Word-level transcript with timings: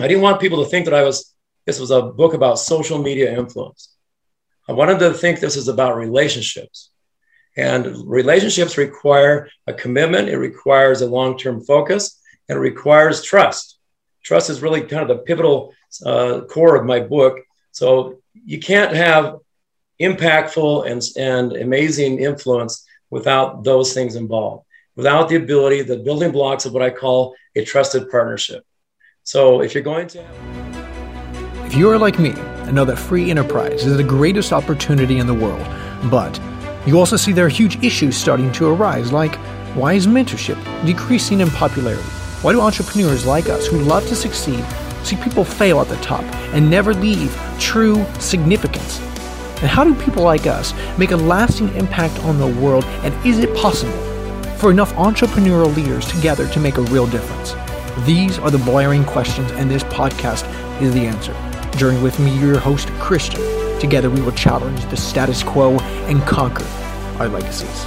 I 0.00 0.06
didn't 0.06 0.22
want 0.22 0.40
people 0.40 0.62
to 0.62 0.70
think 0.70 0.84
that 0.84 0.94
I 0.94 1.02
was, 1.02 1.34
this 1.66 1.80
was 1.80 1.90
a 1.90 2.02
book 2.02 2.32
about 2.32 2.60
social 2.60 2.98
media 2.98 3.36
influence. 3.36 3.94
I 4.68 4.72
wanted 4.72 5.00
to 5.00 5.12
think 5.12 5.40
this 5.40 5.56
is 5.56 5.66
about 5.66 5.96
relationships. 5.96 6.90
And 7.56 8.08
relationships 8.08 8.78
require 8.78 9.48
a 9.66 9.72
commitment, 9.72 10.28
it 10.28 10.38
requires 10.38 11.00
a 11.00 11.06
long 11.06 11.36
term 11.36 11.60
focus, 11.64 12.20
and 12.48 12.56
it 12.56 12.60
requires 12.60 13.24
trust. 13.24 13.78
Trust 14.22 14.50
is 14.50 14.62
really 14.62 14.82
kind 14.82 15.02
of 15.02 15.08
the 15.08 15.24
pivotal 15.24 15.74
uh, 16.06 16.42
core 16.48 16.76
of 16.76 16.86
my 16.86 17.00
book. 17.00 17.40
So 17.72 18.20
you 18.32 18.60
can't 18.60 18.94
have 18.94 19.38
impactful 20.00 20.88
and, 20.88 21.02
and 21.16 21.56
amazing 21.56 22.20
influence 22.20 22.86
without 23.10 23.64
those 23.64 23.94
things 23.94 24.14
involved, 24.14 24.64
without 24.94 25.28
the 25.28 25.36
ability, 25.36 25.82
the 25.82 25.98
building 25.98 26.30
blocks 26.30 26.66
of 26.66 26.72
what 26.72 26.82
I 26.82 26.90
call 26.90 27.34
a 27.56 27.64
trusted 27.64 28.08
partnership. 28.10 28.64
So 29.28 29.60
if 29.60 29.74
you're 29.74 29.82
going 29.82 30.08
to. 30.08 30.24
If 31.66 31.74
you 31.74 31.90
are 31.90 31.98
like 31.98 32.18
me 32.18 32.30
and 32.30 32.74
know 32.74 32.86
that 32.86 32.96
free 32.96 33.30
enterprise 33.30 33.84
is 33.84 33.94
the 33.94 34.02
greatest 34.02 34.54
opportunity 34.54 35.18
in 35.18 35.26
the 35.26 35.34
world, 35.34 35.66
but 36.10 36.40
you 36.86 36.98
also 36.98 37.16
see 37.16 37.32
there 37.32 37.44
are 37.44 37.50
huge 37.50 37.76
issues 37.84 38.16
starting 38.16 38.50
to 38.52 38.68
arise, 38.68 39.12
like 39.12 39.34
why 39.76 39.92
is 39.92 40.06
mentorship 40.06 40.56
decreasing 40.86 41.40
in 41.40 41.50
popularity? 41.50 42.08
Why 42.40 42.52
do 42.52 42.62
entrepreneurs 42.62 43.26
like 43.26 43.50
us 43.50 43.66
who 43.66 43.80
love 43.80 44.08
to 44.08 44.16
succeed 44.16 44.64
see 45.04 45.16
people 45.16 45.44
fail 45.44 45.82
at 45.82 45.88
the 45.88 45.96
top 45.96 46.24
and 46.54 46.70
never 46.70 46.94
leave 46.94 47.38
true 47.58 48.06
significance? 48.20 48.98
And 49.60 49.68
how 49.68 49.84
do 49.84 49.94
people 49.94 50.22
like 50.22 50.46
us 50.46 50.72
make 50.96 51.10
a 51.10 51.16
lasting 51.16 51.68
impact 51.76 52.18
on 52.20 52.38
the 52.38 52.46
world? 52.62 52.86
And 53.04 53.12
is 53.26 53.40
it 53.40 53.54
possible 53.54 53.92
for 54.56 54.70
enough 54.70 54.94
entrepreneurial 54.94 55.76
leaders 55.76 56.10
together 56.10 56.48
to 56.48 56.60
make 56.60 56.78
a 56.78 56.82
real 56.84 57.06
difference? 57.06 57.54
These 58.06 58.38
are 58.38 58.50
the 58.50 58.58
blaring 58.58 59.04
questions, 59.04 59.50
and 59.52 59.68
this 59.68 59.82
podcast 59.84 60.44
is 60.80 60.94
the 60.94 61.06
answer. 61.06 61.34
Journey 61.76 62.00
with 62.00 62.18
me, 62.20 62.38
your 62.38 62.58
host, 62.58 62.88
Christian. 63.00 63.40
Together, 63.80 64.08
we 64.08 64.20
will 64.20 64.32
challenge 64.32 64.84
the 64.86 64.96
status 64.96 65.42
quo 65.42 65.78
and 66.06 66.22
conquer 66.22 66.64
our 67.18 67.28
legacies. 67.28 67.84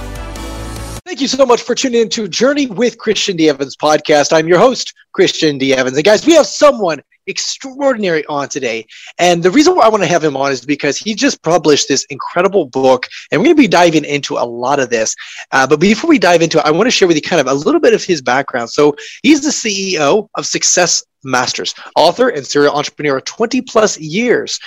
Thank 1.06 1.20
you 1.20 1.28
so 1.28 1.46
much 1.46 1.62
for 1.62 1.74
tuning 1.74 2.02
in 2.02 2.08
to 2.10 2.28
Journey 2.28 2.66
with 2.66 2.98
Christian 2.98 3.36
D. 3.36 3.48
Evans 3.48 3.74
podcast. 3.74 4.32
I'm 4.32 4.46
your 4.46 4.58
host, 4.58 4.94
Christian 5.12 5.56
D. 5.56 5.74
Evans. 5.74 5.96
And 5.96 6.04
guys, 6.04 6.26
we 6.26 6.34
have 6.34 6.46
someone 6.46 7.02
extraordinary 7.26 8.24
on 8.26 8.48
today. 8.48 8.86
And 9.18 9.42
the 9.42 9.50
reason 9.50 9.74
why 9.74 9.86
I 9.86 9.88
want 9.88 10.02
to 10.02 10.08
have 10.08 10.24
him 10.24 10.36
on 10.36 10.52
is 10.52 10.64
because 10.64 10.96
he 10.96 11.14
just 11.14 11.42
published 11.42 11.88
this 11.88 12.04
incredible 12.10 12.66
book, 12.66 13.06
and 13.30 13.40
we're 13.40 13.46
going 13.46 13.56
to 13.56 13.62
be 13.62 13.68
diving 13.68 14.04
into 14.04 14.36
a 14.36 14.44
lot 14.44 14.80
of 14.80 14.90
this. 14.90 15.14
Uh, 15.50 15.66
but 15.66 15.80
before 15.80 16.08
we 16.08 16.18
dive 16.18 16.42
into 16.42 16.58
it, 16.58 16.66
I 16.66 16.70
want 16.70 16.86
to 16.86 16.90
share 16.90 17.08
with 17.08 17.16
you 17.16 17.22
kind 17.22 17.40
of 17.40 17.46
a 17.46 17.54
little 17.54 17.80
bit 17.80 17.94
of 17.94 18.04
his 18.04 18.22
background. 18.22 18.70
So 18.70 18.96
he's 19.22 19.42
the 19.42 19.50
CEO 19.50 20.28
of 20.34 20.46
Success 20.46 21.04
Masters, 21.24 21.74
author 21.96 22.30
and 22.30 22.46
serial 22.46 22.74
entrepreneur 22.74 23.18
of 23.18 23.24
20 23.24 23.62
plus 23.62 23.98
years 23.98 24.58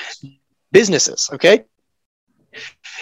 businesses. 0.71 1.29
Okay. 1.33 1.65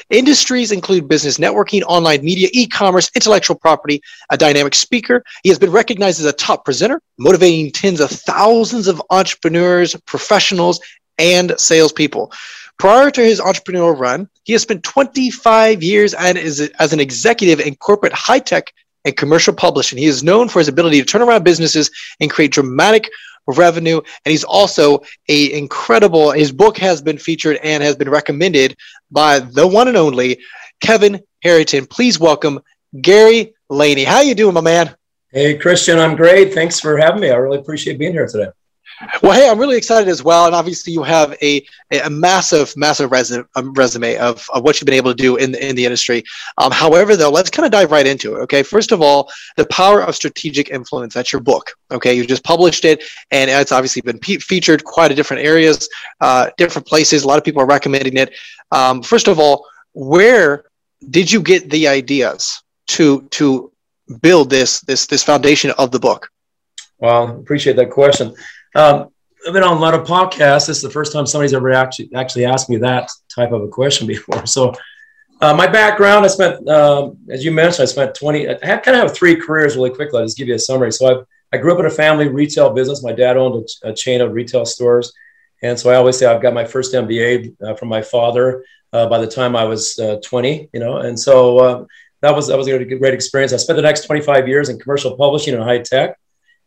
Industries 0.10 0.72
include 0.72 1.08
business 1.08 1.38
networking, 1.38 1.84
online 1.88 2.24
media, 2.24 2.50
e 2.54 2.68
commerce, 2.68 3.10
intellectual 3.16 3.58
property, 3.58 4.02
a 4.30 4.38
dynamic 4.38 4.76
speaker. 4.76 5.24
He 5.44 5.50
has 5.50 5.60
been 5.60 5.72
recognized 5.72 6.20
as 6.20 6.26
a 6.26 6.34
top 6.34 6.66
presenter, 6.66 7.02
motivating 7.18 7.72
tens 7.72 8.00
of 8.00 8.10
thousands 8.10 8.88
of 8.88 9.02
entrepreneurs, 9.10 9.96
professionals, 10.06 10.80
and 11.18 11.54
salespeople. 11.58 12.32
Prior 12.80 13.12
to 13.12 13.22
his 13.22 13.40
entrepreneurial 13.40 13.98
run, 13.98 14.30
he 14.44 14.54
has 14.54 14.64
spent 14.64 14.84
25 14.84 15.84
years 15.84 16.14
as, 16.14 16.60
as 16.80 16.94
an 16.94 17.00
executive 17.00 17.60
in 17.60 17.76
corporate 17.76 18.14
high 18.14 18.40
tech 18.40 18.74
and 19.06 19.16
commercial 19.16 19.54
publishing. 19.54 19.98
He 19.98 20.06
is 20.06 20.24
known 20.24 20.50
for 20.50 20.60
his 20.60 20.68
ability 20.68 21.00
to 21.00 21.06
turn 21.06 21.22
around 21.22 21.44
businesses 21.44 21.92
and 22.20 22.32
create 22.32 22.52
dramatic 22.52 23.10
revenue. 23.48 23.98
And 23.98 24.32
he's 24.32 24.44
also 24.44 25.02
a 25.30 25.54
incredible, 25.54 26.32
his 26.32 26.52
book 26.52 26.78
has 26.78 27.02
been 27.02 27.18
featured 27.18 27.58
and 27.64 27.84
has 27.84 27.96
been 27.96 28.10
recommended 28.10 28.76
by 29.12 29.40
the 29.40 29.68
one 29.68 29.88
and 29.88 29.98
only 29.98 30.40
Kevin 30.82 31.22
Harrington. 31.42 31.86
Please 31.86 32.20
welcome 32.20 32.60
Gary 33.02 33.54
Laney. 33.70 34.04
How 34.04 34.22
you 34.22 34.36
doing, 34.36 34.54
my 34.54 34.62
man? 34.62 34.96
Hey, 35.32 35.58
Christian, 35.58 35.98
I'm 35.98 36.16
great. 36.16 36.54
Thanks 36.54 36.80
for 36.80 36.98
having 36.98 37.22
me. 37.22 37.32
I 37.32 37.36
really 37.36 37.58
appreciate 37.58 37.98
being 37.98 38.12
here 38.12 38.28
today. 38.28 38.52
Well, 39.22 39.34
hey, 39.34 39.50
I'm 39.50 39.60
really 39.60 39.78
excited 39.78 40.08
as 40.10 40.24
well. 40.24 40.46
And 40.46 40.56
obviously, 40.56 40.94
you 40.94 41.04
have 41.04 41.36
a, 41.42 41.66
a 41.92 42.10
massive, 42.10 42.76
massive 42.76 43.12
resume, 43.12 43.46
um, 43.56 43.74
resume 43.74 44.18
of, 44.18 44.46
of 44.54 44.64
what 44.64 44.80
you've 44.80 44.86
been 44.86 44.96
able 44.96 45.12
to 45.12 45.22
do 45.22 45.38
in 45.38 45.52
the, 45.52 45.70
in 45.70 45.76
the 45.76 45.86
industry. 45.86 46.24
Um, 46.58 46.72
however, 46.72 47.16
though, 47.16 47.30
let's 47.30 47.50
kind 47.50 47.66
of 47.66 47.72
dive 47.72 47.92
right 47.92 48.06
into 48.06 48.36
it. 48.36 48.40
Okay. 48.42 48.64
First 48.64 48.92
of 48.92 49.02
all, 49.02 49.32
the 49.58 49.66
power 49.68 50.02
of 50.02 50.16
strategic 50.16 50.70
influence. 50.70 51.14
That's 51.14 51.32
your 51.32 51.42
book. 51.42 51.72
Okay. 51.92 52.14
You 52.14 52.26
just 52.26 52.44
published 52.44 52.86
it, 52.86 53.04
and 53.32 53.50
it's 53.50 53.72
obviously 53.72 54.02
been 54.02 54.20
pe- 54.20 54.38
featured 54.38 54.84
quite 54.84 55.12
a 55.12 55.16
different 55.16 55.44
areas, 55.44 55.88
uh, 56.22 56.50
different 56.58 56.88
places. 56.88 57.24
A 57.24 57.28
lot 57.28 57.38
of 57.38 57.44
people 57.44 57.62
are 57.62 57.68
recommending 57.68 58.18
it. 58.18 58.34
Um, 58.72 59.04
first 59.04 59.28
of 59.28 59.40
all, 59.40 59.66
where 59.94 60.66
did 61.10 61.32
you 61.32 61.42
get 61.42 61.70
the 61.70 61.88
ideas 61.88 62.62
to 62.88 63.22
to 63.32 63.72
build 64.22 64.50
this 64.50 64.82
this 64.82 65.08
this 65.08 65.24
foundation 65.24 65.72
of 65.78 65.92
the 65.92 66.00
book? 66.00 66.30
Well, 67.00 67.38
appreciate 67.38 67.76
that 67.76 67.92
question. 67.92 68.36
Um, 68.76 69.10
I've 69.46 69.54
been 69.54 69.64
on 69.64 69.78
a 69.78 69.80
lot 69.80 69.94
of 69.94 70.08
podcasts. 70.08 70.68
This 70.68 70.78
is 70.78 70.82
the 70.82 70.90
first 70.90 71.12
time 71.12 71.26
somebody's 71.26 71.54
ever 71.54 71.72
actually 71.72 72.14
actually 72.16 72.46
asked 72.46 72.70
me 72.70 72.78
that 72.78 73.10
type 73.34 73.52
of 73.52 73.62
a 73.62 73.68
question 73.68 74.08
before. 74.16 74.46
So, 74.46 74.74
uh, 75.42 75.54
my 75.54 75.68
background, 75.68 76.24
I 76.24 76.30
spent, 76.30 76.68
um, 76.70 77.18
as 77.30 77.44
you 77.44 77.52
mentioned, 77.52 77.84
I 77.84 77.92
spent 77.92 78.16
20. 78.16 78.50
I 78.50 78.56
kind 78.56 78.96
of 78.96 78.96
have 78.96 79.16
three 79.16 79.36
careers 79.36 79.76
really 79.76 79.90
quickly. 79.90 80.20
I'll 80.20 80.26
just 80.26 80.38
give 80.38 80.48
you 80.48 80.56
a 80.56 80.60
summary. 80.60 80.92
So, 80.92 81.22
I 81.22 81.24
I 81.54 81.58
grew 81.58 81.72
up 81.72 81.80
in 81.80 81.86
a 81.86 81.90
family 81.90 82.28
retail 82.30 82.72
business. 82.74 83.04
My 83.04 83.12
dad 83.12 83.38
owned 83.38 83.70
a, 83.84 83.90
a 83.90 83.94
chain 83.94 84.22
of 84.22 84.34
retail 84.34 84.66
stores, 84.66 85.14
and 85.62 85.80
so 85.80 85.92
I 85.92 85.96
always 85.96 86.18
say 86.18 86.26
I've 86.26 86.42
got 86.42 86.54
my 86.54 86.66
first 86.66 86.94
MBA 86.94 87.56
uh, 87.62 87.76
from 87.76 87.90
my 87.90 88.02
father. 88.02 88.66
Uh, 88.92 89.08
by 89.08 89.20
the 89.20 89.28
time 89.28 89.56
I 89.56 89.64
was 89.64 89.98
uh, 89.98 90.18
20, 90.24 90.70
you 90.72 90.80
know, 90.80 90.98
and 90.98 91.20
so 91.20 91.58
uh, 91.58 91.86
that 92.22 92.36
was 92.36 92.48
that 92.48 92.58
was 92.58 92.68
a 92.68 92.84
great 92.84 93.14
experience. 93.14 93.54
I 93.54 93.58
spent 93.58 93.76
the 93.78 93.84
next 93.84 94.06
25 94.06 94.48
years 94.48 94.70
in 94.70 94.80
commercial 94.80 95.16
publishing 95.16 95.54
and 95.54 95.64
high 95.64 95.80
tech 95.80 96.18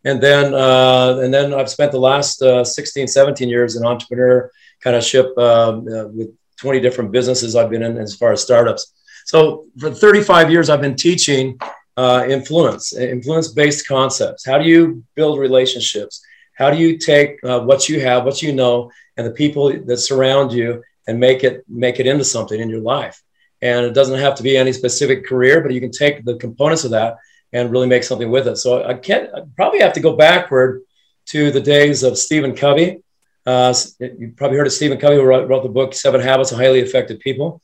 and 0.07 0.21
then 0.21 0.53
uh, 0.53 1.19
and 1.21 1.33
then 1.33 1.53
I've 1.53 1.69
spent 1.69 1.91
the 1.91 1.99
last 1.99 2.41
uh, 2.41 2.63
16, 2.63 3.07
17 3.07 3.49
years 3.49 3.75
in 3.75 3.85
entrepreneur 3.85 4.49
kind 4.81 4.95
of 4.95 5.03
ship 5.03 5.37
um, 5.37 5.85
uh, 5.93 6.07
with 6.07 6.29
20 6.61 6.79
different 6.79 7.11
businesses 7.11 7.55
I've 7.55 7.69
been 7.69 7.83
in 7.83 7.97
as 7.97 8.15
far 8.15 8.31
as 8.31 8.41
startups. 8.41 8.93
So 9.25 9.65
for 9.77 9.91
35 9.91 10.49
years, 10.49 10.69
I've 10.69 10.81
been 10.81 10.95
teaching 10.95 11.59
uh, 11.97 12.25
influence, 12.29 12.93
influence-based 12.93 13.85
concepts. 13.85 14.45
How 14.45 14.57
do 14.57 14.65
you 14.69 15.03
build 15.15 15.39
relationships? 15.39 16.21
How 16.55 16.71
do 16.71 16.77
you 16.77 16.97
take 16.97 17.43
uh, 17.43 17.59
what 17.59 17.89
you 17.89 17.99
have, 17.99 18.23
what 18.23 18.41
you 18.41 18.53
know, 18.53 18.89
and 19.17 19.27
the 19.27 19.31
people 19.31 19.63
that 19.87 19.97
surround 19.97 20.53
you, 20.53 20.81
and 21.07 21.19
make 21.19 21.43
it 21.43 21.65
make 21.67 21.99
it 21.99 22.07
into 22.07 22.23
something 22.23 22.59
in 22.61 22.69
your 22.69 22.81
life? 22.95 23.21
And 23.61 23.85
it 23.85 23.93
doesn't 23.93 24.19
have 24.19 24.35
to 24.35 24.43
be 24.43 24.55
any 24.55 24.71
specific 24.71 25.25
career, 25.25 25.59
but 25.61 25.73
you 25.73 25.81
can 25.81 25.91
take 25.91 26.23
the 26.23 26.37
components 26.37 26.85
of 26.85 26.91
that 26.91 27.17
and 27.53 27.71
really 27.71 27.87
make 27.87 28.03
something 28.03 28.29
with 28.29 28.47
it. 28.47 28.57
So 28.57 28.83
I 28.83 28.93
can't 28.93 29.33
I 29.33 29.41
probably 29.55 29.79
have 29.79 29.93
to 29.93 29.99
go 29.99 30.15
backward 30.15 30.81
to 31.27 31.51
the 31.51 31.61
days 31.61 32.03
of 32.03 32.17
Stephen 32.17 32.55
Covey. 32.55 33.03
Uh, 33.45 33.73
you 33.99 34.33
probably 34.35 34.57
heard 34.57 34.67
of 34.67 34.73
Stephen 34.73 34.97
Covey, 34.97 35.15
who 35.15 35.23
wrote, 35.23 35.47
wrote, 35.47 35.63
the 35.63 35.69
book 35.69 35.93
Seven 35.93 36.19
Habits 36.19 36.51
of 36.51 36.57
Highly 36.57 36.79
Effective 36.79 37.19
People. 37.19 37.61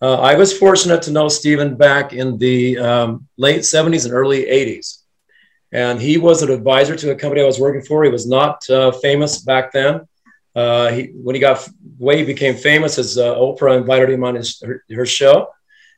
Uh, 0.00 0.20
I 0.20 0.34
was 0.34 0.56
fortunate 0.56 1.02
to 1.02 1.10
know 1.10 1.28
Stephen 1.28 1.76
back 1.76 2.12
in 2.12 2.38
the 2.38 2.78
um, 2.78 3.26
late 3.36 3.62
70s 3.62 4.04
and 4.04 4.14
early 4.14 4.44
80s. 4.44 5.02
And 5.72 6.00
he 6.00 6.16
was 6.16 6.42
an 6.42 6.50
advisor 6.50 6.94
to 6.94 7.10
a 7.10 7.14
company 7.16 7.42
I 7.42 7.46
was 7.46 7.58
working 7.58 7.82
for. 7.82 8.04
He 8.04 8.10
was 8.10 8.26
not 8.26 8.68
uh, 8.70 8.92
famous 8.92 9.42
back 9.42 9.72
then. 9.72 10.06
Uh, 10.54 10.90
he, 10.92 11.06
when 11.14 11.34
he 11.34 11.40
got 11.40 11.68
way 11.98 12.18
he 12.18 12.24
became 12.24 12.54
famous, 12.54 12.98
as 12.98 13.18
uh, 13.18 13.34
Oprah 13.34 13.76
invited 13.76 14.10
him 14.10 14.22
on 14.22 14.36
his, 14.36 14.60
her, 14.60 14.84
her 14.90 15.06
show 15.06 15.48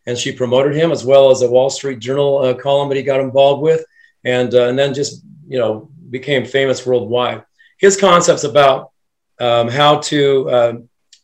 and 0.08 0.16
she 0.16 0.32
promoted 0.32 0.74
him 0.74 0.90
as 0.90 1.04
well 1.04 1.30
as 1.30 1.42
a 1.42 1.50
Wall 1.50 1.68
Street 1.68 1.98
Journal 1.98 2.38
uh, 2.38 2.54
column 2.54 2.88
that 2.88 2.96
he 2.96 3.02
got 3.02 3.20
involved 3.20 3.60
with, 3.60 3.84
and 4.24 4.52
uh, 4.54 4.68
and 4.68 4.78
then 4.78 4.94
just 4.94 5.22
you 5.46 5.58
know 5.58 5.90
became 6.08 6.46
famous 6.46 6.86
worldwide. 6.86 7.44
His 7.76 7.94
concepts 7.94 8.44
about 8.44 8.90
um, 9.38 9.68
how 9.68 9.98
to 9.98 10.50
uh, 10.50 10.72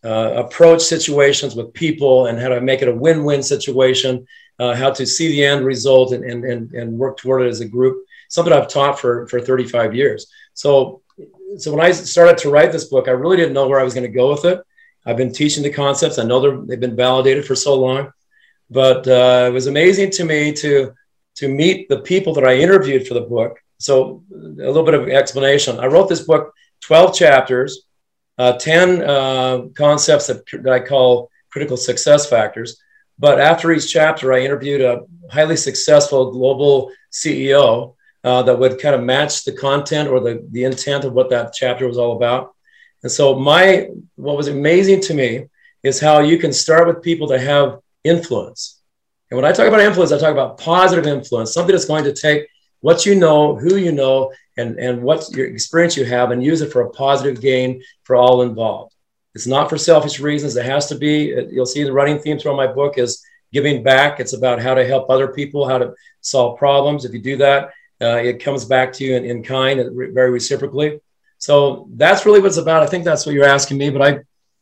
uh, 0.04 0.44
approach 0.44 0.82
situations 0.82 1.56
with 1.56 1.72
people 1.72 2.26
and 2.26 2.38
how 2.38 2.48
to 2.48 2.60
make 2.60 2.82
it 2.82 2.88
a 2.88 2.94
win-win 2.94 3.42
situation, 3.42 4.26
uh, 4.58 4.74
how 4.74 4.90
to 4.90 5.06
see 5.06 5.28
the 5.28 5.42
end 5.42 5.64
result 5.64 6.12
and, 6.12 6.22
and, 6.22 6.44
and, 6.44 6.70
and 6.74 6.98
work 6.98 7.16
toward 7.16 7.40
it 7.40 7.48
as 7.48 7.62
a 7.62 7.68
group. 7.68 8.04
Something 8.28 8.52
I've 8.52 8.68
taught 8.68 9.00
for, 9.00 9.26
for 9.28 9.40
35 9.40 9.94
years. 9.94 10.26
So, 10.52 11.00
so 11.56 11.74
when 11.74 11.84
I 11.84 11.90
started 11.92 12.36
to 12.38 12.50
write 12.50 12.70
this 12.70 12.84
book, 12.84 13.08
I 13.08 13.12
really 13.12 13.38
didn't 13.38 13.54
know 13.54 13.66
where 13.66 13.80
I 13.80 13.84
was 13.84 13.94
going 13.94 14.06
to 14.06 14.12
go 14.12 14.30
with 14.30 14.44
it. 14.44 14.60
I've 15.06 15.16
been 15.16 15.32
teaching 15.32 15.62
the 15.62 15.72
concepts. 15.72 16.18
I 16.18 16.24
know 16.24 16.64
they've 16.64 16.78
been 16.78 16.96
validated 16.96 17.46
for 17.46 17.56
so 17.56 17.74
long. 17.74 18.12
But 18.74 19.06
uh, 19.06 19.46
it 19.48 19.52
was 19.52 19.68
amazing 19.68 20.10
to 20.18 20.24
me 20.24 20.52
to 20.54 20.92
to 21.36 21.48
meet 21.48 21.88
the 21.88 22.00
people 22.00 22.32
that 22.34 22.44
I 22.44 22.56
interviewed 22.56 23.06
for 23.06 23.14
the 23.14 23.28
book. 23.36 23.58
So 23.78 24.22
a 24.32 24.70
little 24.70 24.84
bit 24.84 24.94
of 24.94 25.08
explanation. 25.08 25.80
I 25.80 25.86
wrote 25.86 26.08
this 26.08 26.22
book, 26.22 26.52
12 26.82 27.14
chapters, 27.14 27.86
uh, 28.38 28.52
10 28.52 29.02
uh, 29.02 29.62
concepts 29.74 30.28
that, 30.28 30.44
that 30.62 30.72
I 30.72 30.80
call 30.80 31.30
critical 31.50 31.76
success 31.76 32.28
factors. 32.28 32.80
But 33.18 33.40
after 33.40 33.72
each 33.72 33.92
chapter, 33.92 34.32
I 34.32 34.40
interviewed 34.40 34.80
a 34.80 35.02
highly 35.30 35.56
successful 35.56 36.30
global 36.30 36.92
CEO 37.12 37.94
uh, 38.22 38.42
that 38.42 38.58
would 38.58 38.80
kind 38.80 38.94
of 38.94 39.02
match 39.02 39.44
the 39.44 39.52
content 39.52 40.08
or 40.08 40.20
the, 40.20 40.46
the 40.50 40.64
intent 40.64 41.04
of 41.04 41.12
what 41.12 41.30
that 41.30 41.52
chapter 41.52 41.86
was 41.86 41.98
all 41.98 42.16
about. 42.16 42.54
And 43.02 43.10
so 43.10 43.38
my 43.38 43.88
what 44.14 44.36
was 44.36 44.48
amazing 44.48 45.00
to 45.02 45.14
me 45.14 45.46
is 45.82 46.00
how 46.00 46.20
you 46.20 46.38
can 46.38 46.52
start 46.52 46.88
with 46.88 47.02
people 47.02 47.26
that 47.28 47.40
have 47.40 47.80
influence. 48.04 48.80
And 49.30 49.36
when 49.36 49.50
I 49.50 49.52
talk 49.52 49.66
about 49.66 49.80
influence, 49.80 50.12
I 50.12 50.18
talk 50.18 50.32
about 50.32 50.58
positive 50.58 51.06
influence, 51.06 51.52
something 51.52 51.74
that's 51.74 51.86
going 51.86 52.04
to 52.04 52.12
take 52.12 52.46
what 52.80 53.06
you 53.06 53.14
know, 53.14 53.56
who 53.56 53.76
you 53.76 53.92
know, 53.92 54.30
and, 54.58 54.78
and 54.78 55.02
what 55.02 55.28
your 55.34 55.46
experience 55.46 55.96
you 55.96 56.04
have 56.04 56.30
and 56.30 56.44
use 56.44 56.60
it 56.60 56.70
for 56.70 56.82
a 56.82 56.90
positive 56.90 57.40
gain 57.40 57.82
for 58.04 58.14
all 58.14 58.42
involved. 58.42 58.94
It's 59.34 59.46
not 59.46 59.68
for 59.68 59.78
selfish 59.78 60.20
reasons. 60.20 60.54
It 60.54 60.66
has 60.66 60.86
to 60.88 60.94
be, 60.94 61.34
you'll 61.50 61.66
see 61.66 61.82
the 61.82 61.92
running 61.92 62.18
theme 62.18 62.38
throughout 62.38 62.56
my 62.56 62.66
book 62.66 62.98
is 62.98 63.24
giving 63.52 63.82
back. 63.82 64.20
It's 64.20 64.34
about 64.34 64.60
how 64.60 64.74
to 64.74 64.86
help 64.86 65.08
other 65.08 65.28
people, 65.28 65.66
how 65.66 65.78
to 65.78 65.94
solve 66.20 66.58
problems. 66.58 67.04
If 67.04 67.14
you 67.14 67.20
do 67.20 67.36
that, 67.38 67.70
uh, 68.02 68.16
it 68.16 68.40
comes 68.40 68.64
back 68.64 68.92
to 68.94 69.04
you 69.04 69.16
in, 69.16 69.24
in 69.24 69.42
kind, 69.42 69.80
very 70.12 70.30
reciprocally. 70.30 71.00
So 71.38 71.88
that's 71.94 72.26
really 72.26 72.40
what 72.40 72.48
it's 72.48 72.58
about. 72.58 72.82
I 72.82 72.86
think 72.86 73.04
that's 73.04 73.26
what 73.26 73.34
you're 73.34 73.44
asking 73.44 73.78
me. 73.78 73.90
But 73.90 74.02
I, 74.02 74.18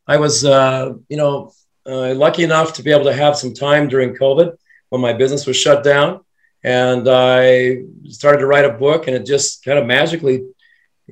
I 0.06 0.16
was, 0.16 0.44
uh, 0.44 0.94
you 1.08 1.16
know, 1.16 1.52
uh, 1.86 2.14
lucky 2.14 2.44
enough 2.44 2.74
to 2.74 2.82
be 2.82 2.90
able 2.90 3.04
to 3.04 3.12
have 3.12 3.36
some 3.36 3.54
time 3.54 3.88
during 3.88 4.14
COVID 4.14 4.56
when 4.90 5.00
my 5.00 5.12
business 5.12 5.46
was 5.46 5.56
shut 5.56 5.82
down, 5.82 6.20
and 6.62 7.08
I 7.08 7.82
started 8.08 8.38
to 8.38 8.46
write 8.46 8.64
a 8.64 8.72
book, 8.72 9.06
and 9.06 9.16
it 9.16 9.26
just 9.26 9.64
kind 9.64 9.78
of 9.78 9.86
magically 9.86 10.44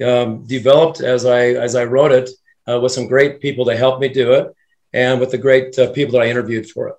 um, 0.05 0.45
developed 0.47 1.01
as 1.01 1.27
I 1.27 1.49
as 1.51 1.75
I 1.75 1.85
wrote 1.85 2.13
it 2.13 2.31
uh, 2.69 2.79
with 2.81 2.93
some 2.93 3.07
great 3.07 3.41
people 3.41 3.65
to 3.67 3.77
help 3.77 4.01
me 4.01 4.09
do 4.09 4.33
it, 4.33 4.55
and 4.93 5.21
with 5.21 5.31
the 5.31 5.39
great 5.39 5.79
uh, 5.79 5.91
people 5.93 6.13
that 6.13 6.27
I 6.27 6.31
interviewed 6.31 6.69
for 6.71 6.89
it. 6.89 6.95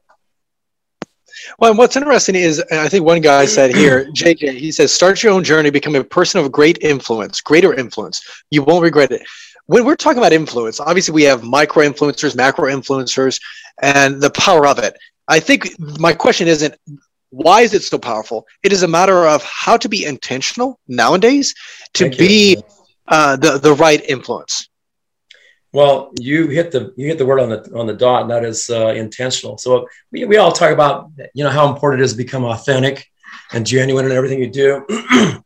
Well, 1.60 1.72
and 1.72 1.78
what's 1.78 1.96
interesting 1.96 2.36
is 2.36 2.64
I 2.72 2.90
think 2.90 3.06
one 3.06 3.22
guy 3.22 3.46
said 3.46 3.74
here, 3.76 4.06
JJ, 4.16 4.58
he 4.58 4.72
says, 4.72 4.92
start 4.92 5.24
your 5.24 5.34
own 5.34 5.44
journey, 5.44 5.70
become 5.70 5.96
a 5.96 6.04
person 6.04 6.44
of 6.44 6.52
great 6.52 6.80
influence, 6.82 7.42
greater 7.42 7.74
influence. 7.74 8.22
You 8.50 8.64
won't 8.64 8.84
regret 8.84 9.12
it. 9.12 9.24
When 9.72 9.86
we're 9.86 9.96
talking 9.96 10.18
about 10.18 10.34
influence, 10.34 10.82
obviously 10.82 11.14
we 11.14 11.24
have 11.24 11.44
micro 11.44 11.86
influencers, 11.88 12.36
macro 12.36 12.70
influencers, 12.70 13.40
and 13.82 14.20
the 14.20 14.30
power 14.32 14.68
of 14.68 14.80
it. 14.80 14.98
I 15.30 15.40
think 15.40 15.70
my 15.98 16.12
question 16.12 16.50
isn't 16.50 16.76
why 17.30 17.62
is 17.62 17.74
it 17.74 17.82
so 17.82 17.98
powerful? 17.98 18.46
It 18.64 18.74
is 18.74 18.84
a 18.84 18.88
matter 18.90 19.26
of 19.26 19.42
how 19.44 19.78
to 19.78 19.88
be 19.88 20.04
intentional 20.04 20.78
nowadays 20.90 21.56
to 21.94 22.04
Thank 22.04 22.18
be 22.18 22.62
uh, 23.08 23.38
the, 23.38 23.60
the 23.60 23.74
right 23.74 24.04
influence. 24.10 24.68
Well, 25.72 26.12
you 26.20 26.50
hit 26.50 26.72
the 26.72 26.94
you 26.98 27.08
hit 27.08 27.18
the 27.18 27.26
word 27.26 27.40
on 27.40 27.48
the 27.48 27.72
on 27.74 27.88
the 27.88 27.94
dot, 27.94 28.24
and 28.24 28.32
that 28.32 28.44
is 28.44 28.70
uh, 28.70 28.88
intentional. 28.88 29.58
So 29.58 29.88
we, 30.12 30.26
we 30.26 30.36
all 30.36 30.52
talk 30.52 30.72
about 30.74 31.12
you 31.34 31.46
know 31.46 31.50
how 31.50 31.72
important 31.72 32.02
it 32.02 32.04
is 32.04 32.12
to 32.12 32.18
become 32.18 32.44
authentic 32.44 33.08
and 33.54 33.66
genuine 33.66 34.04
in 34.04 34.12
everything 34.12 34.40
you 34.40 34.50
do. 34.50 34.86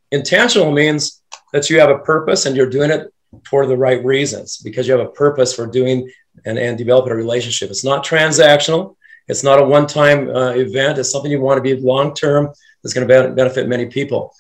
intentional 0.12 0.72
means 0.72 1.22
that 1.54 1.70
you 1.70 1.80
have 1.80 1.92
a 1.92 2.00
purpose 2.00 2.48
and 2.48 2.56
you're 2.58 2.72
doing 2.72 2.90
it 2.90 3.12
for 3.48 3.66
the 3.66 3.78
right 3.78 4.04
reasons 4.04 4.58
because 4.58 4.88
you 4.88 4.98
have 4.98 5.06
a 5.06 5.12
purpose 5.12 5.54
for 5.54 5.66
doing 5.68 6.10
and, 6.46 6.58
and 6.58 6.78
developing 6.78 7.12
a 7.12 7.16
relationship. 7.16 7.70
It's 7.70 7.84
not 7.84 8.06
transactional. 8.06 8.96
It's 9.28 9.44
not 9.44 9.60
a 9.60 9.66
one-time 9.66 10.30
uh, 10.30 10.52
event. 10.52 11.00
It's 11.00 11.12
something 11.12 11.32
you 11.32 11.42
want 11.42 11.58
to 11.58 11.62
be 11.62 11.76
long-term. 11.82 12.50
That's 12.84 12.94
going 12.94 13.08
to 13.08 13.34
benefit 13.34 13.68
many 13.68 13.88
people. 13.88 14.32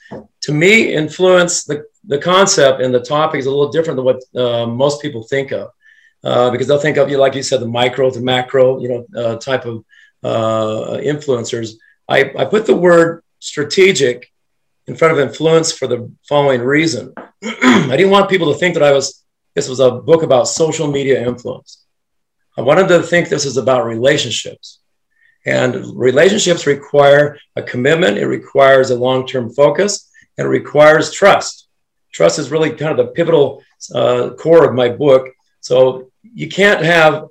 To 0.42 0.54
me, 0.54 0.94
influence 0.94 1.64
the 1.64 1.86
the 2.08 2.20
concept 2.20 2.82
and 2.82 2.94
the 2.94 3.00
topic 3.00 3.40
is 3.40 3.46
a 3.46 3.50
little 3.50 3.72
different 3.72 3.98
than 3.98 4.06
what 4.06 4.22
uh, 4.36 4.68
most 4.68 5.02
people 5.02 5.24
think 5.24 5.52
of 5.52 5.72
uh, 6.24 6.50
because 6.52 6.68
they'll 6.68 6.80
think 6.80 6.98
of 6.98 7.10
you, 7.10 7.18
like 7.18 7.36
you 7.36 7.44
said, 7.44 7.62
the 7.62 7.68
micro, 7.68 8.10
the 8.10 8.22
macro, 8.22 8.80
you 8.80 8.90
know, 8.90 9.22
uh, 9.22 9.36
type 9.38 9.66
of 9.66 9.84
uh, 10.24 10.98
influencers. 10.98 11.74
I, 12.08 12.32
I 12.38 12.46
put 12.46 12.66
the 12.66 12.76
word 12.76 13.24
strategic 13.40 14.32
in 14.88 14.96
front 14.96 15.14
of 15.14 15.20
influence 15.20 15.72
for 15.72 15.88
the 15.88 16.12
following 16.28 16.62
reason. 16.62 17.14
I 17.62 17.96
didn't 17.96 18.10
want 18.10 18.30
people 18.30 18.52
to 18.52 18.58
think 18.58 18.74
that 18.74 18.82
I 18.82 18.92
was, 18.92 19.24
this 19.54 19.70
was 19.70 19.80
a 19.80 19.92
book 19.92 20.24
about 20.24 20.48
social 20.48 20.88
media 20.88 21.26
influence. 21.26 21.84
I 22.58 22.62
wanted 22.62 22.88
to 22.88 23.04
think 23.04 23.30
this 23.30 23.46
is 23.46 23.58
about 23.58 23.86
relationships. 23.86 24.80
And 25.46 25.96
relationships 25.96 26.66
require 26.66 27.38
a 27.56 27.62
commitment, 27.62 28.18
it 28.18 28.26
requires 28.26 28.90
a 28.90 28.96
long 28.96 29.28
term 29.28 29.52
focus, 29.54 30.10
and 30.38 30.48
it 30.48 30.50
requires 30.50 31.12
trust. 31.12 31.68
Trust 32.12 32.40
is 32.40 32.50
really 32.50 32.72
kind 32.72 32.98
of 32.98 33.06
the 33.06 33.12
pivotal 33.12 33.62
uh, 33.94 34.32
core 34.40 34.68
of 34.68 34.74
my 34.74 34.90
book. 34.90 35.28
So 35.62 36.10
you 36.24 36.50
can't 36.50 36.84
have 36.84 37.28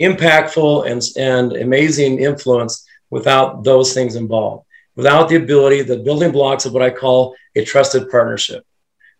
impactful 0.00 0.90
and, 0.90 1.00
and 1.16 1.56
amazing 1.56 2.18
influence 2.18 2.86
without 3.08 3.64
those 3.64 3.94
things 3.94 4.16
involved, 4.16 4.66
without 4.96 5.30
the 5.30 5.36
ability, 5.36 5.80
the 5.80 5.96
building 5.96 6.32
blocks 6.32 6.66
of 6.66 6.74
what 6.74 6.82
I 6.82 6.90
call 6.90 7.34
a 7.54 7.64
trusted 7.64 8.10
partnership. 8.10 8.66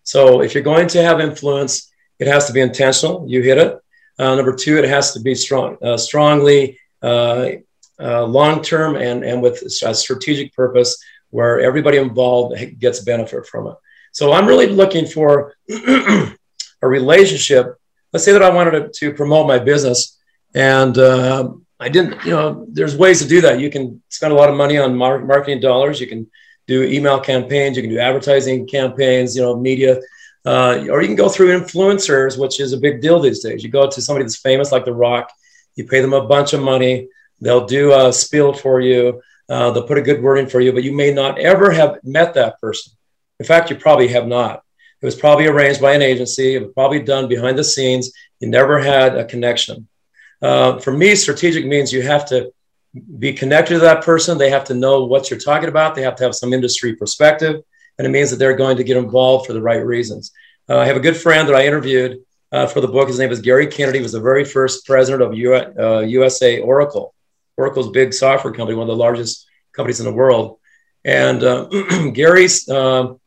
So 0.06 0.40
if 0.40 0.54
you're 0.54 0.62
going 0.62 0.88
to 0.88 1.02
have 1.02 1.20
influence, 1.20 1.92
it 2.18 2.26
has 2.26 2.46
to 2.46 2.52
be 2.52 2.60
intentional. 2.60 3.26
You 3.28 3.42
hit 3.42 3.58
it. 3.58 3.78
Uh, 4.18 4.34
number 4.34 4.54
two, 4.54 4.78
it 4.78 4.88
has 4.88 5.12
to 5.12 5.20
be 5.20 5.34
strong, 5.34 5.76
uh, 5.82 5.98
strongly 5.98 6.78
uh, 7.02 7.50
uh 7.98 8.24
long-term 8.24 8.96
and, 8.96 9.24
and 9.24 9.42
with 9.42 9.62
a 9.62 9.94
strategic 9.94 10.54
purpose 10.54 10.96
where 11.30 11.60
everybody 11.60 11.98
involved 11.98 12.54
gets 12.78 13.00
benefit 13.00 13.46
from 13.46 13.66
it. 13.66 13.76
So 14.12 14.32
I'm 14.32 14.46
really 14.46 14.68
looking 14.68 15.06
for 15.06 15.54
a 15.68 16.88
relationship 16.98 17.78
let's 18.16 18.24
say 18.24 18.32
that 18.32 18.42
I 18.42 18.48
wanted 18.48 18.72
to, 18.72 18.88
to 19.00 19.14
promote 19.14 19.46
my 19.46 19.58
business 19.58 20.16
and 20.54 20.96
uh, 20.96 21.50
I 21.78 21.90
didn't, 21.90 22.24
you 22.24 22.30
know, 22.30 22.64
there's 22.70 22.96
ways 22.96 23.20
to 23.20 23.28
do 23.28 23.42
that. 23.42 23.60
You 23.60 23.70
can 23.70 24.02
spend 24.08 24.32
a 24.32 24.36
lot 24.36 24.48
of 24.48 24.56
money 24.56 24.78
on 24.78 24.96
mar- 24.96 25.24
marketing 25.24 25.60
dollars. 25.60 26.00
You 26.00 26.06
can 26.06 26.30
do 26.66 26.82
email 26.82 27.20
campaigns. 27.20 27.76
You 27.76 27.82
can 27.82 27.90
do 27.90 27.98
advertising 27.98 28.66
campaigns, 28.66 29.36
you 29.36 29.42
know, 29.42 29.56
media, 29.56 30.00
uh, 30.44 30.86
or 30.90 31.00
you 31.00 31.08
can 31.08 31.16
go 31.16 31.28
through 31.28 31.58
influencers, 31.58 32.38
which 32.38 32.60
is 32.60 32.72
a 32.72 32.78
big 32.78 33.00
deal 33.00 33.20
these 33.20 33.42
days. 33.42 33.62
You 33.62 33.70
go 33.70 33.88
to 33.88 34.02
somebody 34.02 34.24
that's 34.24 34.36
famous 34.36 34.72
like 34.72 34.84
The 34.84 34.92
Rock, 34.92 35.30
you 35.74 35.86
pay 35.86 36.00
them 36.00 36.12
a 36.12 36.26
bunch 36.26 36.52
of 36.52 36.60
money. 36.60 37.08
They'll 37.40 37.66
do 37.66 37.92
a 37.92 38.12
spiel 38.12 38.52
for 38.52 38.80
you. 38.80 39.20
Uh, 39.48 39.70
they'll 39.70 39.86
put 39.86 39.98
a 39.98 40.02
good 40.02 40.22
word 40.22 40.38
in 40.38 40.48
for 40.48 40.60
you, 40.60 40.72
but 40.72 40.82
you 40.82 40.92
may 40.92 41.12
not 41.12 41.38
ever 41.38 41.70
have 41.70 41.98
met 42.02 42.34
that 42.34 42.60
person. 42.60 42.92
In 43.38 43.46
fact, 43.46 43.70
you 43.70 43.76
probably 43.76 44.08
have 44.08 44.26
not. 44.26 44.62
It 45.02 45.04
was 45.04 45.14
probably 45.14 45.46
arranged 45.46 45.80
by 45.80 45.92
an 45.92 46.02
agency. 46.02 46.54
It 46.54 46.62
was 46.62 46.72
probably 46.72 47.00
done 47.00 47.28
behind 47.28 47.58
the 47.58 47.64
scenes. 47.64 48.10
You 48.40 48.48
never 48.48 48.78
had 48.78 49.16
a 49.16 49.24
connection. 49.24 49.86
Uh, 50.40 50.78
for 50.78 50.92
me, 50.92 51.14
strategic 51.14 51.66
means 51.66 51.92
you 51.92 52.02
have 52.02 52.24
to 52.26 52.52
be 53.18 53.32
connected 53.32 53.74
to 53.74 53.80
that 53.80 54.04
person. 54.04 54.38
They 54.38 54.50
have 54.50 54.64
to 54.64 54.74
know 54.74 55.04
what 55.04 55.30
you're 55.30 55.40
talking 55.40 55.68
about. 55.68 55.94
They 55.94 56.02
have 56.02 56.16
to 56.16 56.24
have 56.24 56.34
some 56.34 56.52
industry 56.52 56.94
perspective. 56.94 57.62
And 57.98 58.06
it 58.06 58.10
means 58.10 58.30
that 58.30 58.36
they're 58.36 58.56
going 58.56 58.76
to 58.76 58.84
get 58.84 58.96
involved 58.96 59.46
for 59.46 59.52
the 59.52 59.62
right 59.62 59.84
reasons. 59.84 60.32
Uh, 60.68 60.78
I 60.78 60.86
have 60.86 60.96
a 60.96 61.00
good 61.00 61.16
friend 61.16 61.48
that 61.48 61.54
I 61.56 61.66
interviewed 61.66 62.20
uh, 62.52 62.66
for 62.66 62.80
the 62.80 62.88
book. 62.88 63.08
His 63.08 63.18
name 63.18 63.30
is 63.30 63.40
Gary 63.40 63.66
Kennedy. 63.66 63.98
He 63.98 64.02
was 64.02 64.12
the 64.12 64.20
very 64.20 64.44
first 64.44 64.86
president 64.86 65.22
of 65.22 65.34
U- 65.34 66.06
USA 66.06 66.60
uh, 66.60 66.64
Oracle. 66.64 67.14
Oracle's 67.56 67.90
big 67.90 68.12
software 68.12 68.52
company, 68.52 68.76
one 68.76 68.88
of 68.88 68.96
the 68.96 69.02
largest 69.02 69.46
companies 69.72 70.00
in 70.00 70.06
the 70.06 70.12
world. 70.12 70.58
And 71.04 71.42
uh, 71.42 71.68
Gary's 72.12 72.68
um, 72.68 73.20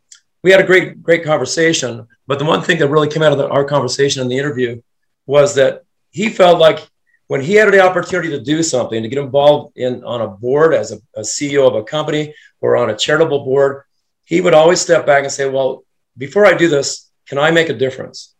we 0.43 0.51
had 0.51 0.61
a 0.61 0.65
great, 0.65 1.01
great 1.01 1.23
conversation. 1.23 2.07
But 2.27 2.39
the 2.39 2.45
one 2.45 2.61
thing 2.61 2.79
that 2.79 2.89
really 2.89 3.09
came 3.09 3.23
out 3.23 3.31
of 3.31 3.37
the, 3.37 3.49
our 3.49 3.65
conversation 3.65 4.21
in 4.21 4.27
the 4.27 4.37
interview 4.37 4.81
was 5.25 5.55
that 5.55 5.83
he 6.11 6.29
felt 6.29 6.59
like 6.59 6.88
when 7.29 7.41
he 7.41 7.53
had 7.53 7.71
the 7.71 7.79
opportunity 7.79 8.29
to 8.29 8.41
do 8.41 8.63
something, 8.63 9.03
to 9.03 9.07
get 9.07 9.19
involved 9.19 9.77
in 9.77 10.03
on 10.03 10.21
a 10.21 10.27
board 10.27 10.73
as 10.73 10.91
a, 10.91 10.97
a 11.15 11.21
CEO 11.21 11.67
of 11.67 11.75
a 11.75 11.83
company 11.83 12.33
or 12.59 12.75
on 12.75 12.89
a 12.89 12.97
charitable 12.97 13.45
board, 13.45 13.83
he 14.25 14.41
would 14.41 14.55
always 14.55 14.81
step 14.81 15.05
back 15.05 15.23
and 15.23 15.31
say, 15.31 15.47
"Well, 15.47 15.83
before 16.17 16.47
I 16.47 16.55
do 16.55 16.67
this, 16.67 17.07
can 17.27 17.37
I 17.37 17.51
make 17.51 17.69
a 17.69 17.75
difference? 17.85 18.33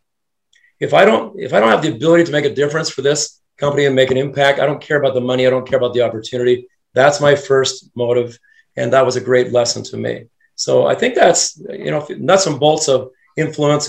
If 0.80 0.96
I 0.96 1.06
don't, 1.06 1.40
if 1.40 1.54
I 1.54 1.60
don't 1.60 1.70
have 1.70 1.84
the 1.84 1.94
ability 1.94 2.24
to 2.24 2.32
make 2.32 2.46
a 2.46 2.56
difference 2.62 2.90
for 2.90 3.04
this 3.04 3.40
company 3.58 3.86
and 3.86 3.96
make 3.96 4.10
an 4.10 4.18
impact, 4.18 4.60
I 4.60 4.66
don't 4.66 4.82
care 4.82 4.98
about 4.98 5.14
the 5.14 5.22
money. 5.22 5.46
I 5.46 5.52
don't 5.52 5.70
care 5.70 5.78
about 5.78 5.94
the 5.94 6.02
opportunity. 6.02 6.68
That's 6.96 7.22
my 7.22 7.36
first 7.36 7.92
motive, 7.96 8.40
and 8.76 8.92
that 8.94 9.06
was 9.06 9.18
a 9.18 9.22
great 9.30 9.52
lesson 9.52 9.84
to 9.84 9.98
me. 9.98 10.26
So 10.56 10.88
I 10.88 10.96
think 10.96 11.14
that's 11.14 11.62
you 11.70 11.92
know 11.92 12.08
nuts 12.18 12.48
and 12.48 12.60
bolts 12.60 12.88
of 12.88 13.12
influence 13.38 13.88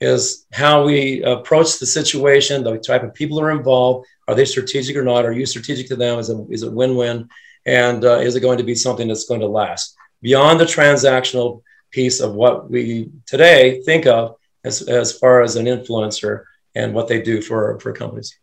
is 0.00 0.46
how 0.52 0.84
we 0.84 1.22
approach 1.22 1.78
the 1.78 1.86
situation, 1.86 2.64
the 2.64 2.78
type 2.78 3.02
of 3.02 3.14
people 3.14 3.40
are 3.40 3.50
involved. 3.50 4.06
Are 4.28 4.34
they 4.34 4.44
strategic 4.44 4.96
or 4.96 5.04
not? 5.04 5.24
Are 5.24 5.32
you 5.32 5.44
strategic 5.46 5.88
to 5.88 5.96
them? 5.96 6.18
Is 6.18 6.30
it, 6.30 6.38
is 6.50 6.62
it 6.62 6.72
win-win? 6.72 7.28
And 7.66 8.04
uh, 8.04 8.18
is 8.18 8.36
it 8.36 8.40
going 8.40 8.58
to 8.58 8.64
be 8.64 8.74
something 8.74 9.08
that's 9.08 9.26
going 9.26 9.40
to 9.40 9.46
last 9.46 9.96
beyond 10.22 10.60
the 10.60 10.64
transactional 10.64 11.62
piece 11.90 12.20
of 12.20 12.34
what 12.34 12.70
we 12.70 13.10
today 13.26 13.82
think 13.82 14.06
of 14.06 14.36
as, 14.64 14.82
as 14.82 15.18
far 15.18 15.42
as 15.42 15.56
an 15.56 15.66
influencer 15.66 16.44
and 16.74 16.94
what 16.94 17.08
they 17.08 17.20
do 17.20 17.42
for, 17.42 17.78
for 17.80 17.92
companies? 17.92 18.38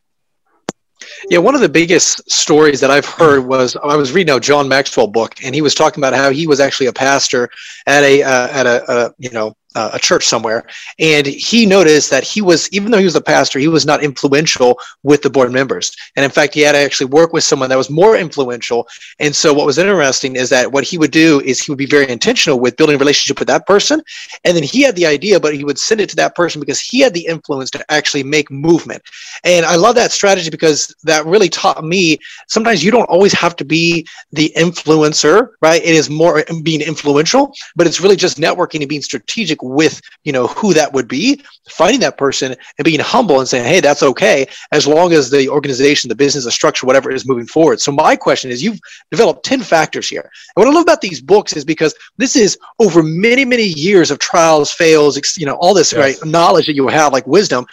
Yeah, 1.29 1.39
one 1.39 1.55
of 1.55 1.61
the 1.61 1.69
biggest 1.69 2.29
stories 2.29 2.79
that 2.79 2.89
I've 2.89 3.05
heard 3.05 3.45
was 3.45 3.75
I 3.75 3.95
was 3.95 4.11
reading 4.11 4.35
a 4.35 4.39
John 4.39 4.67
Maxwell 4.67 5.07
book, 5.07 5.35
and 5.43 5.53
he 5.53 5.61
was 5.61 5.75
talking 5.75 6.03
about 6.03 6.15
how 6.15 6.31
he 6.31 6.47
was 6.47 6.59
actually 6.59 6.87
a 6.87 6.93
pastor 6.93 7.49
at 7.85 8.03
a 8.03 8.23
uh, 8.23 8.47
at 8.47 8.65
a, 8.65 8.91
a, 8.91 9.13
you 9.19 9.29
know 9.29 9.55
uh, 9.77 9.91
a 9.93 9.99
church 9.99 10.25
somewhere, 10.25 10.65
and 10.97 11.25
he 11.27 11.65
noticed 11.65 12.09
that 12.09 12.23
he 12.23 12.41
was, 12.41 12.67
even 12.71 12.89
though 12.89 12.97
he 12.97 13.05
was 13.05 13.15
a 13.15 13.21
pastor, 13.21 13.59
he 13.59 13.67
was 13.67 13.85
not 13.85 14.03
influential 14.03 14.79
with 15.03 15.21
the 15.21 15.29
board 15.29 15.51
members. 15.51 15.95
And 16.15 16.25
in 16.25 16.31
fact, 16.31 16.55
he 16.55 16.61
had 16.61 16.71
to 16.71 16.79
actually 16.79 17.07
work 17.07 17.31
with 17.31 17.43
someone 17.43 17.69
that 17.69 17.77
was 17.77 17.89
more 17.89 18.17
influential. 18.17 18.87
And 19.19 19.35
so, 19.35 19.53
what 19.53 19.67
was 19.67 19.77
interesting 19.77 20.35
is 20.35 20.49
that 20.49 20.71
what 20.71 20.83
he 20.83 20.97
would 20.97 21.11
do 21.11 21.41
is 21.41 21.61
he 21.61 21.71
would 21.71 21.77
be 21.77 21.85
very 21.85 22.09
intentional 22.09 22.59
with 22.59 22.75
building 22.75 22.95
a 22.95 22.99
relationship 22.99 23.37
with 23.39 23.47
that 23.49 23.67
person, 23.67 24.01
and 24.43 24.57
then 24.57 24.63
he 24.63 24.81
had 24.81 24.95
the 24.95 25.05
idea, 25.05 25.39
but 25.39 25.55
he 25.55 25.63
would 25.63 25.77
send 25.77 26.01
it 26.01 26.09
to 26.09 26.15
that 26.15 26.35
person 26.35 26.59
because 26.59 26.79
he 26.79 26.99
had 26.99 27.13
the 27.13 27.25
influence 27.27 27.69
to 27.71 27.91
actually 27.91 28.23
make 28.23 28.49
movement. 28.49 29.03
And 29.43 29.63
I 29.65 29.75
love 29.75 29.95
that 29.95 30.11
strategy 30.11 30.49
because 30.49 30.95
that 31.03 31.25
really 31.25 31.49
taught 31.49 31.83
me 31.83 32.17
sometimes 32.47 32.83
you 32.83 32.91
don't 32.91 33.09
always 33.09 33.33
have 33.33 33.55
to 33.57 33.65
be 33.65 34.07
the 34.31 34.51
influencer, 34.55 35.49
right? 35.61 35.81
It 35.83 35.95
is 35.95 36.09
more 36.09 36.43
being 36.63 36.81
influential, 36.81 37.53
but 37.75 37.85
it's 37.85 38.01
really 38.01 38.15
just 38.15 38.37
networking 38.37 38.79
and 38.79 38.89
being 38.89 39.01
strategic 39.01 39.61
with, 39.69 40.01
you 40.23 40.31
know, 40.31 40.47
who 40.47 40.73
that 40.73 40.93
would 40.93 41.07
be, 41.07 41.43
finding 41.69 41.99
that 41.99 42.17
person 42.17 42.55
and 42.77 42.85
being 42.85 42.99
humble 42.99 43.39
and 43.39 43.47
saying, 43.47 43.65
hey, 43.65 43.79
that's 43.79 44.03
okay, 44.03 44.45
as 44.71 44.87
long 44.87 45.13
as 45.13 45.29
the 45.29 45.49
organization, 45.49 46.07
the 46.07 46.15
business, 46.15 46.45
the 46.45 46.51
structure, 46.51 46.85
whatever 46.85 47.11
is 47.11 47.27
moving 47.27 47.45
forward. 47.45 47.79
So 47.81 47.91
my 47.91 48.15
question 48.15 48.51
is 48.51 48.63
you've 48.63 48.79
developed 49.11 49.45
10 49.45 49.61
factors 49.61 50.07
here. 50.09 50.21
And 50.55 50.65
what 50.65 50.67
I 50.67 50.71
love 50.71 50.83
about 50.83 51.01
these 51.01 51.21
books 51.21 51.53
is 51.53 51.65
because 51.65 51.93
this 52.17 52.35
is 52.35 52.57
over 52.79 53.03
many, 53.03 53.45
many 53.45 53.65
years 53.65 54.11
of 54.11 54.19
trials, 54.19 54.71
fails, 54.71 55.37
you 55.37 55.45
know, 55.45 55.55
all 55.55 55.73
this 55.73 55.91
yes. 55.93 55.99
right 55.99 56.29
knowledge 56.29 56.67
that 56.67 56.73
you 56.73 56.87
have, 56.87 57.13
like 57.13 57.27
wisdom. 57.27 57.65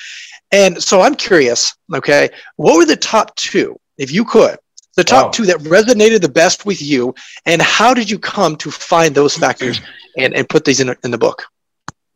And 0.53 0.83
so 0.83 1.01
I'm 1.01 1.15
curious, 1.15 1.75
okay, 1.93 2.31
what 2.57 2.77
were 2.77 2.87
the 2.87 2.97
top 2.97 3.35
two, 3.37 3.79
if 3.99 4.13
you 4.13 4.25
could, 4.25 4.59
the 4.97 5.05
top 5.05 5.27
wow. 5.27 5.31
two 5.31 5.47
that 5.47 5.57
resonated 5.59 6.21
the 6.21 6.29
best 6.29 6.67
with 6.67 6.81
you, 6.81 7.15
and 7.47 7.61
how 7.61 7.95
did 7.95 8.09
you 8.09 8.19
come 8.19 8.57
to 8.57 8.71
find 8.71 9.15
those 9.15 9.37
factors 9.37 9.81
and, 10.19 10.35
and 10.35 10.49
put 10.49 10.65
these 10.65 10.81
in, 10.81 10.95
in 11.03 11.11
the 11.11 11.19
book? 11.19 11.45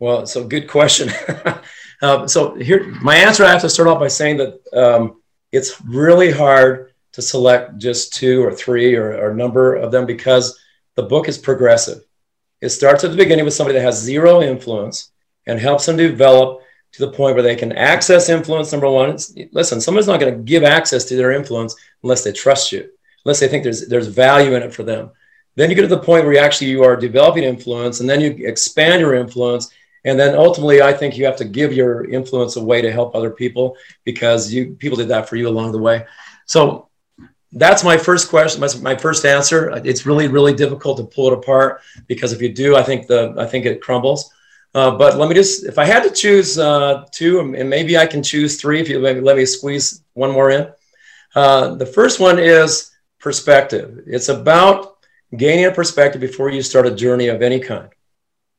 Well, 0.00 0.26
so 0.26 0.44
good 0.44 0.68
question. 0.68 1.10
uh, 2.02 2.26
so 2.26 2.54
here, 2.54 2.84
my 3.02 3.16
answer, 3.16 3.44
I 3.44 3.50
have 3.50 3.62
to 3.62 3.70
start 3.70 3.88
off 3.88 3.98
by 3.98 4.08
saying 4.08 4.36
that 4.36 4.60
um, 4.72 5.20
it's 5.50 5.80
really 5.82 6.30
hard 6.30 6.92
to 7.12 7.22
select 7.22 7.78
just 7.78 8.14
two 8.14 8.44
or 8.44 8.52
three 8.52 8.94
or, 8.94 9.30
a 9.30 9.34
number 9.34 9.74
of 9.74 9.90
them 9.90 10.06
because 10.06 10.58
the 10.94 11.02
book 11.02 11.28
is 11.28 11.38
progressive. 11.38 12.04
It 12.60 12.68
starts 12.70 13.02
at 13.04 13.10
the 13.10 13.16
beginning 13.16 13.44
with 13.44 13.54
somebody 13.54 13.78
that 13.78 13.84
has 13.84 14.00
zero 14.00 14.42
influence 14.42 15.10
and 15.46 15.58
helps 15.58 15.86
them 15.86 15.96
develop 15.96 16.60
to 16.92 17.06
the 17.06 17.12
point 17.12 17.34
where 17.34 17.42
they 17.42 17.56
can 17.56 17.72
access 17.72 18.28
influence. 18.28 18.72
Number 18.72 18.88
one, 18.88 19.10
it's, 19.10 19.34
listen, 19.52 19.80
someone's 19.80 20.06
not 20.06 20.20
going 20.20 20.32
to 20.32 20.42
give 20.42 20.64
access 20.64 21.04
to 21.06 21.16
their 21.16 21.32
influence 21.32 21.74
unless 22.02 22.24
they 22.24 22.32
trust 22.32 22.72
you, 22.72 22.88
unless 23.24 23.40
they 23.40 23.48
think 23.48 23.64
there's 23.64 23.88
there's 23.88 24.08
value 24.08 24.54
in 24.54 24.62
it 24.62 24.74
for 24.74 24.82
them. 24.82 25.10
Then 25.54 25.70
you 25.70 25.76
get 25.76 25.82
to 25.82 25.88
the 25.88 25.98
point 25.98 26.24
where 26.24 26.34
you 26.34 26.38
actually 26.38 26.70
you 26.70 26.84
are 26.84 26.96
developing 26.96 27.42
influence, 27.42 28.00
and 28.00 28.08
then 28.08 28.20
you 28.20 28.30
expand 28.46 29.00
your 29.00 29.14
influence, 29.14 29.70
and 30.04 30.18
then 30.18 30.34
ultimately, 30.34 30.80
I 30.82 30.92
think 30.92 31.16
you 31.16 31.24
have 31.24 31.36
to 31.36 31.44
give 31.44 31.72
your 31.72 32.08
influence 32.08 32.56
away 32.56 32.82
to 32.82 32.92
help 32.92 33.14
other 33.14 33.30
people 33.30 33.76
because 34.04 34.52
you 34.52 34.76
people 34.78 34.96
did 34.96 35.08
that 35.08 35.28
for 35.28 35.36
you 35.36 35.48
along 35.48 35.72
the 35.72 35.78
way. 35.78 36.06
So 36.46 36.88
that's 37.52 37.82
my 37.82 37.96
first 37.96 38.28
question, 38.28 38.60
my, 38.82 38.94
first 38.94 39.24
answer. 39.24 39.70
It's 39.84 40.06
really 40.06 40.28
really 40.28 40.54
difficult 40.54 40.98
to 40.98 41.04
pull 41.04 41.28
it 41.28 41.32
apart 41.32 41.82
because 42.06 42.32
if 42.32 42.40
you 42.42 42.52
do, 42.52 42.76
I 42.76 42.82
think 42.82 43.06
the 43.06 43.34
I 43.38 43.46
think 43.46 43.66
it 43.66 43.80
crumbles. 43.80 44.30
Uh, 44.74 44.90
but 44.96 45.16
let 45.16 45.28
me 45.28 45.34
just, 45.34 45.64
if 45.64 45.78
I 45.78 45.84
had 45.84 46.02
to 46.02 46.10
choose 46.10 46.58
uh, 46.58 47.04
two, 47.10 47.40
and 47.40 47.70
maybe 47.70 47.96
I 47.96 48.06
can 48.06 48.22
choose 48.22 48.60
three 48.60 48.80
if 48.80 48.88
you 48.88 49.00
let 49.00 49.36
me 49.36 49.46
squeeze 49.46 50.02
one 50.12 50.30
more 50.30 50.50
in. 50.50 50.70
Uh, 51.34 51.74
the 51.74 51.86
first 51.86 52.20
one 52.20 52.38
is 52.38 52.90
perspective. 53.18 54.00
It's 54.06 54.28
about 54.28 54.98
gaining 55.36 55.66
a 55.66 55.70
perspective 55.70 56.20
before 56.20 56.50
you 56.50 56.62
start 56.62 56.86
a 56.86 56.94
journey 56.94 57.28
of 57.28 57.42
any 57.42 57.60
kind. 57.60 57.88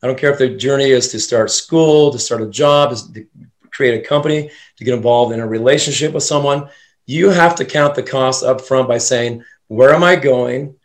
I 0.02 0.08
don't 0.08 0.18
care 0.18 0.32
if 0.32 0.40
the 0.40 0.56
journey 0.56 0.92
is 0.92 1.10
to 1.10 1.20
start 1.20 1.52
school, 1.52 2.12
to 2.12 2.20
start 2.20 2.42
a 2.42 2.50
job, 2.50 2.96
to 3.14 3.28
create 3.72 4.04
a 4.04 4.08
company, 4.08 4.50
to 4.78 4.84
get 4.84 4.94
involved 4.94 5.34
in 5.34 5.42
a 5.42 5.48
relationship 5.48 6.14
with 6.14 6.24
someone. 6.24 6.70
You 7.06 7.30
have 7.30 7.56
to 7.56 7.66
count 7.66 7.96
the 7.96 8.04
cost 8.04 8.44
up 8.44 8.62
front 8.62 8.88
by 8.88 8.98
saying, 8.98 9.44
where 9.68 9.94
am 9.94 10.04
I 10.04 10.16
going? 10.16 10.76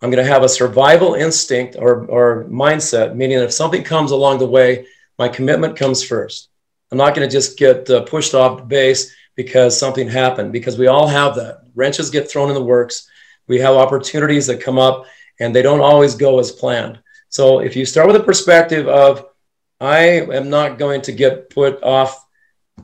I'm 0.00 0.10
going 0.10 0.24
to 0.24 0.32
have 0.32 0.42
a 0.42 0.48
survival 0.48 1.14
instinct 1.14 1.76
or, 1.78 2.06
or 2.06 2.44
mindset, 2.44 3.14
meaning 3.14 3.38
if 3.38 3.52
something 3.52 3.84
comes 3.84 4.10
along 4.10 4.38
the 4.38 4.46
way, 4.46 4.86
my 5.18 5.28
commitment 5.28 5.76
comes 5.76 6.02
first. 6.02 6.48
I'm 6.90 6.98
not 6.98 7.14
going 7.14 7.28
to 7.28 7.32
just 7.32 7.58
get 7.58 7.88
uh, 7.88 8.02
pushed 8.02 8.34
off 8.34 8.66
base 8.68 9.14
because 9.34 9.78
something 9.78 10.08
happened, 10.08 10.52
because 10.52 10.78
we 10.78 10.88
all 10.88 11.06
have 11.06 11.36
that. 11.36 11.62
Wrenches 11.74 12.10
get 12.10 12.28
thrown 12.28 12.48
in 12.48 12.54
the 12.54 12.62
works. 12.62 13.08
We 13.46 13.60
have 13.60 13.74
opportunities 13.74 14.46
that 14.48 14.60
come 14.60 14.78
up 14.78 15.06
and 15.40 15.54
they 15.54 15.62
don't 15.62 15.80
always 15.80 16.14
go 16.14 16.38
as 16.38 16.50
planned. 16.52 16.98
So 17.32 17.60
if 17.60 17.74
you 17.74 17.86
start 17.86 18.08
with 18.08 18.16
a 18.16 18.22
perspective 18.22 18.86
of, 18.86 19.26
I 19.80 20.20
am 20.20 20.50
not 20.50 20.78
going 20.78 21.00
to 21.00 21.12
get 21.12 21.48
put 21.48 21.82
off 21.82 22.28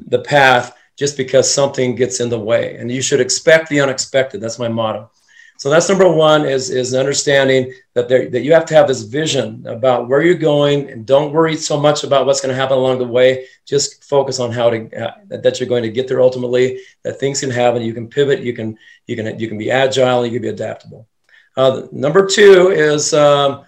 the 0.07 0.21
path 0.21 0.75
just 0.97 1.19
because 1.19 1.52
something 1.52 1.95
gets 1.95 2.21
in 2.21 2.31
the 2.31 2.40
way, 2.40 2.76
and 2.76 2.90
you 2.90 3.02
should 3.02 3.21
expect 3.21 3.69
the 3.69 3.83
unexpected. 3.83 4.40
That's 4.40 4.59
my 4.59 4.69
motto. 4.69 5.11
So 5.59 5.69
that's 5.69 5.90
number 5.90 6.11
one 6.11 6.47
is, 6.47 6.71
is 6.71 6.95
understanding 6.95 7.75
that, 7.93 8.09
there, 8.09 8.31
that 8.31 8.40
you 8.40 8.55
have 8.55 8.64
to 8.67 8.75
have 8.75 8.88
this 8.88 9.02
vision 9.02 9.67
about 9.67 10.09
where 10.09 10.23
you're 10.23 10.35
going 10.35 10.88
and 10.88 11.05
don't 11.05 11.33
worry 11.33 11.55
so 11.55 11.78
much 11.78 12.02
about 12.02 12.25
what's 12.25 12.40
going 12.40 12.55
to 12.55 12.61
happen 12.61 12.78
along 12.78 13.00
the 13.00 13.07
way. 13.07 13.47
Just 13.67 14.02
focus 14.05 14.40
on 14.40 14.50
how 14.50 14.71
to, 14.71 15.05
uh, 15.05 15.14
that 15.28 15.61
you're 15.61 15.69
going 15.69 15.83
to 15.83 15.90
get 15.90 16.09
there 16.09 16.23
ultimately, 16.23 16.81
that 17.02 17.21
things 17.21 17.40
can 17.40 17.50
happen. 17.50 17.83
You 17.83 17.93
can 17.93 18.09
pivot, 18.09 18.40
you 18.40 18.55
can, 18.55 18.78
you 19.07 19.14
can, 19.14 19.38
you 19.38 19.47
can 19.47 19.59
be 19.59 19.71
agile, 19.71 20.25
you 20.25 20.33
can 20.33 20.43
be 20.43 20.49
adaptable. 20.49 21.07
Uh, 21.55 21.83
number 21.93 22.25
two 22.25 22.71
is 22.71 23.12
um, 23.12 23.64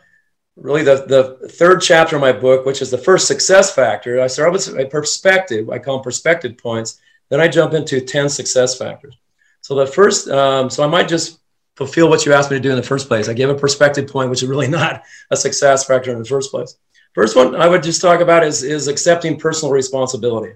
really 0.60 0.82
the, 0.82 1.04
the 1.06 1.48
third 1.48 1.80
chapter 1.80 2.16
of 2.16 2.22
my 2.22 2.32
book, 2.32 2.66
which 2.66 2.82
is 2.82 2.90
the 2.90 2.98
first 2.98 3.26
success 3.26 3.74
factor. 3.74 4.20
I 4.20 4.26
start 4.26 4.52
with 4.52 4.68
a 4.78 4.86
perspective. 4.86 5.70
I 5.70 5.78
call 5.78 5.96
them 5.96 6.04
perspective 6.04 6.58
points. 6.58 7.00
Then 7.30 7.40
I 7.40 7.48
jump 7.48 7.72
into 7.74 8.00
10 8.00 8.28
success 8.28 8.76
factors. 8.76 9.16
So 9.62 9.74
the 9.74 9.86
first, 9.86 10.28
um, 10.28 10.68
so 10.68 10.84
I 10.84 10.86
might 10.86 11.08
just 11.08 11.40
fulfill 11.76 12.08
what 12.08 12.26
you 12.26 12.34
asked 12.34 12.50
me 12.50 12.58
to 12.58 12.62
do 12.62 12.70
in 12.70 12.76
the 12.76 12.82
first 12.82 13.08
place. 13.08 13.28
I 13.28 13.32
gave 13.32 13.48
a 13.48 13.54
perspective 13.54 14.08
point, 14.08 14.30
which 14.30 14.42
is 14.42 14.48
really 14.48 14.68
not 14.80 15.02
a 15.30 15.36
success 15.36 15.86
factor 15.86 16.12
in 16.12 16.18
the 16.18 16.24
first 16.24 16.50
place. 16.50 16.76
First 17.14 17.36
one 17.36 17.56
I 17.56 17.66
would 17.66 17.82
just 17.82 18.00
talk 18.00 18.20
about 18.20 18.44
is, 18.44 18.62
is 18.62 18.86
accepting 18.86 19.38
personal 19.38 19.72
responsibility. 19.72 20.54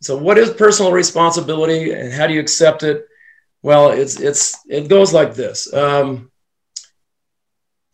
So, 0.00 0.16
what 0.16 0.38
is 0.38 0.50
personal 0.50 0.92
responsibility 0.92 1.92
and 1.92 2.12
how 2.12 2.26
do 2.26 2.34
you 2.34 2.40
accept 2.40 2.82
it? 2.82 3.06
Well, 3.62 3.90
it's, 3.90 4.20
it's, 4.20 4.58
it 4.68 4.88
goes 4.88 5.12
like 5.12 5.34
this. 5.34 5.72
Um, 5.72 6.30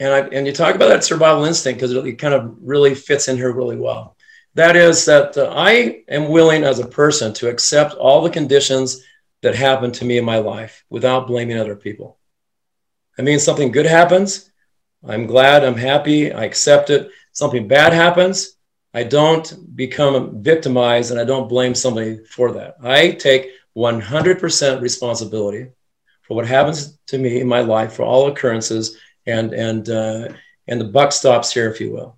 and, 0.02 0.12
I, 0.12 0.20
and 0.36 0.46
you 0.46 0.52
talk 0.52 0.74
about 0.74 0.88
that 0.88 1.04
survival 1.04 1.44
instinct 1.44 1.78
because 1.78 1.92
it, 1.92 2.06
it 2.06 2.18
kind 2.18 2.34
of 2.34 2.56
really 2.60 2.94
fits 2.94 3.28
in 3.28 3.36
here 3.36 3.52
really 3.52 3.76
well. 3.76 4.16
That 4.54 4.74
is 4.74 5.04
that 5.04 5.36
uh, 5.36 5.52
I 5.54 6.02
am 6.08 6.28
willing 6.28 6.64
as 6.64 6.80
a 6.80 6.86
person 6.86 7.32
to 7.34 7.48
accept 7.48 7.94
all 7.94 8.20
the 8.20 8.30
conditions 8.30 9.04
that 9.42 9.54
happen 9.54 9.92
to 9.92 10.04
me 10.04 10.18
in 10.18 10.24
my 10.24 10.38
life 10.38 10.84
without 10.90 11.28
blaming 11.28 11.56
other 11.56 11.76
people. 11.76 12.18
I 13.16 13.22
mean, 13.22 13.38
something 13.38 13.70
good 13.70 13.86
happens. 13.86 14.50
I'm 15.06 15.26
glad, 15.26 15.64
I'm 15.64 15.76
happy, 15.76 16.32
I 16.32 16.44
accept 16.44 16.90
it. 16.90 17.10
Something 17.32 17.68
bad 17.68 17.92
happens. 17.92 18.56
I 18.92 19.04
don't 19.04 19.74
become 19.76 20.42
victimized 20.42 21.12
and 21.12 21.20
I 21.20 21.24
don't 21.24 21.48
blame 21.48 21.74
somebody 21.74 22.24
for 22.24 22.52
that. 22.52 22.76
I 22.82 23.12
take 23.12 23.50
100% 23.76 24.80
responsibility 24.80 25.70
for 26.22 26.34
what 26.34 26.46
happens 26.46 26.98
to 27.06 27.18
me 27.18 27.40
in 27.40 27.46
my 27.46 27.60
life, 27.60 27.94
for 27.94 28.02
all 28.02 28.26
occurrences, 28.26 28.98
and, 29.26 29.52
and, 29.52 29.88
uh, 29.88 30.28
and 30.68 30.80
the 30.80 30.84
buck 30.84 31.12
stops 31.12 31.52
here, 31.52 31.70
if 31.70 31.80
you 31.80 31.92
will. 31.92 32.16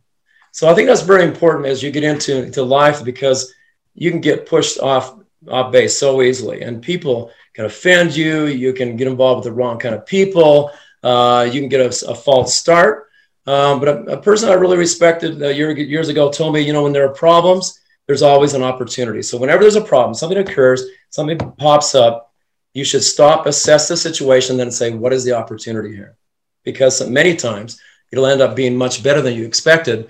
So 0.53 0.69
I 0.69 0.75
think 0.75 0.87
that's 0.87 1.03
very 1.03 1.25
important 1.25 1.67
as 1.67 1.83
you 1.83 1.91
get 1.91 2.05
into, 2.05 2.45
into 2.45 2.63
life 2.63 3.05
because 3.05 3.53
you 3.95 4.11
can 4.11 4.21
get 4.21 4.47
pushed 4.47 4.79
off 4.79 5.19
off 5.49 5.73
base 5.73 5.99
so 5.99 6.23
easily, 6.23 6.63
and 6.63 6.83
people 6.83 7.31
can 7.53 7.65
offend 7.65 8.17
you. 8.17 8.47
You 8.47 8.73
can 8.73 8.97
get 8.97 9.09
involved 9.09 9.45
with 9.45 9.53
the 9.53 9.57
wrong 9.57 9.79
kind 9.79 9.95
of 9.95 10.07
people. 10.07 10.71
Uh, 11.03 11.49
you 11.51 11.61
can 11.61 11.69
get 11.69 11.81
a, 11.81 12.11
a 12.11 12.15
false 12.15 12.57
start. 12.57 13.09
Um, 13.47 13.79
but 13.79 13.89
a, 13.89 14.03
a, 14.13 14.23
person 14.23 14.49
I 14.49 14.55
really 14.55 14.79
respected 14.79 15.43
uh, 15.43 15.49
year, 15.49 15.71
years 15.77 16.09
ago 16.09 16.31
told 16.31 16.55
me, 16.55 16.63
you 16.63 16.73
know, 16.73 16.85
when 16.85 16.95
there 16.95 17.05
are 17.05 17.13
problems, 17.13 17.79
there's 18.07 18.23
always 18.23 18.55
an 18.55 18.63
opportunity. 18.63 19.21
So 19.21 19.37
whenever 19.37 19.63
there's 19.63 19.77
a 19.77 19.83
problem, 19.83 20.15
something 20.15 20.39
occurs, 20.39 20.83
something 21.11 21.37
pops 21.37 21.95
up, 21.95 22.33
you 22.73 22.85
should 22.85 23.05
stop, 23.05 23.45
assess 23.45 23.87
the 23.87 23.99
situation, 23.99 24.57
then 24.57 24.71
say, 24.71 24.93
what 24.93 25.13
is 25.13 25.25
the 25.25 25.33
opportunity 25.33 25.95
here? 25.95 26.17
Because 26.65 27.07
many 27.09 27.37
times 27.37 27.81
it'll 28.11 28.27
end 28.27 28.41
up 28.41 28.57
being 28.57 28.77
much 28.77 29.03
better 29.03 29.21
than 29.21 29.35
you 29.35 29.45
expected 29.45 30.09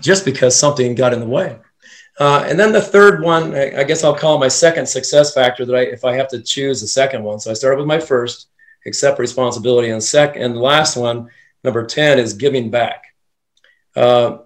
just 0.00 0.24
because 0.24 0.56
something 0.56 0.94
got 0.94 1.12
in 1.12 1.20
the 1.20 1.26
way. 1.26 1.58
Uh, 2.18 2.44
and 2.48 2.58
then 2.58 2.72
the 2.72 2.80
third 2.80 3.22
one, 3.22 3.54
I, 3.54 3.84
guess 3.84 4.02
I'll 4.02 4.14
call 4.14 4.38
my 4.38 4.48
second 4.48 4.86
success 4.86 5.32
factor 5.32 5.64
that 5.64 5.74
I, 5.74 5.82
if 5.82 6.04
I 6.04 6.14
have 6.14 6.26
to 6.28 6.42
choose 6.42 6.80
the 6.80 6.88
second 6.88 7.22
one. 7.22 7.38
So 7.38 7.50
I 7.50 7.54
started 7.54 7.78
with 7.78 7.86
my 7.86 8.00
first, 8.00 8.48
accept 8.86 9.20
responsibility, 9.20 9.90
and 9.90 10.02
second, 10.02 10.42
and 10.42 10.56
the 10.56 10.60
last 10.60 10.96
one, 10.96 11.30
number 11.62 11.86
10 11.86 12.18
is 12.18 12.34
giving 12.34 12.70
back. 12.70 13.04
Uh, 13.94 14.38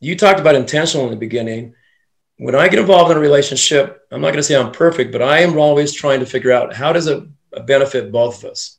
you 0.00 0.16
talked 0.16 0.40
about 0.40 0.54
intentional 0.54 1.04
in 1.04 1.10
the 1.10 1.18
beginning. 1.18 1.74
When 2.38 2.54
I 2.54 2.68
get 2.68 2.78
involved 2.78 3.10
in 3.10 3.18
a 3.18 3.20
relationship, 3.20 4.06
I'm 4.10 4.22
not 4.22 4.28
going 4.28 4.38
to 4.38 4.42
say 4.42 4.56
I'm 4.56 4.72
perfect, 4.72 5.12
but 5.12 5.20
I 5.20 5.40
am 5.40 5.58
always 5.58 5.92
trying 5.92 6.20
to 6.20 6.26
figure 6.26 6.52
out 6.52 6.74
how 6.74 6.94
does 6.94 7.06
it 7.06 7.22
benefit 7.66 8.10
both 8.10 8.42
of 8.42 8.52
us. 8.52 8.78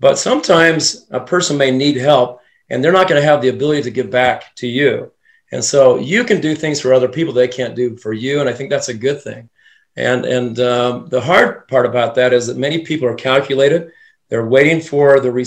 But 0.00 0.18
sometimes 0.18 1.06
a 1.10 1.20
person 1.20 1.58
may 1.58 1.70
need 1.70 1.96
help 1.96 2.40
and 2.70 2.82
they're 2.82 2.92
not 2.92 3.08
going 3.08 3.20
to 3.20 3.26
have 3.26 3.42
the 3.42 3.48
ability 3.48 3.82
to 3.82 3.90
give 3.90 4.10
back 4.10 4.54
to 4.56 4.66
you. 4.66 5.12
And 5.52 5.62
so 5.62 5.98
you 5.98 6.24
can 6.24 6.40
do 6.40 6.54
things 6.54 6.80
for 6.80 6.94
other 6.94 7.08
people 7.08 7.34
they 7.34 7.48
can't 7.48 7.76
do 7.76 7.96
for 7.96 8.12
you. 8.12 8.40
And 8.40 8.48
I 8.48 8.52
think 8.52 8.70
that's 8.70 8.88
a 8.88 8.94
good 8.94 9.20
thing. 9.22 9.50
And, 9.96 10.24
and 10.24 10.58
um, 10.60 11.08
the 11.08 11.20
hard 11.20 11.68
part 11.68 11.84
about 11.84 12.14
that 12.14 12.32
is 12.32 12.46
that 12.46 12.56
many 12.56 12.84
people 12.84 13.08
are 13.08 13.14
calculated. 13.14 13.92
They're 14.28 14.46
waiting 14.46 14.80
for 14.80 15.20
the, 15.20 15.30
re- 15.30 15.44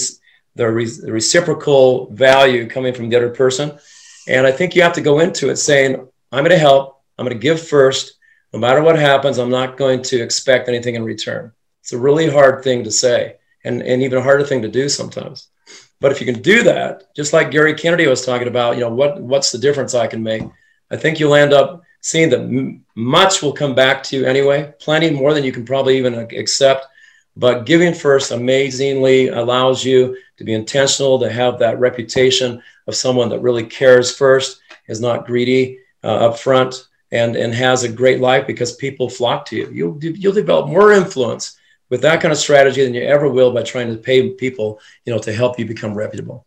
the, 0.56 0.70
re- 0.70 0.86
the 0.86 1.12
reciprocal 1.12 2.12
value 2.12 2.70
coming 2.70 2.94
from 2.94 3.10
the 3.10 3.16
other 3.16 3.30
person. 3.30 3.80
And 4.28 4.46
I 4.46 4.52
think 4.52 4.76
you 4.76 4.84
have 4.84 4.94
to 4.94 5.02
go 5.02 5.20
into 5.20 5.50
it 5.50 5.56
saying, 5.56 5.96
I'm 6.32 6.44
going 6.44 6.52
to 6.52 6.58
help. 6.58 7.02
I'm 7.18 7.26
going 7.26 7.38
to 7.38 7.42
give 7.42 7.66
first. 7.66 8.18
No 8.52 8.60
matter 8.60 8.84
what 8.84 9.00
happens, 9.00 9.40
I'm 9.40 9.50
not 9.50 9.78
going 9.78 10.04
to 10.04 10.22
expect 10.22 10.68
anything 10.68 10.96
in 10.96 11.04
return. 11.04 11.54
It's 11.82 11.94
a 11.94 11.98
really 11.98 12.30
hard 12.30 12.64
thing 12.64 12.84
to 12.84 12.92
say 12.92 13.38
and, 13.64 13.82
and 13.82 14.02
even 14.02 14.18
a 14.18 14.24
harder 14.24 14.44
thing 14.46 14.62
to 14.62 14.68
do 14.68 14.90
sometimes. 14.90 15.48
But 16.00 16.12
if 16.12 16.20
you 16.20 16.26
can 16.26 16.42
do 16.42 16.64
that, 16.64 17.16
just 17.16 17.32
like 17.32 17.52
Gary 17.52 17.74
Kennedy 17.74 18.08
was 18.08 18.26
talking 18.26 18.48
about, 18.48 18.76
you 18.76 18.82
know, 18.82 18.94
what, 18.94 19.22
what's 19.22 19.52
the 19.52 19.58
difference 19.58 19.94
I 19.94 20.08
can 20.08 20.22
make? 20.22 20.44
I 20.92 20.98
think 20.98 21.20
you'll 21.20 21.36
end 21.36 21.54
up 21.54 21.82
seeing 22.02 22.30
that 22.30 22.82
much 22.96 23.42
will 23.42 23.54
come 23.54 23.74
back 23.74 24.04
to 24.04 24.18
you 24.18 24.26
anyway, 24.26 24.74
plenty 24.80 25.10
more 25.10 25.34
than 25.34 25.46
you 25.46 25.54
can 25.54 25.66
probably 25.66 25.98
even 25.98 26.16
accept. 26.16 26.88
But 27.36 27.66
giving 27.66 27.94
first 27.94 28.32
amazingly 28.32 29.30
allows 29.30 29.84
you 29.84 30.18
to 30.38 30.44
be 30.44 30.54
intentional, 30.54 31.18
to 31.20 31.32
have 31.32 31.58
that 31.60 31.80
reputation 31.80 32.62
of 32.86 32.96
someone 32.96 33.30
that 33.30 33.40
really 33.40 33.66
cares 33.66 34.16
first, 34.16 34.60
is 34.88 35.00
not 35.00 35.26
greedy 35.26 35.80
uh, 36.04 36.28
up 36.28 36.38
front, 36.38 36.90
and, 37.12 37.36
and 37.36 37.54
has 37.54 37.84
a 37.84 37.90
great 37.90 38.20
life 38.20 38.46
because 38.46 38.76
people 38.76 39.10
flock 39.10 39.46
to 39.46 39.56
you. 39.56 39.70
You'll, 39.72 39.98
you'll 40.02 40.34
develop 40.34 40.68
more 40.68 40.92
influence 40.92 41.58
with 41.94 42.02
that 42.02 42.20
kind 42.22 42.32
of 42.32 42.40
strategy 42.40 42.84
than 42.84 42.96
you 42.96 43.04
ever 43.04 43.30
will 43.30 43.54
by 43.54 43.62
trying 43.62 43.88
to 43.88 43.96
pay 43.96 44.32
people, 44.32 44.80
you 45.06 45.14
know, 45.14 45.20
to 45.20 45.32
help 45.32 45.60
you 45.60 45.66
become 45.68 45.94
reputable. 45.94 46.44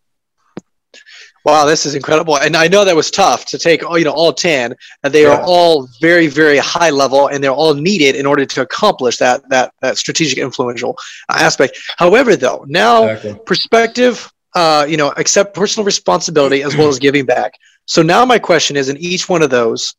Wow, 1.45 1.67
this 1.67 1.87
is 1.87 1.95
incredible, 1.95 2.37
and 2.38 2.57
I 2.57 2.67
know 2.67 2.85
that 2.85 2.97
was 2.97 3.12
tough 3.12 3.45
to 3.45 3.57
take. 3.57 3.85
All 3.85 3.97
you 3.97 4.05
know, 4.05 4.11
all 4.11 4.33
ten, 4.33 4.75
and 5.05 5.15
they 5.15 5.23
yeah. 5.23 5.35
are 5.35 5.43
all 5.47 5.87
very, 6.00 6.26
very 6.26 6.59
high 6.59 6.91
level, 6.91 7.29
and 7.29 7.45
they're 7.45 7.53
all 7.53 7.75
needed 7.75 8.17
in 8.17 8.26
order 8.26 8.45
to 8.45 8.62
accomplish 8.62 9.19
that 9.19 9.49
that 9.50 9.73
that 9.83 9.99
strategic, 9.99 10.38
influential 10.38 10.99
aspect. 11.31 11.79
However, 11.97 12.35
though, 12.35 12.65
now 12.67 13.05
exactly. 13.05 13.41
perspective, 13.47 14.33
uh, 14.57 14.85
you 14.88 14.97
know, 14.97 15.12
accept 15.17 15.55
personal 15.55 15.85
responsibility 15.85 16.65
as 16.65 16.76
well 16.76 16.88
as 16.88 16.99
giving 17.07 17.25
back. 17.25 17.53
So 17.85 18.03
now 18.03 18.25
my 18.25 18.41
question 18.41 18.76
is, 18.76 18.88
in 18.88 18.97
each 18.97 19.29
one 19.29 19.43
of 19.43 19.50
those, 19.50 19.95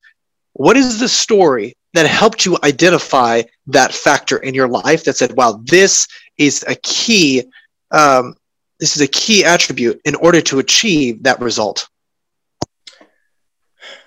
what 0.58 0.76
is 0.76 1.00
the 1.00 1.08
story 1.08 1.78
that 1.94 2.08
helped 2.08 2.46
you 2.46 2.58
identify 2.64 3.44
that 3.68 3.94
factor 3.94 4.38
in 4.38 4.56
your 4.56 4.68
life 4.68 5.04
that 5.04 5.16
said, 5.16 5.34
wow, 5.38 5.62
this 5.64 6.08
is 6.38 6.66
a 6.68 6.76
key, 6.76 7.44
um, 7.92 8.36
this 8.80 8.96
is 8.96 9.02
a 9.02 9.08
key 9.08 9.46
attribute 9.46 10.02
in 10.04 10.16
order 10.16 10.42
to 10.42 10.58
achieve 10.58 11.24
that 11.24 11.40
result? 11.40 11.88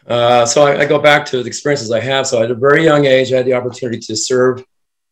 Uh, 0.07 0.45
so 0.45 0.67
I, 0.67 0.81
I, 0.81 0.87
go 0.87 0.99
back 0.99 1.25
to 1.27 1.41
the 1.41 1.47
experiences 1.47 1.93
I 1.93 2.01
have. 2.01 2.27
So 2.27 2.43
at 2.43 2.51
a 2.51 2.55
very 2.55 2.83
young 2.83 3.05
age, 3.05 3.33
I 3.33 3.37
had 3.37 3.47
the 3.47 3.55
opportunity 3.55 4.01
to 4.01 4.17
serve 4.17 4.65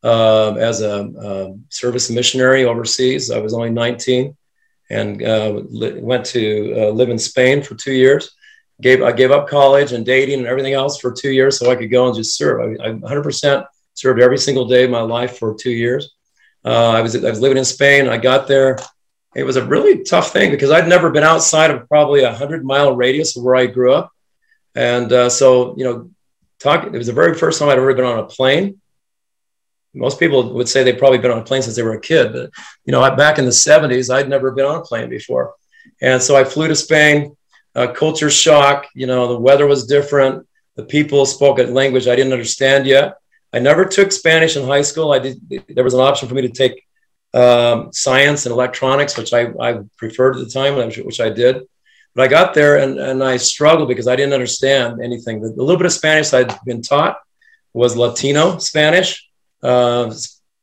uh, 0.03 0.55
as 0.55 0.81
a 0.81 1.01
um, 1.01 1.65
service 1.69 2.11
missionary 2.11 2.65
overseas. 2.65 3.31
I 3.31 3.39
was 3.39 3.55
only 3.55 3.71
19 3.71 4.37
and 4.91 5.23
uh, 5.23 5.61
li- 5.69 6.01
went 6.01 6.27
to 6.27 6.75
uh, 6.77 6.91
live 6.91 7.11
in 7.11 7.19
Spain 7.19 7.63
for 7.63 7.77
two 7.77 7.93
years 7.93 8.35
gave 8.81 9.03
I 9.03 9.13
gave 9.13 9.31
up 9.31 9.49
college 9.49 9.93
and 9.93 10.07
dating 10.07 10.39
and 10.39 10.47
everything 10.47 10.75
else 10.75 11.01
for 11.01 11.13
two 11.13 11.31
years 11.31 11.59
so 11.59 11.71
I 11.71 11.77
could 11.77 11.91
go 11.91 12.07
and 12.07 12.17
just 12.17 12.37
serve. 12.37 12.79
I, 12.81 12.85
I 12.85 12.91
100% 12.93 13.67
served 13.95 14.21
every 14.21 14.39
single 14.39 14.67
day 14.67 14.85
of 14.85 14.91
my 14.91 15.01
life 15.01 15.39
for 15.39 15.55
two 15.55 15.71
years. 15.71 16.15
Uh, 16.65 16.91
I 16.91 17.01
was 17.03 17.17
I 17.17 17.31
was 17.31 17.41
living 17.41 17.59
in 17.59 17.65
Spain. 17.65 18.09
I 18.09 18.19
got 18.19 18.47
there. 18.47 18.79
It 19.35 19.45
was 19.45 19.57
a 19.57 19.65
really 19.65 20.05
tough 20.05 20.33
thing 20.33 20.51
because 20.51 20.71
I'd 20.71 20.89
never 20.89 21.11
been 21.11 21.23
outside 21.23 21.71
of 21.71 21.89
probably 21.89 22.23
a 22.23 22.33
hundred 22.33 22.65
mile 22.65 22.95
radius 22.97 23.37
of 23.37 23.45
where 23.45 23.57
I 23.57 23.67
grew 23.67 23.93
up, 23.93 24.11
and 24.75 25.13
uh, 25.13 25.31
so 25.31 25.77
you 25.77 25.85
know, 25.85 26.11
talk. 26.59 26.85
It 26.85 26.93
was 26.93 27.07
the 27.07 27.13
very 27.13 27.35
first 27.35 27.59
time 27.59 27.69
I'd 27.69 27.79
ever 27.79 27.95
been 27.95 28.05
on 28.05 28.19
a 28.19 28.27
plane. 28.27 28.81
Most 29.95 30.19
people 30.19 30.53
would 30.55 30.69
say 30.69 30.83
they've 30.83 30.99
probably 30.99 31.19
been 31.19 31.31
on 31.31 31.39
a 31.39 31.45
plane 31.45 31.63
since 31.63 31.77
they 31.77 31.83
were 31.83 31.95
a 31.95 32.01
kid, 32.01 32.33
but 32.33 32.51
you 32.85 32.93
know, 32.93 33.01
back 33.17 33.39
in 33.39 33.45
the 33.45 33.51
70s, 33.51 34.15
I'd 34.15 34.29
never 34.29 34.51
been 34.51 34.67
on 34.67 34.77
a 34.77 34.83
plane 34.83 35.09
before, 35.09 35.55
and 36.03 36.21
so 36.21 36.37
I 36.37 36.45
flew 36.45 36.69
to 36.69 36.77
Spain 36.77 37.37
uh, 37.75 37.89
culture 37.89 38.31
shock. 38.31 38.87
You 38.95 39.07
know, 39.07 39.29
the 39.29 39.41
weather 39.41 39.67
was 39.67 39.87
different. 39.87 40.47
The 40.77 40.85
people 40.85 41.27
spoke 41.27 41.59
a 41.59 41.65
language 41.65 42.07
I 42.07 42.17
didn't 42.17 42.33
understand 42.33 42.87
yet. 42.87 43.19
I 43.53 43.59
never 43.59 43.85
took 43.85 44.13
Spanish 44.13 44.57
in 44.57 44.67
high 44.67 44.83
school. 44.83 45.13
I 45.13 45.19
did. 45.19 45.41
There 45.69 45.85
was 45.85 45.95
an 45.95 46.01
option 46.01 46.29
for 46.29 46.35
me 46.35 46.43
to 46.43 46.49
take 46.51 46.87
um, 47.35 47.93
science 47.93 48.47
and 48.47 48.53
electronics, 48.53 49.17
which 49.17 49.33
I, 49.33 49.49
I 49.61 49.81
preferred 49.97 50.37
at 50.37 50.45
the 50.45 50.51
time, 50.51 50.77
which 50.77 51.21
I 51.21 51.31
did. 51.31 51.63
But 52.15 52.25
I 52.25 52.29
got 52.29 52.55
there 52.55 52.79
and, 52.79 52.99
and 52.99 53.23
I 53.23 53.37
struggled 53.37 53.89
because 53.89 54.09
I 54.09 54.17
didn't 54.17 54.33
understand 54.33 55.01
anything. 55.03 55.41
The, 55.41 55.51
the 55.51 55.63
little 55.63 55.77
bit 55.77 55.87
of 55.87 55.93
Spanish 55.93 56.33
I'd 56.33 56.53
been 56.65 56.83
taught 56.83 57.19
was 57.73 57.97
Latino 57.97 58.59
Spanish. 58.59 59.29
Uh, 59.63 60.13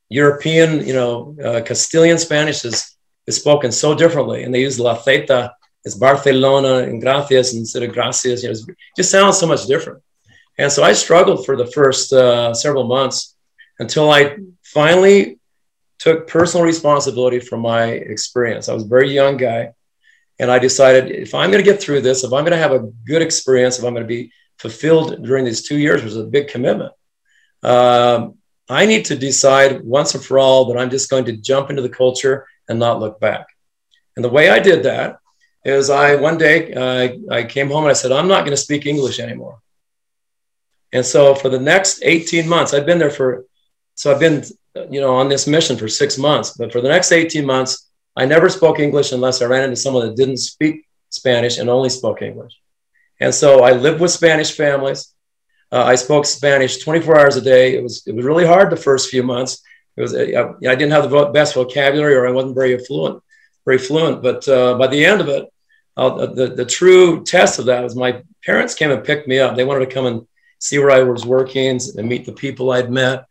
European, 0.08 0.86
you 0.86 0.94
know, 0.94 1.36
uh, 1.44 1.60
Castilian 1.62 2.18
Spanish 2.18 2.64
is, 2.64 2.96
is 3.26 3.36
spoken 3.36 3.72
so 3.72 3.94
differently, 3.94 4.44
and 4.44 4.54
they 4.54 4.60
use 4.60 4.78
la 4.78 4.94
theta 4.94 5.54
it's 5.86 5.94
Barcelona 5.94 6.78
and 6.78 7.00
gracias 7.00 7.54
instead 7.54 7.84
of 7.84 7.92
gracias. 7.92 8.42
You 8.42 8.48
know, 8.48 8.56
it 8.56 8.76
just 8.96 9.12
sounds 9.12 9.38
so 9.38 9.46
much 9.46 9.66
different. 9.66 10.02
And 10.58 10.70
so 10.70 10.82
I 10.82 10.92
struggled 10.92 11.46
for 11.46 11.56
the 11.56 11.68
first 11.68 12.12
uh, 12.12 12.52
several 12.52 12.88
months 12.88 13.36
until 13.78 14.10
I 14.10 14.36
finally 14.64 15.38
took 16.00 16.26
personal 16.26 16.66
responsibility 16.66 17.38
for 17.38 17.56
my 17.56 17.84
experience. 17.84 18.68
I 18.68 18.74
was 18.74 18.82
a 18.82 18.88
very 18.88 19.14
young 19.14 19.36
guy. 19.36 19.74
And 20.40 20.50
I 20.50 20.58
decided 20.58 21.12
if 21.12 21.34
I'm 21.34 21.52
going 21.52 21.64
to 21.64 21.70
get 21.70 21.80
through 21.80 22.00
this, 22.00 22.24
if 22.24 22.32
I'm 22.32 22.44
going 22.44 22.58
to 22.58 22.66
have 22.66 22.72
a 22.72 22.90
good 23.06 23.22
experience, 23.22 23.78
if 23.78 23.84
I'm 23.84 23.94
going 23.94 24.04
to 24.04 24.08
be 24.08 24.32
fulfilled 24.58 25.22
during 25.22 25.44
these 25.44 25.68
two 25.68 25.78
years, 25.78 26.02
which 26.02 26.14
was 26.14 26.16
a 26.16 26.24
big 26.24 26.48
commitment, 26.48 26.92
um, 27.62 28.34
I 28.68 28.86
need 28.86 29.04
to 29.06 29.16
decide 29.16 29.84
once 29.84 30.16
and 30.16 30.24
for 30.24 30.40
all 30.40 30.64
that 30.66 30.78
I'm 30.78 30.90
just 30.90 31.10
going 31.10 31.26
to 31.26 31.36
jump 31.36 31.70
into 31.70 31.80
the 31.80 31.88
culture 31.88 32.44
and 32.68 32.76
not 32.76 32.98
look 32.98 33.20
back. 33.20 33.46
And 34.16 34.24
the 34.24 34.30
way 34.30 34.50
I 34.50 34.58
did 34.58 34.82
that 34.82 35.20
is 35.66 35.90
I 35.90 36.14
one 36.14 36.38
day 36.38 36.72
uh, 36.72 37.08
I 37.30 37.42
came 37.42 37.68
home 37.68 37.84
and 37.84 37.90
I 37.90 37.94
said, 37.94 38.12
I'm 38.12 38.28
not 38.28 38.44
going 38.44 38.52
to 38.52 38.56
speak 38.56 38.86
English 38.86 39.18
anymore. 39.18 39.60
And 40.92 41.04
so 41.04 41.34
for 41.34 41.48
the 41.48 41.58
next 41.58 42.00
18 42.02 42.48
months, 42.48 42.72
I've 42.72 42.86
been 42.86 42.98
there 42.98 43.10
for, 43.10 43.44
so 43.96 44.12
I've 44.12 44.20
been, 44.20 44.44
you 44.90 45.00
know, 45.00 45.16
on 45.16 45.28
this 45.28 45.46
mission 45.48 45.76
for 45.76 45.88
six 45.88 46.18
months. 46.18 46.54
But 46.56 46.70
for 46.72 46.80
the 46.80 46.88
next 46.88 47.10
18 47.10 47.44
months, 47.44 47.90
I 48.14 48.26
never 48.26 48.48
spoke 48.48 48.78
English 48.78 49.10
unless 49.10 49.42
I 49.42 49.46
ran 49.46 49.64
into 49.64 49.76
someone 49.76 50.06
that 50.06 50.16
didn't 50.16 50.36
speak 50.36 50.86
Spanish 51.10 51.58
and 51.58 51.68
only 51.68 51.88
spoke 51.88 52.22
English. 52.22 52.54
And 53.20 53.34
so 53.34 53.64
I 53.64 53.72
lived 53.72 54.00
with 54.00 54.10
Spanish 54.12 54.52
families. 54.52 55.12
Uh, 55.72 55.82
I 55.82 55.96
spoke 55.96 56.26
Spanish 56.26 56.78
24 56.78 57.18
hours 57.18 57.36
a 57.36 57.40
day. 57.40 57.74
It 57.76 57.82
was 57.82 58.06
it 58.06 58.14
was 58.14 58.24
really 58.24 58.46
hard 58.46 58.70
the 58.70 58.76
first 58.76 59.10
few 59.10 59.24
months. 59.24 59.62
It 59.96 60.02
was 60.02 60.14
I, 60.14 60.70
I 60.70 60.74
didn't 60.76 60.92
have 60.92 61.10
the 61.10 61.24
best 61.26 61.54
vocabulary 61.54 62.14
or 62.14 62.28
I 62.28 62.30
wasn't 62.30 62.54
very 62.54 62.78
fluent, 62.78 63.22
very 63.64 63.78
fluent. 63.78 64.22
But 64.22 64.46
uh, 64.46 64.78
by 64.78 64.86
the 64.86 65.04
end 65.04 65.20
of 65.20 65.28
it, 65.28 65.44
uh, 65.96 66.26
the, 66.26 66.48
the 66.48 66.64
true 66.64 67.24
test 67.24 67.58
of 67.58 67.66
that 67.66 67.82
was 67.82 67.96
my 67.96 68.22
parents 68.44 68.74
came 68.74 68.90
and 68.90 69.04
picked 69.04 69.28
me 69.28 69.38
up. 69.38 69.56
They 69.56 69.64
wanted 69.64 69.86
to 69.86 69.94
come 69.94 70.06
and 70.06 70.26
see 70.58 70.78
where 70.78 70.90
I 70.90 71.02
was 71.02 71.24
working 71.24 71.78
and 71.96 72.08
meet 72.08 72.26
the 72.26 72.32
people 72.32 72.70
I'd 72.70 72.90
met. 72.90 73.26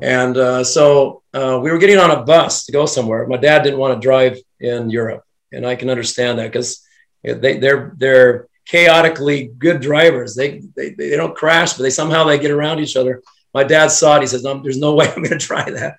And 0.00 0.36
uh, 0.36 0.64
so 0.64 1.22
uh, 1.32 1.58
we 1.62 1.70
were 1.70 1.78
getting 1.78 1.98
on 1.98 2.10
a 2.10 2.22
bus 2.22 2.66
to 2.66 2.72
go 2.72 2.86
somewhere. 2.86 3.26
My 3.26 3.36
dad 3.36 3.62
didn't 3.62 3.78
want 3.78 3.94
to 3.94 4.04
drive 4.04 4.38
in 4.60 4.90
Europe, 4.90 5.24
and 5.52 5.66
I 5.66 5.74
can 5.76 5.90
understand 5.90 6.38
that 6.38 6.52
because 6.52 6.82
they, 7.22 7.58
they're 7.58 7.94
they're 7.96 8.48
chaotically 8.66 9.46
good 9.58 9.80
drivers. 9.80 10.34
They, 10.34 10.62
they 10.76 10.90
they 10.90 11.16
don't 11.16 11.36
crash, 11.36 11.74
but 11.74 11.82
they 11.82 11.90
somehow 11.90 12.24
they 12.24 12.38
get 12.38 12.50
around 12.50 12.80
each 12.80 12.96
other. 12.96 13.22
My 13.54 13.64
dad 13.64 13.88
saw 13.88 14.16
it. 14.16 14.22
He 14.22 14.26
says, 14.26 14.42
no, 14.42 14.60
"There's 14.62 14.78
no 14.78 14.94
way 14.96 15.08
I'm 15.08 15.22
going 15.22 15.38
to 15.38 15.46
try 15.46 15.70
that." 15.70 15.96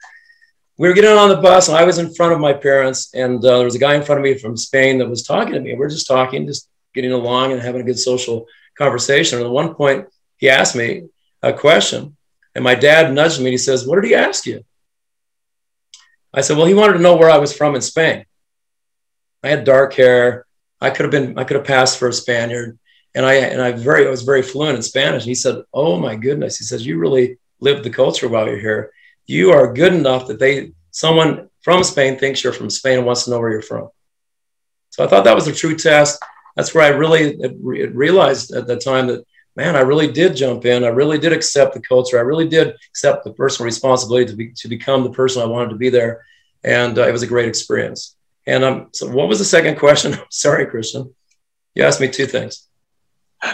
We 0.77 0.87
were 0.87 0.93
getting 0.93 1.17
on 1.17 1.29
the 1.29 1.37
bus 1.37 1.67
and 1.67 1.77
I 1.77 1.83
was 1.83 1.97
in 1.97 2.13
front 2.13 2.33
of 2.33 2.39
my 2.39 2.53
parents 2.53 3.13
and 3.13 3.43
uh, 3.43 3.57
there 3.57 3.65
was 3.65 3.75
a 3.75 3.79
guy 3.79 3.95
in 3.95 4.03
front 4.03 4.19
of 4.19 4.23
me 4.23 4.37
from 4.37 4.55
Spain 4.55 4.99
that 4.99 5.09
was 5.09 5.23
talking 5.23 5.53
to 5.53 5.59
me. 5.59 5.73
We 5.73 5.83
are 5.83 5.89
just 5.89 6.07
talking, 6.07 6.45
just 6.45 6.69
getting 6.93 7.11
along 7.11 7.51
and 7.51 7.61
having 7.61 7.81
a 7.81 7.83
good 7.83 7.99
social 7.99 8.45
conversation. 8.77 9.39
And 9.39 9.47
at 9.47 9.51
one 9.51 9.73
point 9.73 10.07
he 10.37 10.49
asked 10.49 10.75
me 10.75 11.07
a 11.41 11.51
question 11.51 12.15
and 12.53 12.63
my 12.63 12.75
dad 12.75 13.11
nudged 13.11 13.39
me 13.39 13.45
and 13.45 13.53
he 13.53 13.57
says, 13.57 13.87
what 13.87 13.95
did 13.95 14.05
he 14.05 14.15
ask 14.15 14.45
you? 14.45 14.63
I 16.31 16.41
said, 16.41 16.57
well, 16.57 16.67
he 16.67 16.75
wanted 16.75 16.93
to 16.93 16.99
know 16.99 17.15
where 17.15 17.29
I 17.29 17.37
was 17.37 17.55
from 17.55 17.73
in 17.73 17.81
Spain. 17.81 18.25
I 19.43 19.49
had 19.49 19.63
dark 19.63 19.93
hair. 19.93 20.45
I 20.79 20.91
could 20.91 21.05
have 21.05 21.11
been, 21.11 21.39
I 21.39 21.43
could 21.43 21.57
have 21.57 21.65
passed 21.65 21.97
for 21.97 22.07
a 22.07 22.13
Spaniard. 22.13 22.77
And 23.15 23.25
I, 23.25 23.35
and 23.35 23.61
I 23.61 23.71
very, 23.71 24.05
I 24.05 24.11
was 24.11 24.21
very 24.21 24.43
fluent 24.43 24.75
in 24.75 24.83
Spanish. 24.83 25.23
And 25.23 25.29
he 25.29 25.35
said, 25.35 25.63
oh 25.73 25.97
my 25.97 26.15
goodness. 26.15 26.59
He 26.59 26.65
says, 26.65 26.85
you 26.85 26.99
really 26.99 27.39
lived 27.59 27.83
the 27.83 27.89
culture 27.89 28.27
while 28.27 28.45
you're 28.45 28.59
here 28.59 28.91
you 29.27 29.51
are 29.51 29.73
good 29.73 29.93
enough 29.93 30.27
that 30.27 30.39
they 30.39 30.71
someone 30.91 31.49
from 31.61 31.83
Spain 31.83 32.17
thinks 32.17 32.43
you're 32.43 32.53
from 32.53 32.69
Spain 32.69 32.97
and 32.97 33.05
wants 33.05 33.25
to 33.25 33.29
know 33.29 33.39
where 33.39 33.51
you're 33.51 33.61
from. 33.61 33.89
So 34.89 35.03
I 35.03 35.07
thought 35.07 35.25
that 35.25 35.35
was 35.35 35.47
a 35.47 35.53
true 35.53 35.75
test. 35.75 36.23
That's 36.55 36.73
where 36.73 36.85
I 36.85 36.97
really 36.97 37.37
realized 37.61 38.53
at 38.55 38.65
the 38.65 38.77
time 38.77 39.07
that 39.07 39.23
man, 39.57 39.75
I 39.75 39.81
really 39.81 40.09
did 40.09 40.35
jump 40.35 40.65
in. 40.65 40.83
I 40.83 40.89
really 40.89 41.17
did 41.17 41.33
accept 41.33 41.73
the 41.73 41.81
culture. 41.81 42.17
I 42.17 42.21
really 42.21 42.47
did 42.47 42.75
accept 42.89 43.23
the 43.23 43.33
personal 43.33 43.65
responsibility 43.65 44.25
to 44.27 44.35
be 44.35 44.51
to 44.51 44.67
become 44.67 45.03
the 45.03 45.11
person 45.11 45.41
I 45.41 45.45
wanted 45.45 45.69
to 45.69 45.75
be 45.75 45.89
there, 45.89 46.25
and 46.63 46.97
uh, 46.97 47.07
it 47.07 47.11
was 47.11 47.23
a 47.23 47.27
great 47.27 47.49
experience. 47.49 48.15
And 48.45 48.63
um, 48.63 48.89
so 48.93 49.09
what 49.09 49.27
was 49.27 49.39
the 49.39 49.45
second 49.45 49.77
question? 49.77 50.15
Sorry, 50.29 50.65
Christian. 50.67 51.13
You 51.75 51.83
asked 51.83 51.99
me 51.99 52.07
two 52.07 52.27
things. 52.27 52.67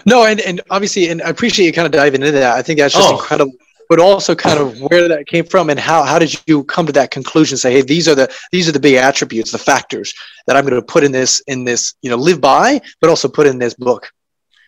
No, 0.06 0.26
and, 0.26 0.40
and 0.40 0.62
obviously, 0.70 1.10
and 1.10 1.22
I 1.22 1.30
appreciate 1.30 1.66
you 1.66 1.74
kind 1.74 1.86
of 1.86 1.92
diving 1.92 2.22
into 2.22 2.32
that. 2.32 2.56
I 2.56 2.62
think 2.62 2.80
that's 2.80 2.94
just 2.94 3.10
oh. 3.10 3.18
incredible. 3.18 3.54
But 3.94 4.02
also, 4.02 4.34
kind 4.34 4.60
of 4.60 4.82
where 4.90 5.08
that 5.08 5.28
came 5.28 5.46
from, 5.46 5.70
and 5.70 5.80
how 5.80 6.02
how 6.02 6.18
did 6.18 6.42
you 6.48 6.64
come 6.64 6.88
to 6.88 6.92
that 6.94 7.12
conclusion? 7.12 7.58
Say, 7.58 7.74
hey, 7.74 7.84
these 7.84 8.08
are 8.08 8.16
the 8.16 8.28
these 8.52 8.68
are 8.68 8.72
the 8.72 8.80
big 8.80 8.96
attributes, 8.96 9.52
the 9.52 9.60
factors 9.60 10.16
that 10.48 10.56
I'm 10.56 10.66
going 10.66 10.82
to 10.82 10.82
put 10.82 11.04
in 11.04 11.12
this 11.12 11.42
in 11.42 11.64
this 11.64 11.94
you 12.02 12.10
know 12.10 12.16
live 12.16 12.42
by, 12.42 12.82
but 13.02 13.12
also 13.12 13.28
put 13.28 13.46
in 13.46 13.60
this 13.60 13.76
book. 13.76 14.12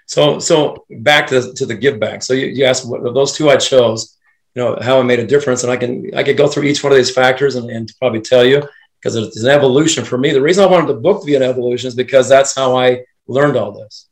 So 0.05 0.37
so 0.37 0.85
back 0.89 1.25
to 1.29 1.51
to 1.53 1.65
the 1.65 1.73
give 1.73 1.99
back. 1.99 2.21
So 2.21 2.33
you, 2.33 2.45
you 2.45 2.65
asked 2.65 2.87
what 2.87 3.01
those 3.15 3.33
two 3.33 3.49
I 3.49 3.57
chose, 3.57 4.15
you 4.53 4.61
know, 4.61 4.77
how 4.79 4.99
i 4.99 5.01
made 5.01 5.17
a 5.17 5.25
difference, 5.25 5.63
and 5.63 5.71
I 5.71 5.77
can 5.77 6.15
I 6.15 6.21
could 6.21 6.37
go 6.37 6.47
through 6.47 6.65
each 6.65 6.83
one 6.83 6.91
of 6.93 6.97
these 6.97 7.09
factors 7.09 7.55
and, 7.55 7.67
and 7.71 7.91
probably 7.97 8.21
tell 8.21 8.45
you 8.45 8.61
because 9.01 9.15
it's 9.15 9.43
an 9.43 9.49
evolution 9.49 10.05
for 10.05 10.19
me. 10.19 10.33
The 10.33 10.41
reason 10.47 10.63
I 10.63 10.67
wanted 10.67 10.87
the 10.87 11.01
book 11.01 11.21
to 11.21 11.25
be 11.25 11.33
an 11.33 11.41
evolution 11.41 11.87
is 11.87 11.95
because 11.95 12.29
that's 12.29 12.53
how 12.53 12.77
I 12.77 13.05
learned 13.25 13.57
all 13.57 13.71
this 13.71 14.07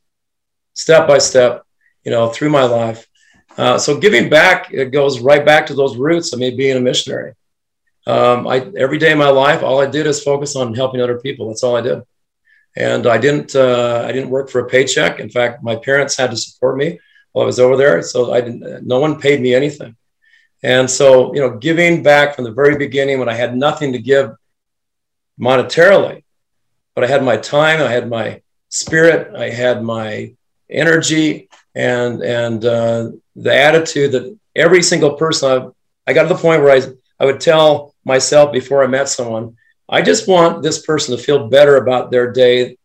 step 0.72 1.06
by 1.06 1.18
step, 1.18 1.62
you 2.02 2.10
know, 2.10 2.30
through 2.30 2.50
my 2.50 2.64
life. 2.64 3.06
Uh, 3.56 3.78
so 3.78 3.98
giving 3.98 4.28
back, 4.28 4.72
it 4.72 4.90
goes 4.90 5.20
right 5.20 5.44
back 5.44 5.66
to 5.66 5.74
those 5.74 5.96
roots 5.96 6.32
of 6.32 6.40
me 6.40 6.50
being 6.50 6.76
a 6.76 6.80
missionary. 6.80 7.34
Um, 8.06 8.46
I, 8.46 8.70
every 8.76 8.98
day 8.98 9.12
of 9.12 9.18
my 9.18 9.30
life, 9.30 9.62
all 9.62 9.80
I 9.80 9.86
did 9.86 10.06
is 10.06 10.22
focus 10.22 10.56
on 10.56 10.74
helping 10.74 11.00
other 11.00 11.20
people. 11.20 11.48
That's 11.48 11.62
all 11.62 11.76
I 11.76 11.80
did. 11.80 12.02
And 12.76 13.06
I 13.06 13.18
didn't, 13.18 13.54
uh, 13.54 14.04
I 14.06 14.12
didn't 14.12 14.30
work 14.30 14.50
for 14.50 14.60
a 14.60 14.68
paycheck. 14.68 15.20
In 15.20 15.30
fact, 15.30 15.62
my 15.62 15.76
parents 15.76 16.16
had 16.16 16.30
to 16.32 16.36
support 16.36 16.76
me 16.76 16.98
while 17.32 17.44
I 17.44 17.46
was 17.46 17.60
over 17.60 17.76
there. 17.76 18.02
So 18.02 18.34
I 18.34 18.40
didn't, 18.40 18.86
no 18.86 18.98
one 18.98 19.20
paid 19.20 19.40
me 19.40 19.54
anything. 19.54 19.96
And 20.62 20.90
so, 20.90 21.32
you 21.34 21.40
know, 21.40 21.56
giving 21.56 22.02
back 22.02 22.34
from 22.34 22.44
the 22.44 22.52
very 22.52 22.76
beginning 22.76 23.18
when 23.18 23.28
I 23.28 23.34
had 23.34 23.56
nothing 23.56 23.92
to 23.92 23.98
give 23.98 24.32
monetarily, 25.38 26.24
but 26.94 27.04
I 27.04 27.06
had 27.06 27.22
my 27.22 27.36
time, 27.36 27.80
I 27.80 27.90
had 27.90 28.08
my 28.08 28.42
spirit, 28.70 29.34
I 29.36 29.50
had 29.50 29.82
my 29.82 30.34
energy 30.70 31.48
and 31.74 32.22
and 32.22 32.64
uh, 32.64 33.10
the 33.36 33.54
attitude 33.54 34.12
that 34.12 34.38
every 34.54 34.82
single 34.82 35.14
person 35.14 35.50
I've, 35.50 35.72
I 36.06 36.12
got 36.12 36.22
to 36.22 36.28
the 36.28 36.40
point 36.40 36.62
where 36.62 36.76
I, 36.76 36.82
I 37.18 37.26
would 37.26 37.40
tell 37.40 37.94
myself 38.04 38.52
before 38.52 38.84
I 38.84 38.86
met 38.86 39.08
someone, 39.08 39.56
I 39.88 40.02
just 40.02 40.28
want 40.28 40.62
this 40.62 40.84
person 40.84 41.16
to 41.16 41.22
feel 41.22 41.48
better 41.48 41.76
about 41.76 42.10
their 42.10 42.32
day 42.32 42.76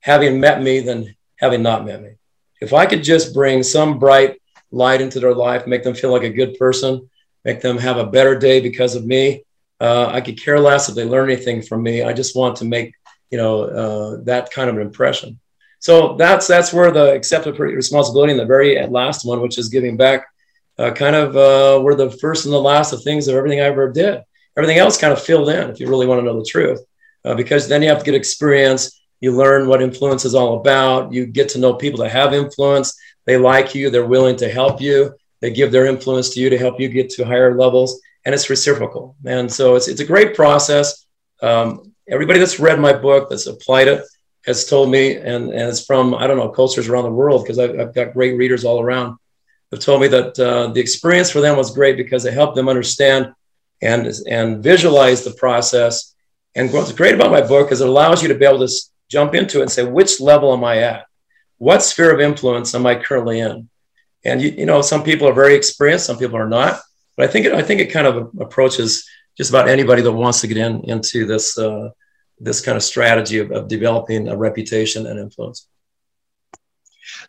having 0.00 0.40
met 0.40 0.62
me 0.62 0.80
than 0.80 1.14
having 1.36 1.62
not 1.62 1.84
met 1.84 2.02
me. 2.02 2.12
If 2.60 2.72
I 2.72 2.86
could 2.86 3.04
just 3.04 3.34
bring 3.34 3.62
some 3.62 3.98
bright 3.98 4.40
light 4.70 5.00
into 5.00 5.20
their 5.20 5.34
life, 5.34 5.66
make 5.66 5.82
them 5.82 5.94
feel 5.94 6.10
like 6.10 6.22
a 6.22 6.30
good 6.30 6.58
person, 6.58 7.08
make 7.44 7.60
them 7.60 7.78
have 7.78 7.98
a 7.98 8.06
better 8.06 8.38
day 8.38 8.60
because 8.60 8.94
of 8.94 9.04
me, 9.04 9.44
uh, 9.80 10.06
I 10.06 10.20
could 10.20 10.40
care 10.40 10.60
less 10.60 10.88
if 10.88 10.94
they 10.94 11.04
learn 11.04 11.30
anything 11.30 11.60
from 11.60 11.82
me. 11.82 12.02
I 12.02 12.12
just 12.12 12.36
want 12.36 12.56
to 12.56 12.64
make 12.64 12.94
you 13.30 13.38
know 13.38 13.64
uh, 13.64 14.16
that 14.24 14.50
kind 14.52 14.70
of 14.70 14.76
an 14.76 14.82
impression. 14.82 15.40
So 15.82 16.14
that's 16.14 16.46
that's 16.46 16.72
where 16.72 16.92
the 16.92 17.12
accepted 17.12 17.58
responsibility 17.58 18.30
and 18.30 18.40
the 18.40 18.46
very 18.46 18.86
last 18.86 19.26
one, 19.26 19.40
which 19.40 19.58
is 19.58 19.68
giving 19.68 19.96
back, 19.96 20.24
uh, 20.78 20.92
kind 20.92 21.16
of 21.16 21.36
uh, 21.36 21.82
were 21.82 21.96
the 21.96 22.08
first 22.08 22.44
and 22.44 22.54
the 22.54 22.60
last 22.60 22.92
of 22.92 23.02
things 23.02 23.26
of 23.26 23.34
everything 23.34 23.60
I 23.60 23.64
ever 23.64 23.90
did. 23.90 24.22
Everything 24.56 24.78
else 24.78 24.96
kind 24.96 25.12
of 25.12 25.20
filled 25.20 25.48
in, 25.48 25.70
if 25.70 25.80
you 25.80 25.88
really 25.88 26.06
want 26.06 26.20
to 26.20 26.24
know 26.24 26.38
the 26.38 26.46
truth, 26.48 26.80
uh, 27.24 27.34
because 27.34 27.66
then 27.66 27.82
you 27.82 27.88
have 27.88 27.98
to 27.98 28.04
get 28.04 28.14
experience. 28.14 29.00
You 29.18 29.32
learn 29.32 29.66
what 29.66 29.82
influence 29.82 30.24
is 30.24 30.36
all 30.36 30.60
about. 30.60 31.12
You 31.12 31.26
get 31.26 31.48
to 31.50 31.58
know 31.58 31.74
people 31.74 31.98
that 32.00 32.12
have 32.12 32.32
influence. 32.32 32.96
They 33.26 33.36
like 33.36 33.74
you. 33.74 33.90
They're 33.90 34.06
willing 34.06 34.36
to 34.36 34.48
help 34.48 34.80
you. 34.80 35.12
They 35.40 35.50
give 35.50 35.72
their 35.72 35.86
influence 35.86 36.30
to 36.30 36.40
you 36.40 36.48
to 36.48 36.58
help 36.58 36.78
you 36.78 36.88
get 36.90 37.10
to 37.10 37.24
higher 37.24 37.58
levels, 37.58 38.00
and 38.24 38.32
it's 38.32 38.48
reciprocal. 38.48 39.16
And 39.24 39.52
so 39.52 39.74
it's 39.74 39.88
it's 39.88 40.00
a 40.00 40.06
great 40.06 40.36
process. 40.36 41.06
Um, 41.42 41.92
everybody 42.08 42.38
that's 42.38 42.60
read 42.60 42.78
my 42.78 42.92
book, 42.92 43.30
that's 43.30 43.48
applied 43.48 43.88
it, 43.88 44.04
has 44.44 44.64
told 44.64 44.90
me, 44.90 45.16
and, 45.16 45.50
and 45.50 45.68
it's 45.68 45.84
from, 45.84 46.14
I 46.14 46.26
don't 46.26 46.36
know, 46.36 46.48
cultures 46.48 46.88
around 46.88 47.04
the 47.04 47.12
world, 47.12 47.44
because 47.44 47.58
I've, 47.58 47.78
I've, 47.78 47.94
got 47.94 48.12
great 48.12 48.36
readers 48.36 48.64
all 48.64 48.80
around, 48.80 49.16
have 49.70 49.80
told 49.80 50.00
me 50.00 50.08
that 50.08 50.38
uh, 50.38 50.68
the 50.68 50.80
experience 50.80 51.30
for 51.30 51.40
them 51.40 51.56
was 51.56 51.74
great 51.74 51.96
because 51.96 52.24
it 52.24 52.34
helped 52.34 52.56
them 52.56 52.68
understand 52.68 53.32
and, 53.80 54.12
and 54.28 54.62
visualize 54.62 55.24
the 55.24 55.32
process. 55.32 56.14
And 56.54 56.72
what's 56.72 56.92
great 56.92 57.14
about 57.14 57.30
my 57.30 57.40
book 57.40 57.72
is 57.72 57.80
it 57.80 57.88
allows 57.88 58.22
you 58.22 58.28
to 58.28 58.34
be 58.34 58.44
able 58.44 58.66
to 58.66 58.72
jump 59.08 59.34
into 59.34 59.58
it 59.58 59.62
and 59.62 59.70
say, 59.70 59.84
which 59.84 60.20
level 60.20 60.52
am 60.52 60.64
I 60.64 60.78
at? 60.78 61.06
What 61.58 61.82
sphere 61.82 62.12
of 62.12 62.20
influence 62.20 62.74
am 62.74 62.86
I 62.86 62.96
currently 62.96 63.40
in? 63.40 63.68
And 64.24 64.40
you, 64.42 64.50
you 64.50 64.66
know, 64.66 64.82
some 64.82 65.02
people 65.02 65.28
are 65.28 65.32
very 65.32 65.54
experienced, 65.54 66.06
some 66.06 66.18
people 66.18 66.36
are 66.36 66.48
not. 66.48 66.80
But 67.16 67.28
I 67.28 67.32
think 67.32 67.46
it, 67.46 67.52
I 67.52 67.62
think 67.62 67.80
it 67.80 67.92
kind 67.92 68.06
of 68.06 68.30
approaches 68.40 69.08
just 69.36 69.50
about 69.50 69.68
anybody 69.68 70.02
that 70.02 70.12
wants 70.12 70.40
to 70.40 70.46
get 70.46 70.56
in 70.56 70.82
into 70.84 71.26
this 71.26 71.58
uh, 71.58 71.90
this 72.42 72.60
kind 72.60 72.76
of 72.76 72.82
strategy 72.82 73.38
of, 73.38 73.50
of 73.52 73.68
developing 73.68 74.28
a 74.28 74.36
reputation 74.36 75.06
and 75.06 75.18
influence. 75.18 75.68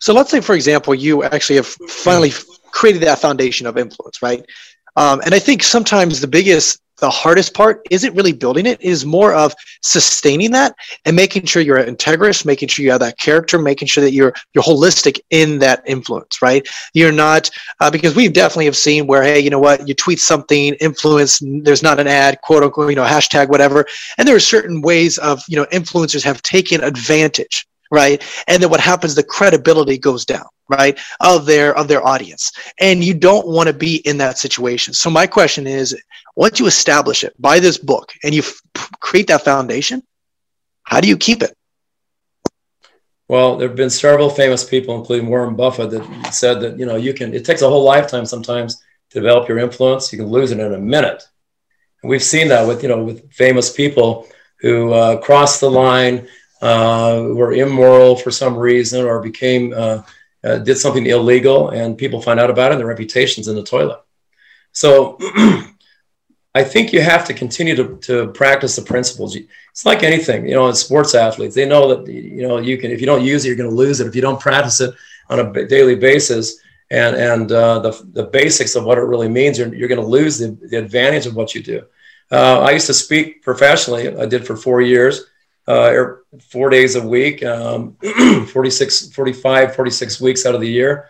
So 0.00 0.12
let's 0.12 0.30
say, 0.30 0.40
for 0.40 0.54
example, 0.54 0.94
you 0.94 1.22
actually 1.24 1.56
have 1.56 1.66
finally 1.66 2.32
created 2.72 3.02
that 3.02 3.20
foundation 3.20 3.66
of 3.66 3.78
influence, 3.78 4.22
right? 4.22 4.44
Um, 4.96 5.20
and 5.24 5.34
I 5.34 5.38
think 5.38 5.62
sometimes 5.62 6.20
the 6.20 6.26
biggest, 6.26 6.80
the 6.98 7.10
hardest 7.10 7.54
part 7.54 7.86
isn't 7.90 8.14
really 8.14 8.32
building 8.32 8.66
it, 8.66 8.80
it 8.80 8.80
is 8.80 9.04
more 9.04 9.34
of 9.34 9.54
sustaining 9.82 10.50
that 10.52 10.74
and 11.04 11.16
making 11.16 11.44
sure 11.44 11.62
you're 11.62 11.82
integrous, 11.82 12.44
making 12.44 12.68
sure 12.68 12.84
you 12.84 12.90
have 12.90 13.00
that 13.00 13.18
character, 13.18 13.58
making 13.58 13.88
sure 13.88 14.02
that 14.02 14.12
you're 14.12 14.32
you're 14.52 14.64
holistic 14.64 15.18
in 15.30 15.58
that 15.58 15.82
influence, 15.86 16.40
right? 16.42 16.66
You're 16.92 17.12
not 17.12 17.50
uh, 17.80 17.90
because 17.90 18.14
we 18.14 18.28
definitely 18.28 18.66
have 18.66 18.76
seen 18.76 19.06
where 19.06 19.22
hey, 19.22 19.40
you 19.40 19.50
know 19.50 19.58
what, 19.58 19.86
you 19.86 19.94
tweet 19.94 20.20
something, 20.20 20.74
influence, 20.74 21.40
there's 21.62 21.82
not 21.82 22.00
an 22.00 22.06
ad, 22.06 22.38
quote 22.42 22.62
unquote, 22.62 22.90
you 22.90 22.96
know, 22.96 23.04
hashtag 23.04 23.48
whatever, 23.48 23.84
and 24.18 24.26
there 24.26 24.36
are 24.36 24.40
certain 24.40 24.80
ways 24.80 25.18
of 25.18 25.42
you 25.48 25.56
know 25.56 25.66
influencers 25.66 26.24
have 26.24 26.42
taken 26.42 26.82
advantage 26.82 27.66
right? 27.94 28.22
And 28.48 28.62
then 28.62 28.70
what 28.70 28.80
happens 28.80 29.14
the 29.14 29.22
credibility 29.22 29.96
goes 29.98 30.24
down 30.24 30.46
right 30.68 30.98
of 31.20 31.46
their 31.46 31.76
of 31.78 31.88
their 31.88 32.04
audience. 32.06 32.52
And 32.80 33.04
you 33.04 33.14
don't 33.14 33.46
want 33.46 33.68
to 33.68 33.72
be 33.72 33.96
in 34.08 34.18
that 34.18 34.38
situation. 34.38 34.92
So 34.94 35.08
my 35.10 35.26
question 35.26 35.66
is 35.66 35.96
once 36.36 36.58
you 36.58 36.66
establish 36.66 37.24
it 37.24 37.34
by 37.38 37.60
this 37.60 37.78
book 37.78 38.12
and 38.22 38.34
you 38.34 38.42
f- 38.42 38.90
create 39.00 39.28
that 39.28 39.44
foundation 39.44 40.02
how 40.84 41.00
do 41.00 41.08
you 41.08 41.16
keep 41.16 41.42
it? 41.42 41.54
Well 43.28 43.56
there 43.56 43.68
have 43.68 43.76
been 43.76 43.90
several 43.90 44.28
famous 44.28 44.62
people 44.64 44.96
including 44.96 45.28
warren 45.28 45.56
buffett 45.56 45.90
that 45.90 46.34
said 46.34 46.60
that 46.60 46.78
you 46.78 46.86
know 46.86 46.96
you 46.96 47.14
can 47.14 47.32
it 47.34 47.44
takes 47.44 47.62
a 47.62 47.68
whole 47.68 47.84
lifetime 47.84 48.26
sometimes 48.26 48.76
to 49.10 49.20
develop 49.20 49.48
your 49.48 49.58
influence. 49.58 50.12
You 50.12 50.18
can 50.18 50.28
lose 50.28 50.50
it 50.50 50.60
in 50.60 50.74
a 50.74 50.78
minute. 50.78 51.22
And 52.02 52.10
we've 52.10 52.22
seen 52.22 52.48
that 52.48 52.66
with 52.68 52.82
you 52.82 52.88
know 52.90 53.02
with 53.02 53.32
famous 53.32 53.72
people 53.72 54.28
who 54.60 54.92
uh, 54.92 55.16
cross 55.18 55.60
the 55.60 55.70
line 55.70 56.28
uh, 56.64 57.28
were 57.34 57.52
immoral 57.52 58.16
for 58.16 58.30
some 58.30 58.56
reason 58.56 59.04
or 59.04 59.20
became 59.20 59.74
uh, 59.76 60.00
uh, 60.42 60.58
did 60.58 60.78
something 60.78 61.04
illegal 61.04 61.68
and 61.68 61.98
people 61.98 62.22
find 62.22 62.40
out 62.40 62.48
about 62.48 62.70
it 62.70 62.74
and 62.74 62.80
their 62.80 62.86
reputation's 62.86 63.48
in 63.48 63.54
the 63.54 63.62
toilet. 63.62 64.00
So 64.72 65.18
i 66.56 66.62
think 66.62 66.92
you 66.92 67.00
have 67.02 67.24
to 67.26 67.34
continue 67.34 67.74
to, 67.74 67.96
to 67.98 68.28
practice 68.28 68.76
the 68.76 68.82
principles. 68.82 69.36
It's 69.36 69.84
like 69.84 70.02
anything 70.02 70.48
you 70.48 70.54
know 70.54 70.66
in 70.68 70.74
sports 70.74 71.14
athletes 71.14 71.54
they 71.54 71.66
know 71.66 71.84
that 71.92 72.10
you 72.10 72.42
know 72.46 72.56
you 72.58 72.78
can 72.78 72.90
if 72.90 73.00
you 73.00 73.06
don't 73.06 73.24
use 73.24 73.44
it 73.44 73.48
you're 73.48 73.62
going 73.62 73.74
to 73.74 73.82
lose 73.84 74.00
it. 74.00 74.06
If 74.06 74.16
you 74.16 74.22
don't 74.22 74.40
practice 74.40 74.80
it 74.80 74.94
on 75.28 75.40
a 75.40 75.66
daily 75.66 75.96
basis 75.96 76.44
and 76.90 77.14
and 77.14 77.52
uh, 77.52 77.78
the, 77.80 77.92
the 78.12 78.26
basics 78.38 78.74
of 78.74 78.84
what 78.84 78.96
it 78.96 79.02
really 79.12 79.28
means 79.28 79.58
you're, 79.58 79.74
you're 79.74 79.92
going 79.94 80.00
to 80.00 80.06
lose 80.18 80.38
the, 80.38 80.48
the 80.70 80.78
advantage 80.78 81.26
of 81.26 81.36
what 81.36 81.54
you 81.54 81.62
do. 81.62 81.84
Uh, 82.30 82.60
i 82.60 82.70
used 82.70 82.86
to 82.86 82.94
speak 82.94 83.42
professionally 83.42 84.04
i 84.16 84.24
did 84.24 84.46
for 84.46 84.56
four 84.56 84.80
years 84.80 85.14
uh, 85.68 85.90
er, 85.92 86.24
four 86.50 86.70
days 86.70 86.94
a 86.94 87.06
week, 87.06 87.44
um, 87.44 87.96
46, 88.52 89.12
45, 89.12 89.74
46 89.74 90.20
weeks 90.20 90.46
out 90.46 90.54
of 90.54 90.60
the 90.60 90.68
year. 90.68 91.08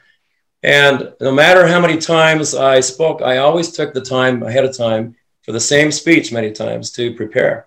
And 0.62 1.12
no 1.21 1.33
matter 1.33 1.67
how 1.67 1.81
many 1.81 1.99
times 1.99 2.55
I 2.55 2.81
spoke, 2.81 3.21
I 3.21 3.38
always 3.38 3.73
took 3.73 3.93
the 3.93 4.01
time 4.01 4.43
ahead 4.43 4.64
of 4.64 4.77
time 4.77 5.14
for 5.43 5.53
the 5.53 5.61
same 5.61 5.93
speech 5.93 6.33
many 6.33 6.53
times 6.53 6.90
to 6.93 7.14
prepare. 7.14 7.67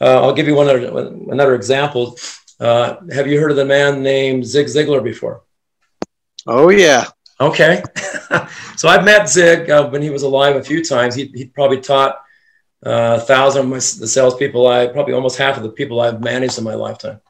Uh, 0.00 0.22
I'll 0.22 0.32
give 0.32 0.46
you 0.46 0.54
one 0.54 0.68
other, 0.68 0.86
another 1.30 1.54
example. 1.54 2.16
Uh, 2.58 2.96
have 3.12 3.26
you 3.26 3.38
heard 3.38 3.50
of 3.50 3.56
the 3.56 3.64
man 3.64 4.02
named 4.02 4.46
Zig 4.46 4.66
Ziglar 4.66 5.04
before? 5.04 5.42
Oh, 6.46 6.70
yeah. 6.70 7.04
Okay. 7.40 7.82
so 8.76 8.88
I've 8.88 9.04
met 9.04 9.28
Zig 9.28 9.68
uh, 9.70 9.88
when 9.90 10.02
he 10.02 10.10
was 10.10 10.22
alive 10.22 10.56
a 10.56 10.64
few 10.64 10.82
times. 10.84 11.14
He, 11.14 11.26
he 11.34 11.46
probably 11.46 11.80
taught 11.80 12.22
uh, 12.84 13.18
a 13.20 13.20
thousand 13.20 13.66
of 13.66 13.70
the 13.70 14.06
salespeople, 14.06 14.66
I 14.66 14.86
probably 14.86 15.14
almost 15.14 15.38
half 15.38 15.56
of 15.56 15.62
the 15.62 15.70
people 15.70 16.00
I've 16.00 16.22
managed 16.22 16.58
in 16.58 16.64
my 16.64 16.74
lifetime. 16.74 17.20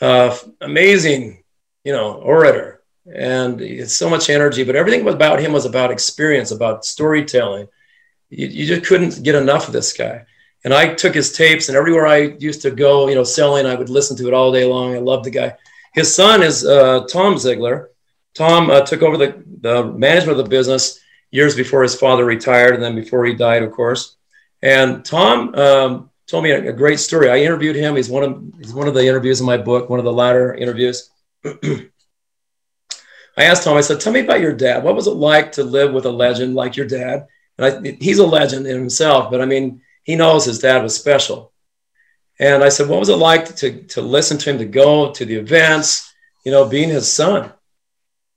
Uh, 0.00 0.36
amazing, 0.60 1.42
you 1.84 1.92
know, 1.92 2.14
orator, 2.14 2.82
and 3.12 3.90
so 3.90 4.10
much 4.10 4.28
energy. 4.28 4.64
But 4.64 4.76
everything 4.76 5.06
about 5.08 5.40
him 5.40 5.52
was 5.52 5.64
about 5.64 5.90
experience, 5.90 6.50
about 6.50 6.84
storytelling. 6.84 7.68
You, 8.28 8.46
you 8.48 8.66
just 8.66 8.86
couldn't 8.86 9.22
get 9.22 9.34
enough 9.34 9.66
of 9.66 9.72
this 9.72 9.92
guy. 9.92 10.26
And 10.64 10.72
I 10.72 10.94
took 10.94 11.14
his 11.14 11.32
tapes, 11.32 11.68
and 11.68 11.76
everywhere 11.76 12.06
I 12.06 12.36
used 12.38 12.62
to 12.62 12.70
go, 12.70 13.08
you 13.08 13.14
know, 13.14 13.24
selling, 13.24 13.66
I 13.66 13.74
would 13.74 13.90
listen 13.90 14.16
to 14.16 14.28
it 14.28 14.34
all 14.34 14.52
day 14.52 14.64
long. 14.64 14.94
I 14.94 14.98
loved 14.98 15.24
the 15.24 15.30
guy. 15.30 15.56
His 15.92 16.14
son 16.14 16.42
is 16.42 16.64
uh, 16.64 17.06
Tom 17.06 17.34
Ziglar. 17.34 17.88
Tom 18.34 18.70
uh, 18.70 18.80
took 18.80 19.02
over 19.02 19.16
the, 19.16 19.42
the 19.60 19.84
management 19.84 20.38
of 20.38 20.44
the 20.44 20.50
business 20.50 21.00
years 21.30 21.54
before 21.54 21.82
his 21.82 21.94
father 21.94 22.24
retired, 22.24 22.74
and 22.74 22.82
then 22.82 22.94
before 22.94 23.24
he 23.24 23.34
died, 23.34 23.62
of 23.62 23.72
course. 23.72 24.16
And 24.64 25.04
Tom 25.04 25.54
um, 25.54 26.10
told 26.26 26.42
me 26.42 26.50
a, 26.50 26.70
a, 26.70 26.72
great 26.72 26.98
story. 26.98 27.30
I 27.30 27.36
interviewed 27.36 27.76
him. 27.76 27.96
He's 27.96 28.08
one 28.08 28.24
of 28.24 28.42
he's 28.56 28.72
one 28.72 28.88
of 28.88 28.94
the 28.94 29.06
interviews 29.06 29.38
in 29.38 29.46
my 29.46 29.58
book, 29.58 29.90
one 29.90 29.98
of 29.98 30.06
the 30.06 30.12
latter 30.12 30.54
interviews. 30.54 31.10
I 31.44 31.90
asked 33.36 33.64
Tom, 33.64 33.76
I 33.76 33.82
said, 33.82 34.00
tell 34.00 34.12
me 34.12 34.20
about 34.20 34.40
your 34.40 34.54
dad. 34.54 34.82
What 34.82 34.94
was 34.94 35.06
it 35.06 35.10
like 35.10 35.52
to 35.52 35.64
live 35.64 35.92
with 35.92 36.06
a 36.06 36.10
legend 36.10 36.54
like 36.54 36.76
your 36.76 36.86
dad? 36.86 37.26
And 37.58 37.86
I, 37.86 37.96
he's 38.00 38.20
a 38.20 38.26
legend 38.26 38.66
in 38.66 38.74
himself, 38.74 39.30
but 39.30 39.42
I 39.42 39.44
mean, 39.44 39.82
he 40.02 40.16
knows 40.16 40.46
his 40.46 40.60
dad 40.60 40.82
was 40.82 40.96
special. 40.96 41.52
And 42.40 42.64
I 42.64 42.70
said, 42.70 42.88
what 42.88 43.00
was 43.00 43.10
it 43.10 43.16
like 43.16 43.54
to, 43.56 43.82
to 43.82 44.00
listen 44.00 44.38
to 44.38 44.50
him, 44.50 44.58
to 44.58 44.64
go 44.64 45.12
to 45.12 45.24
the 45.24 45.34
events, 45.34 46.12
you 46.44 46.52
know, 46.52 46.66
being 46.66 46.88
his 46.88 47.12
son? 47.12 47.52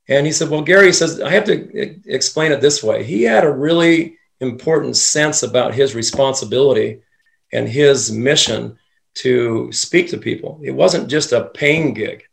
And 0.10 0.26
he 0.26 0.32
said, 0.32 0.50
well, 0.50 0.62
Gary 0.62 0.92
says, 0.92 1.22
I 1.22 1.32
have 1.32 1.46
to 1.46 2.02
explain 2.06 2.52
it 2.52 2.60
this 2.60 2.84
way. 2.84 3.04
He 3.04 3.24
had 3.24 3.44
a 3.44 3.52
really 3.52 4.17
important 4.40 4.96
sense 4.96 5.44
about 5.44 5.74
his 5.74 5.96
responsibility 5.96 7.02
and 7.52 7.68
his 7.68 8.12
mission 8.12 8.78
to 9.16 9.72
speak 9.72 10.10
to 10.10 10.18
people. 10.18 10.60
It 10.64 10.72
wasn't 10.72 11.10
just 11.10 11.32
a 11.32 11.46
paying 11.46 11.94
gig. 11.94 12.24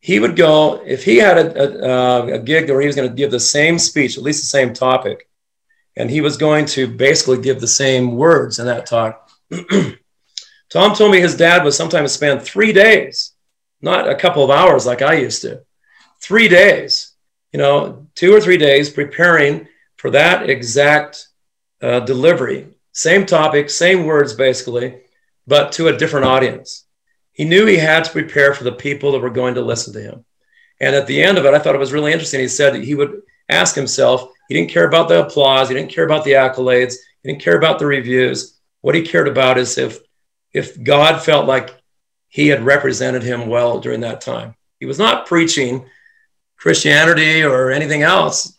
He 0.00 0.20
would 0.20 0.36
go, 0.36 0.82
if 0.86 1.04
he 1.04 1.16
had 1.16 1.38
a, 1.38 1.62
a, 1.62 1.88
uh, 1.88 2.26
a 2.34 2.38
gig 2.38 2.70
where 2.70 2.80
he 2.80 2.86
was 2.86 2.94
going 2.94 3.08
to 3.08 3.14
give 3.14 3.32
the 3.32 3.40
same 3.40 3.78
speech, 3.78 4.16
at 4.16 4.22
least 4.22 4.42
the 4.42 4.46
same 4.46 4.72
topic, 4.72 5.28
and 5.96 6.08
he 6.08 6.20
was 6.20 6.36
going 6.36 6.66
to 6.66 6.86
basically 6.86 7.40
give 7.40 7.60
the 7.60 7.66
same 7.66 8.16
words 8.16 8.60
in 8.60 8.66
that 8.66 8.86
talk. 8.86 9.28
Tom 10.70 10.94
told 10.94 11.10
me 11.10 11.18
his 11.18 11.36
dad 11.36 11.64
would 11.64 11.74
sometimes 11.74 12.12
spend 12.12 12.42
three 12.42 12.72
days, 12.72 13.32
not 13.80 14.08
a 14.08 14.14
couple 14.14 14.44
of 14.44 14.50
hours 14.50 14.86
like 14.86 15.02
I 15.02 15.14
used 15.14 15.42
to, 15.42 15.62
three 16.22 16.46
days, 16.46 17.12
you 17.52 17.58
know, 17.58 18.06
two 18.14 18.32
or 18.32 18.40
three 18.40 18.58
days 18.58 18.90
preparing 18.90 19.66
for 19.98 20.10
that 20.10 20.48
exact 20.48 21.28
uh, 21.82 22.00
delivery. 22.00 22.68
Same 22.92 23.26
topic, 23.26 23.68
same 23.68 24.06
words 24.06 24.32
basically, 24.32 25.00
but 25.46 25.72
to 25.72 25.88
a 25.88 25.96
different 25.96 26.26
audience. 26.26 26.86
He 27.32 27.44
knew 27.44 27.66
he 27.66 27.76
had 27.76 28.04
to 28.04 28.10
prepare 28.10 28.54
for 28.54 28.64
the 28.64 28.72
people 28.72 29.12
that 29.12 29.20
were 29.20 29.30
going 29.30 29.54
to 29.54 29.60
listen 29.60 29.92
to 29.92 30.00
him. 30.00 30.24
And 30.80 30.94
at 30.94 31.06
the 31.06 31.22
end 31.22 31.38
of 31.38 31.44
it, 31.44 31.54
I 31.54 31.58
thought 31.58 31.74
it 31.74 31.78
was 31.80 31.92
really 31.92 32.12
interesting. 32.12 32.40
He 32.40 32.48
said 32.48 32.74
that 32.74 32.84
he 32.84 32.94
would 32.94 33.22
ask 33.48 33.74
himself, 33.74 34.32
he 34.48 34.54
didn't 34.54 34.70
care 34.70 34.88
about 34.88 35.08
the 35.08 35.24
applause, 35.24 35.68
he 35.68 35.74
didn't 35.74 35.92
care 35.92 36.04
about 36.04 36.24
the 36.24 36.32
accolades, 36.32 36.94
he 37.22 37.30
didn't 37.30 37.42
care 37.42 37.56
about 37.56 37.78
the 37.78 37.86
reviews. 37.86 38.58
What 38.80 38.94
he 38.94 39.02
cared 39.02 39.28
about 39.28 39.58
is 39.58 39.78
if 39.78 40.00
if 40.52 40.82
God 40.82 41.22
felt 41.22 41.46
like 41.46 41.74
he 42.28 42.48
had 42.48 42.64
represented 42.64 43.22
him 43.22 43.48
well 43.48 43.80
during 43.80 44.00
that 44.00 44.20
time. 44.20 44.54
He 44.80 44.86
was 44.86 44.98
not 44.98 45.26
preaching 45.26 45.86
Christianity 46.56 47.42
or 47.42 47.70
anything 47.70 48.02
else. 48.02 48.54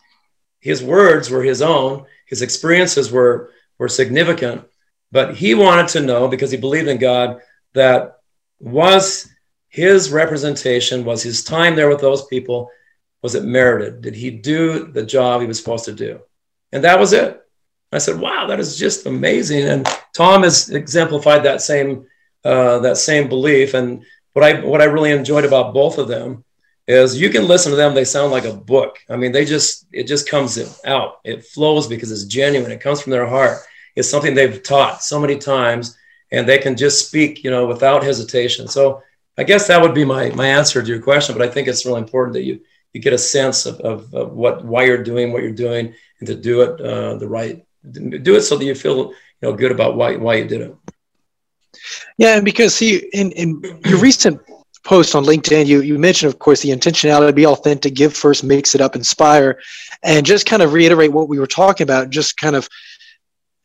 His 0.60 0.82
words 0.82 1.30
were 1.30 1.42
his 1.42 1.62
own, 1.62 2.04
his 2.26 2.42
experiences 2.42 3.10
were 3.10 3.50
were 3.78 3.88
significant, 3.88 4.62
but 5.10 5.34
he 5.34 5.54
wanted 5.54 5.88
to 5.88 6.00
know 6.00 6.28
because 6.28 6.50
he 6.50 6.58
believed 6.58 6.88
in 6.88 6.98
God 6.98 7.40
that 7.72 8.18
was 8.58 9.28
his 9.68 10.10
representation, 10.10 11.04
was 11.04 11.22
his 11.22 11.42
time 11.42 11.76
there 11.76 11.88
with 11.88 12.00
those 12.00 12.26
people, 12.26 12.70
was 13.22 13.34
it 13.34 13.44
merited? 13.44 14.02
Did 14.02 14.14
he 14.14 14.30
do 14.30 14.86
the 14.86 15.04
job 15.04 15.40
he 15.40 15.46
was 15.46 15.58
supposed 15.58 15.86
to 15.86 15.92
do? 15.92 16.20
And 16.72 16.84
that 16.84 16.98
was 16.98 17.12
it. 17.12 17.40
I 17.92 17.98
said, 17.98 18.20
"Wow, 18.20 18.46
that 18.46 18.60
is 18.60 18.76
just 18.76 19.06
amazing." 19.06 19.64
And 19.64 19.86
Tom 20.14 20.42
has 20.42 20.70
exemplified 20.70 21.42
that 21.44 21.60
same 21.60 22.06
uh, 22.44 22.78
that 22.80 22.96
same 22.96 23.28
belief. 23.28 23.74
And 23.74 24.04
what 24.32 24.44
I 24.44 24.64
what 24.64 24.80
I 24.80 24.84
really 24.84 25.10
enjoyed 25.10 25.44
about 25.44 25.74
both 25.74 25.98
of 25.98 26.08
them 26.08 26.44
is 26.90 27.20
you 27.20 27.30
can 27.30 27.46
listen 27.46 27.70
to 27.70 27.76
them; 27.76 27.94
they 27.94 28.04
sound 28.04 28.32
like 28.32 28.44
a 28.44 28.52
book. 28.54 28.98
I 29.08 29.16
mean, 29.16 29.32
they 29.32 29.44
just 29.44 29.86
it 29.92 30.04
just 30.04 30.28
comes 30.28 30.58
out. 30.84 31.20
It 31.24 31.44
flows 31.44 31.86
because 31.86 32.10
it's 32.10 32.24
genuine. 32.24 32.72
It 32.72 32.80
comes 32.80 33.00
from 33.00 33.12
their 33.12 33.26
heart 33.26 33.60
it's 33.96 34.08
something 34.08 34.34
they've 34.34 34.62
taught 34.62 35.02
so 35.02 35.20
many 35.20 35.36
times 35.36 35.96
and 36.32 36.48
they 36.48 36.58
can 36.58 36.76
just 36.76 37.06
speak, 37.08 37.42
you 37.44 37.50
know, 37.50 37.66
without 37.66 38.02
hesitation. 38.02 38.68
So 38.68 39.02
I 39.36 39.44
guess 39.44 39.66
that 39.68 39.80
would 39.80 39.94
be 39.94 40.04
my, 40.04 40.30
my 40.30 40.46
answer 40.46 40.82
to 40.82 40.88
your 40.88 41.02
question, 41.02 41.36
but 41.36 41.46
I 41.46 41.50
think 41.50 41.68
it's 41.68 41.84
really 41.84 42.00
important 42.00 42.34
that 42.34 42.44
you, 42.44 42.60
you 42.92 43.00
get 43.00 43.12
a 43.12 43.18
sense 43.18 43.66
of, 43.66 43.80
of, 43.80 44.12
of 44.14 44.32
what, 44.32 44.64
why 44.64 44.84
you're 44.84 45.02
doing 45.02 45.32
what 45.32 45.42
you're 45.42 45.52
doing 45.52 45.94
and 46.18 46.26
to 46.26 46.34
do 46.34 46.62
it 46.62 46.80
uh, 46.80 47.16
the 47.16 47.28
right, 47.28 47.64
do 47.90 48.36
it 48.36 48.42
so 48.42 48.56
that 48.56 48.64
you 48.64 48.74
feel, 48.74 48.96
you 48.96 49.14
know, 49.42 49.52
good 49.52 49.72
about 49.72 49.96
why, 49.96 50.16
why 50.16 50.36
you 50.36 50.46
did 50.46 50.60
it. 50.60 50.76
Yeah. 52.18 52.36
And 52.36 52.44
because 52.44 52.74
see, 52.74 53.08
in, 53.12 53.32
in 53.32 53.80
your 53.84 53.98
recent 53.98 54.40
post 54.84 55.14
on 55.14 55.24
LinkedIn, 55.24 55.66
you, 55.66 55.82
you 55.82 55.98
mentioned, 55.98 56.32
of 56.32 56.38
course, 56.38 56.62
the 56.62 56.70
intentionality, 56.70 57.34
be 57.34 57.46
authentic, 57.46 57.94
give 57.94 58.14
first, 58.14 58.44
mix 58.44 58.74
it 58.74 58.80
up, 58.80 58.96
inspire, 58.96 59.60
and 60.02 60.24
just 60.24 60.46
kind 60.46 60.62
of 60.62 60.72
reiterate 60.72 61.12
what 61.12 61.28
we 61.28 61.38
were 61.38 61.46
talking 61.46 61.84
about, 61.84 62.10
just 62.10 62.36
kind 62.36 62.56
of 62.56 62.68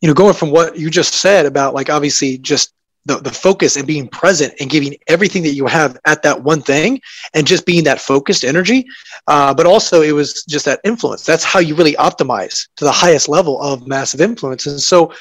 you 0.00 0.08
know, 0.08 0.14
going 0.14 0.34
from 0.34 0.50
what 0.50 0.78
you 0.78 0.90
just 0.90 1.14
said 1.14 1.46
about 1.46 1.74
like 1.74 1.90
obviously 1.90 2.38
just 2.38 2.72
the, 3.06 3.16
the 3.18 3.30
focus 3.30 3.76
and 3.76 3.86
being 3.86 4.08
present 4.08 4.52
and 4.60 4.68
giving 4.68 4.96
everything 5.06 5.42
that 5.44 5.54
you 5.54 5.66
have 5.66 5.96
at 6.04 6.22
that 6.22 6.42
one 6.42 6.60
thing 6.60 7.00
and 7.34 7.46
just 7.46 7.64
being 7.64 7.84
that 7.84 8.00
focused 8.00 8.44
energy. 8.44 8.84
Uh, 9.28 9.54
but 9.54 9.64
also, 9.64 10.02
it 10.02 10.12
was 10.12 10.44
just 10.44 10.64
that 10.64 10.80
influence. 10.84 11.24
That's 11.24 11.44
how 11.44 11.60
you 11.60 11.74
really 11.74 11.94
optimize 11.94 12.68
to 12.76 12.84
the 12.84 12.92
highest 12.92 13.28
level 13.28 13.60
of 13.62 13.86
massive 13.86 14.20
influence. 14.20 14.66
And 14.66 14.80
so, 14.80 15.12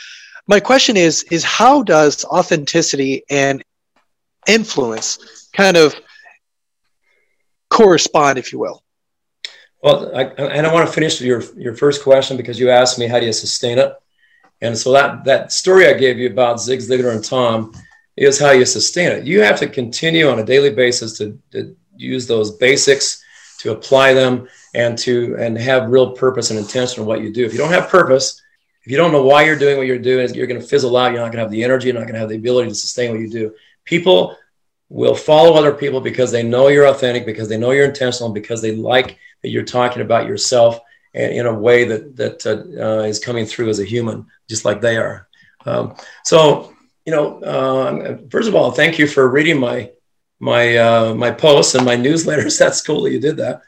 my 0.48 0.60
question 0.60 0.98
is: 0.98 1.24
is 1.32 1.44
how 1.44 1.84
does 1.84 2.26
authenticity 2.26 3.24
and 3.30 3.64
influence 4.48 5.45
kind 5.56 5.78
of 5.78 5.96
correspond, 7.70 8.38
if 8.38 8.52
you 8.52 8.60
will? 8.60 8.84
Well, 9.82 10.16
I, 10.16 10.24
and 10.24 10.66
I 10.66 10.74
want 10.74 10.88
to 10.88 10.94
finish 10.94 11.22
your 11.22 11.44
your 11.56 11.76
first 11.76 12.04
question 12.04 12.38
because 12.38 12.60
you 12.60 12.70
asked 12.70 12.98
me 12.98 13.08
how 13.08 13.20
do 13.20 13.26
you 13.26 13.34
sustain 13.34 13.78
it. 13.78 13.94
And 14.62 14.78
so 14.78 14.92
that 14.94 15.26
that 15.26 15.52
story 15.52 15.88
I 15.88 15.94
gave 15.94 16.18
you 16.18 16.30
about 16.30 16.60
Zig 16.60 16.80
Ziglar 16.80 17.14
and 17.14 17.24
Tom 17.24 17.74
is 18.18 18.40
how 18.40 18.52
you 18.52 18.66
sustain 18.66 19.12
it. 19.12 19.26
You 19.26 19.42
have 19.42 19.60
to 19.60 19.68
continue 19.68 20.30
on 20.30 20.40
a 20.40 20.44
daily 20.44 20.72
basis 20.72 21.18
to, 21.18 21.38
to 21.52 21.76
use 21.98 22.26
those 22.26 22.58
basics, 22.58 23.24
to 23.60 23.74
apply 23.74 24.14
them, 24.14 24.48
and 24.74 24.98
to 25.00 25.36
and 25.38 25.58
have 25.58 25.90
real 25.90 26.12
purpose 26.12 26.50
and 26.50 26.60
intention 26.60 27.02
in 27.02 27.08
what 27.08 27.22
you 27.22 27.32
do. 27.32 27.46
If 27.46 27.52
you 27.52 27.60
don't 27.60 27.72
have 27.72 27.90
purpose, 27.90 28.42
if 28.84 28.92
you 28.92 28.98
don't 28.98 29.12
know 29.12 29.24
why 29.24 29.44
you're 29.44 29.58
doing 29.58 29.78
what 29.78 29.88
you're 29.88 30.00
doing, 30.00 30.34
you're 30.34 30.48
going 30.48 30.62
to 30.62 30.68
fizzle 30.68 30.96
out. 30.96 31.12
You're 31.12 31.22
not 31.22 31.32
going 31.32 31.38
to 31.38 31.44
have 31.44 31.52
the 31.52 31.64
energy. 31.64 31.88
You're 31.88 31.96
not 31.96 32.04
going 32.04 32.14
to 32.14 32.20
have 32.20 32.30
the 32.30 32.38
ability 32.38 32.70
to 32.70 32.76
sustain 32.76 33.12
what 33.12 33.20
you 33.20 33.30
do. 33.30 33.54
People 33.84 34.38
will 34.96 35.14
follow 35.14 35.56
other 35.56 35.74
people 35.74 36.00
because 36.00 36.32
they 36.32 36.42
know 36.42 36.70
you're 36.70 36.88
authentic, 36.88 37.26
because 37.26 37.50
they 37.50 37.58
know 37.58 37.72
you're 37.72 37.84
intentional, 37.84 38.30
because 38.30 38.62
they 38.62 38.74
like 38.74 39.18
that 39.42 39.50
you're 39.50 39.62
talking 39.62 40.02
about 40.02 40.26
yourself 40.26 40.80
in 41.14 41.46
a 41.46 41.54
way 41.54 41.84
that 41.84 42.16
that 42.16 42.46
uh, 42.46 42.82
uh, 42.82 43.04
is 43.04 43.20
coming 43.20 43.46
through 43.46 43.68
as 43.68 43.80
a 43.80 43.84
human, 43.84 44.26
just 44.48 44.64
like 44.64 44.80
they 44.80 44.96
are. 44.96 45.28
Um, 45.66 45.96
so, 46.24 46.74
you 47.06 47.12
know, 47.12 47.42
uh, 47.42 48.20
first 48.30 48.48
of 48.48 48.56
all, 48.56 48.72
thank 48.72 48.98
you 48.98 49.06
for 49.06 49.30
reading 49.30 49.60
my 49.60 49.92
my 50.40 50.78
uh, 50.78 51.14
my 51.14 51.30
posts 51.30 51.76
and 51.76 51.84
my 51.84 51.98
newsletters. 52.08 52.58
That's 52.58 52.82
cool 52.82 53.02
that 53.02 53.12
you 53.12 53.20
did 53.20 53.36
that. 53.36 53.64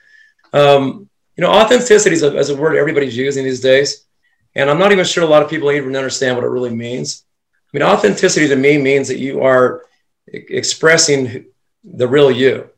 Um, 0.54 1.10
you 1.36 1.42
know, 1.42 1.52
authenticity 1.52 2.16
is 2.16 2.24
a, 2.24 2.38
is 2.38 2.52
a 2.52 2.56
word 2.56 2.78
everybody's 2.78 3.18
using 3.18 3.44
these 3.44 3.60
days, 3.60 4.06
and 4.56 4.70
I'm 4.70 4.80
not 4.80 4.94
even 4.94 5.04
sure 5.04 5.26
a 5.26 5.28
lot 5.28 5.44
of 5.44 5.50
people 5.50 5.70
even 5.74 5.94
understand 5.94 6.38
what 6.38 6.46
it 6.46 6.50
really 6.50 6.74
means. 6.74 7.26
I 7.52 7.78
mean, 7.78 7.84
authenticity 7.84 8.48
to 8.48 8.56
me 8.56 8.78
means 8.78 9.10
that 9.10 9.20
you 9.20 9.42
are 9.42 9.84
expressing 10.28 11.46
the 11.84 12.08
real 12.08 12.32
you, 12.32 12.70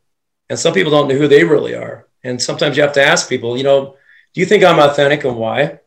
and 0.48 0.58
some 0.58 0.74
people 0.74 0.92
don't 0.92 1.08
know 1.08 1.16
who 1.16 1.28
they 1.28 1.44
really 1.44 1.74
are. 1.74 2.06
And 2.22 2.40
sometimes 2.40 2.76
you 2.76 2.82
have 2.82 2.92
to 2.94 3.04
ask 3.04 3.28
people, 3.28 3.56
you 3.56 3.64
know, 3.64 3.96
do 4.34 4.40
you 4.40 4.46
think 4.46 4.62
I'm 4.62 4.78
authentic 4.78 5.24
and 5.24 5.36
why? 5.36 5.80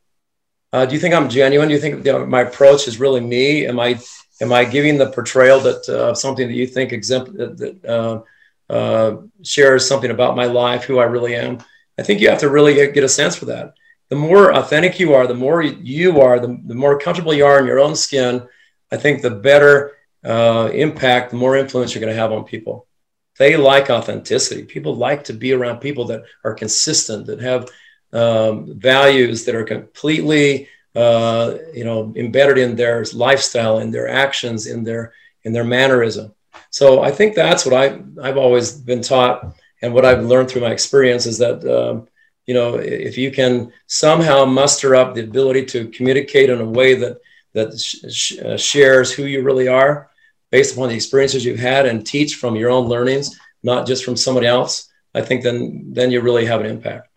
Uh, 0.72 0.86
do 0.86 0.94
you 0.96 1.00
think 1.00 1.14
I'm 1.14 1.30
genuine? 1.30 1.68
Do 1.68 1.76
you 1.76 1.80
think 1.80 2.06
you 2.06 2.12
know, 2.12 2.26
my 2.26 2.42
approach 2.42 2.88
is 2.88 3.00
really 3.00 3.22
me? 3.22 3.68
Am 3.68 3.80
I 3.80 4.00
am 4.42 4.52
I 4.52 4.66
giving 4.66 4.98
the 4.98 5.12
portrayal 5.12 5.60
that 5.60 5.88
uh, 5.88 6.14
something 6.16 6.48
that 6.48 6.54
you 6.56 6.66
think 6.66 6.92
exempt 6.92 7.38
that 7.38 7.86
uh, 7.86 8.74
uh, 8.74 9.18
shares 9.44 9.88
something 9.88 10.12
about 10.12 10.36
my 10.36 10.46
life, 10.46 10.84
who 10.84 10.98
I 11.00 11.06
really 11.06 11.36
am? 11.36 11.60
I 11.98 12.04
think 12.04 12.20
you 12.20 12.30
have 12.30 12.40
to 12.40 12.50
really 12.50 12.74
get, 12.74 12.94
get 12.96 13.04
a 13.04 13.10
sense 13.10 13.36
for 13.36 13.46
that. 13.46 13.76
The 14.10 14.16
more 14.16 14.54
authentic 14.54 15.00
you 15.00 15.14
are, 15.14 15.28
the 15.28 15.36
more 15.36 15.62
you 15.62 16.20
are, 16.20 16.40
the, 16.40 16.60
the 16.66 16.76
more 16.76 17.00
comfortable 17.00 17.34
you 17.34 17.46
are 17.46 17.60
in 17.60 17.68
your 17.68 17.80
own 17.80 17.96
skin. 17.96 18.48
I 18.92 18.98
think 18.98 19.22
the 19.22 19.30
better 19.30 19.92
uh, 20.24 20.70
impact, 20.74 21.32
the 21.32 21.38
more 21.38 21.58
influence 21.58 21.94
you're 21.94 22.02
going 22.02 22.14
to 22.14 22.22
have 22.22 22.32
on 22.32 22.44
people. 22.44 22.88
They 23.38 23.58
like 23.58 23.90
authenticity. 23.90 24.64
People 24.64 24.96
like 24.96 25.24
to 25.26 25.34
be 25.34 25.54
around 25.54 25.80
people 25.80 26.06
that 26.06 26.24
are 26.44 26.54
consistent, 26.54 27.26
that 27.28 27.42
have 27.42 27.68
um, 28.14 28.80
values 28.80 29.46
that 29.46 29.56
are 29.56 29.64
completely 29.64 30.70
uh, 30.96 31.58
you 31.74 31.84
know 31.84 32.14
embedded 32.16 32.58
in 32.60 32.76
their 32.76 33.04
lifestyle 33.14 33.80
in 33.80 33.90
their 33.90 34.08
actions 34.08 34.68
in 34.68 34.84
their 34.84 35.14
in 35.44 35.52
their 35.52 35.64
mannerism 35.64 36.34
so 36.70 37.02
i 37.02 37.10
think 37.10 37.34
that's 37.34 37.66
what 37.66 37.74
I, 37.74 38.00
i've 38.22 38.38
always 38.38 38.72
been 38.74 39.02
taught 39.02 39.56
and 39.82 39.92
what 39.92 40.06
i've 40.06 40.24
learned 40.24 40.50
through 40.50 40.62
my 40.62 40.72
experience 40.72 41.26
is 41.26 41.40
that 41.40 41.66
um, 41.66 42.08
you 42.46 42.54
know 42.54 42.76
if 42.76 43.18
you 43.18 43.32
can 43.32 43.74
somehow 43.88 44.46
muster 44.46 44.96
up 44.96 45.16
the 45.16 45.24
ability 45.24 45.66
to 45.66 45.88
communicate 45.88 46.52
in 46.52 46.62
a 46.62 46.70
way 46.70 46.94
that 46.94 47.18
that 47.54 47.80
sh- 47.80 48.38
uh, 48.38 48.56
shares 48.56 49.12
who 49.12 49.24
you 49.24 49.42
really 49.42 49.68
are 49.68 50.12
based 50.54 50.76
upon 50.76 50.88
the 50.90 50.96
experiences 50.96 51.44
you've 51.44 51.58
had 51.58 51.88
and 51.88 52.06
teach 52.06 52.36
from 52.36 52.56
your 52.56 52.70
own 52.70 52.88
learnings 52.88 53.40
not 53.64 53.88
just 53.88 54.06
from 54.06 54.16
somebody 54.16 54.46
else 54.46 54.88
i 55.16 55.22
think 55.22 55.42
then 55.44 55.84
then 55.94 56.12
you 56.12 56.22
really 56.22 56.46
have 56.46 56.62
an 56.62 56.68
impact 56.68 57.10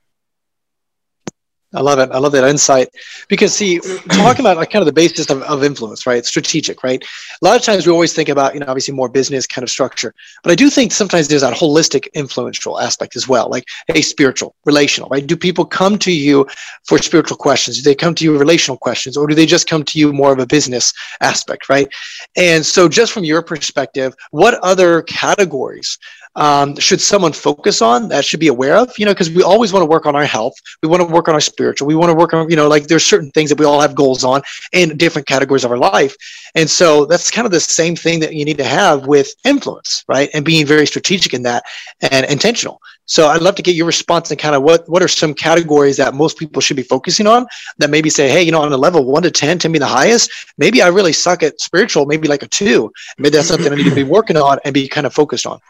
I 1.74 1.80
love 1.80 1.98
it. 1.98 2.10
I 2.12 2.18
love 2.18 2.32
that 2.32 2.48
insight 2.48 2.88
because 3.28 3.52
see, 3.54 3.80
talking 4.08 4.40
about 4.40 4.56
like 4.56 4.70
kind 4.70 4.82
of 4.82 4.86
the 4.86 4.92
basis 4.92 5.28
of, 5.30 5.42
of 5.42 5.64
influence, 5.64 6.06
right? 6.06 6.24
Strategic, 6.24 6.84
right? 6.84 7.02
A 7.02 7.44
lot 7.44 7.56
of 7.56 7.62
times 7.62 7.86
we 7.86 7.92
always 7.92 8.12
think 8.12 8.28
about, 8.28 8.54
you 8.54 8.60
know, 8.60 8.66
obviously 8.66 8.94
more 8.94 9.08
business 9.08 9.46
kind 9.48 9.64
of 9.64 9.68
structure, 9.68 10.14
but 10.44 10.52
I 10.52 10.54
do 10.54 10.70
think 10.70 10.92
sometimes 10.92 11.26
there's 11.26 11.42
that 11.42 11.54
holistic 11.54 12.06
influential 12.14 12.80
aspect 12.80 13.16
as 13.16 13.26
well. 13.26 13.50
Like, 13.50 13.64
hey, 13.88 14.00
spiritual, 14.00 14.54
relational, 14.64 15.08
right? 15.08 15.26
Do 15.26 15.36
people 15.36 15.64
come 15.64 15.98
to 15.98 16.12
you 16.12 16.46
for 16.84 16.98
spiritual 16.98 17.36
questions? 17.36 17.78
Do 17.78 17.82
they 17.82 17.96
come 17.96 18.14
to 18.14 18.24
you 18.24 18.38
relational 18.38 18.78
questions 18.78 19.16
or 19.16 19.26
do 19.26 19.34
they 19.34 19.46
just 19.46 19.68
come 19.68 19.82
to 19.84 19.98
you 19.98 20.12
more 20.12 20.32
of 20.32 20.38
a 20.38 20.46
business 20.46 20.92
aspect, 21.20 21.68
right? 21.68 21.88
And 22.36 22.64
so 22.64 22.88
just 22.88 23.12
from 23.12 23.24
your 23.24 23.42
perspective, 23.42 24.14
what 24.30 24.54
other 24.62 25.02
categories 25.02 25.98
um, 26.36 26.76
should 26.76 27.00
someone 27.00 27.32
focus 27.32 27.82
on 27.82 28.08
that 28.08 28.24
should 28.24 28.40
be 28.40 28.48
aware 28.48 28.76
of? 28.76 28.96
You 28.98 29.06
know 29.06 29.12
because 29.12 29.30
we 29.30 29.42
always 29.42 29.72
want 29.72 29.82
to 29.82 29.86
work 29.86 30.06
on 30.06 30.14
our 30.14 30.24
health. 30.24 30.54
We 30.82 30.88
want 30.88 31.02
to 31.02 31.12
work 31.12 31.28
on 31.28 31.34
our 31.34 31.40
spiritual. 31.40 31.88
We 31.88 31.94
want 31.94 32.10
to 32.10 32.14
work 32.14 32.32
on 32.32 32.48
you 32.48 32.56
know 32.56 32.68
like 32.68 32.86
there's 32.86 33.04
certain 33.04 33.30
things 33.32 33.50
that 33.50 33.58
we 33.58 33.64
all 33.64 33.80
have 33.80 33.94
goals 33.94 34.24
on 34.24 34.42
in 34.72 34.96
different 34.96 35.26
categories 35.26 35.64
of 35.64 35.70
our 35.70 35.78
life. 35.78 36.16
And 36.54 36.70
so 36.70 37.04
that's 37.04 37.30
kind 37.30 37.44
of 37.44 37.52
the 37.52 37.60
same 37.60 37.96
thing 37.96 38.20
that 38.20 38.34
you 38.34 38.44
need 38.44 38.56
to 38.58 38.64
have 38.64 39.06
with 39.06 39.34
influence 39.44 39.96
right? 40.08 40.28
And 40.34 40.44
being 40.44 40.66
very 40.66 40.86
strategic 40.86 41.34
in 41.34 41.42
that 41.42 41.64
and 42.00 42.26
intentional. 42.26 42.80
So 43.06 43.28
I'd 43.28 43.42
love 43.42 43.54
to 43.56 43.62
get 43.62 43.76
your 43.76 43.86
response 43.86 44.30
and 44.30 44.38
kind 44.38 44.54
of 44.54 44.62
what 44.62 44.88
what 44.88 45.02
are 45.02 45.08
some 45.08 45.32
categories 45.32 45.96
that 45.98 46.14
most 46.14 46.38
people 46.38 46.60
should 46.60 46.76
be 46.76 46.82
focusing 46.82 47.26
on 47.26 47.46
that 47.78 47.90
maybe 47.90 48.10
say, 48.10 48.28
hey, 48.28 48.42
you 48.42 48.50
know, 48.50 48.62
on 48.62 48.72
a 48.72 48.76
level 48.76 49.04
one 49.04 49.22
to 49.22 49.30
ten, 49.30 49.58
to 49.60 49.68
be 49.68 49.78
the 49.78 49.86
highest, 49.86 50.30
maybe 50.58 50.82
I 50.82 50.88
really 50.88 51.12
suck 51.12 51.42
at 51.42 51.60
spiritual, 51.60 52.06
maybe 52.06 52.26
like 52.26 52.42
a 52.42 52.48
two. 52.48 52.92
Maybe 53.18 53.36
that's 53.36 53.48
something 53.48 53.72
I 53.72 53.76
need 53.76 53.84
to 53.84 53.94
be 53.94 54.02
working 54.02 54.36
on 54.36 54.58
and 54.64 54.74
be 54.74 54.88
kind 54.88 55.06
of 55.06 55.14
focused 55.14 55.46
on. 55.46 55.60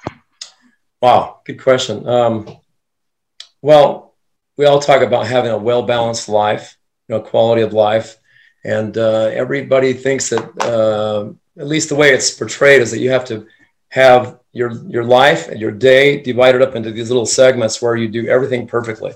Wow, 1.01 1.41
good 1.45 1.63
question. 1.63 2.09
Um, 2.09 2.57
well, 3.63 4.15
we 4.57 4.65
all 4.65 4.81
talk 4.81 5.03
about 5.03 5.27
having 5.27 5.51
a 5.51 5.59
well 5.59 5.83
balanced 5.83 6.29
life, 6.29 6.77
you 7.09 7.15
know, 7.15 7.21
quality 7.21 7.63
of 7.63 7.73
life, 7.73 8.17
and 8.65 8.97
uh, 8.97 9.31
everybody 9.33 9.93
thinks 9.93 10.31
that 10.31 10.63
uh, 10.63 11.33
at 11.61 11.67
least 11.67 11.89
the 11.89 11.95
way 11.95 12.11
it's 12.11 12.31
portrayed 12.31 12.83
is 12.83 12.91
that 12.91 13.01
you 13.01 13.11
have 13.11 13.25
to 13.27 13.47
have 13.89 14.41
your 14.53 14.73
your 14.89 15.05
life 15.05 15.49
and 15.49 15.61
your 15.61 15.71
day 15.71 16.21
divided 16.23 16.63
up 16.63 16.75
into 16.75 16.91
these 16.91 17.11
little 17.11 17.27
segments 17.27 17.81
where 17.83 17.97
you 17.97 18.09
do 18.09 18.27
everything 18.27 18.67
perfectly. 18.67 19.13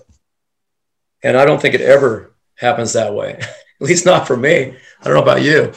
And 1.23 1.37
I 1.37 1.45
don't 1.45 1.61
think 1.61 1.75
it 1.75 1.81
ever 1.81 2.35
happens 2.57 2.93
that 2.93 3.15
way. 3.15 3.39
at 3.81 3.87
least 3.87 4.05
not 4.05 4.27
for 4.27 4.37
me. 4.37 4.77
I 5.01 5.05
don't 5.05 5.15
know 5.15 5.23
about 5.23 5.43
you. 5.43 5.73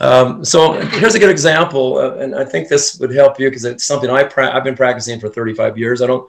Um, 0.00 0.44
so 0.44 0.74
here's 0.74 1.14
a 1.14 1.18
good 1.18 1.30
example, 1.30 1.98
uh, 1.98 2.16
and 2.16 2.34
I 2.34 2.44
think 2.44 2.68
this 2.68 2.98
would 3.00 3.12
help 3.12 3.40
you 3.40 3.48
because 3.48 3.64
it's 3.64 3.84
something 3.84 4.10
I 4.10 4.28
I've 4.36 4.64
been 4.64 4.76
practicing 4.76 5.18
for 5.18 5.28
35 5.28 5.76
years. 5.76 6.00
I 6.00 6.06
don't 6.06 6.28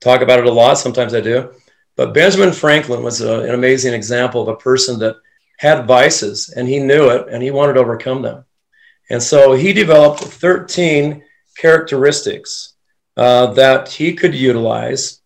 talk 0.00 0.20
about 0.20 0.38
it 0.38 0.46
a 0.46 0.52
lot. 0.52 0.74
Sometimes 0.74 1.14
I 1.14 1.20
do, 1.20 1.52
but 1.96 2.12
Benjamin 2.12 2.52
Franklin 2.52 3.02
was 3.02 3.22
a, 3.22 3.40
an 3.40 3.54
amazing 3.54 3.94
example 3.94 4.42
of 4.42 4.48
a 4.48 4.56
person 4.56 4.98
that 4.98 5.16
had 5.58 5.86
vices 5.86 6.50
and 6.50 6.68
he 6.68 6.78
knew 6.78 7.08
it 7.08 7.28
and 7.30 7.42
he 7.42 7.50
wanted 7.50 7.74
to 7.74 7.80
overcome 7.80 8.20
them. 8.20 8.44
And 9.08 9.22
so 9.22 9.52
he 9.52 9.72
developed 9.72 10.20
13 10.20 11.22
characteristics 11.56 12.74
uh, 13.16 13.46
that 13.54 13.88
he 13.88 14.14
could 14.14 14.34
utilize 14.34 15.20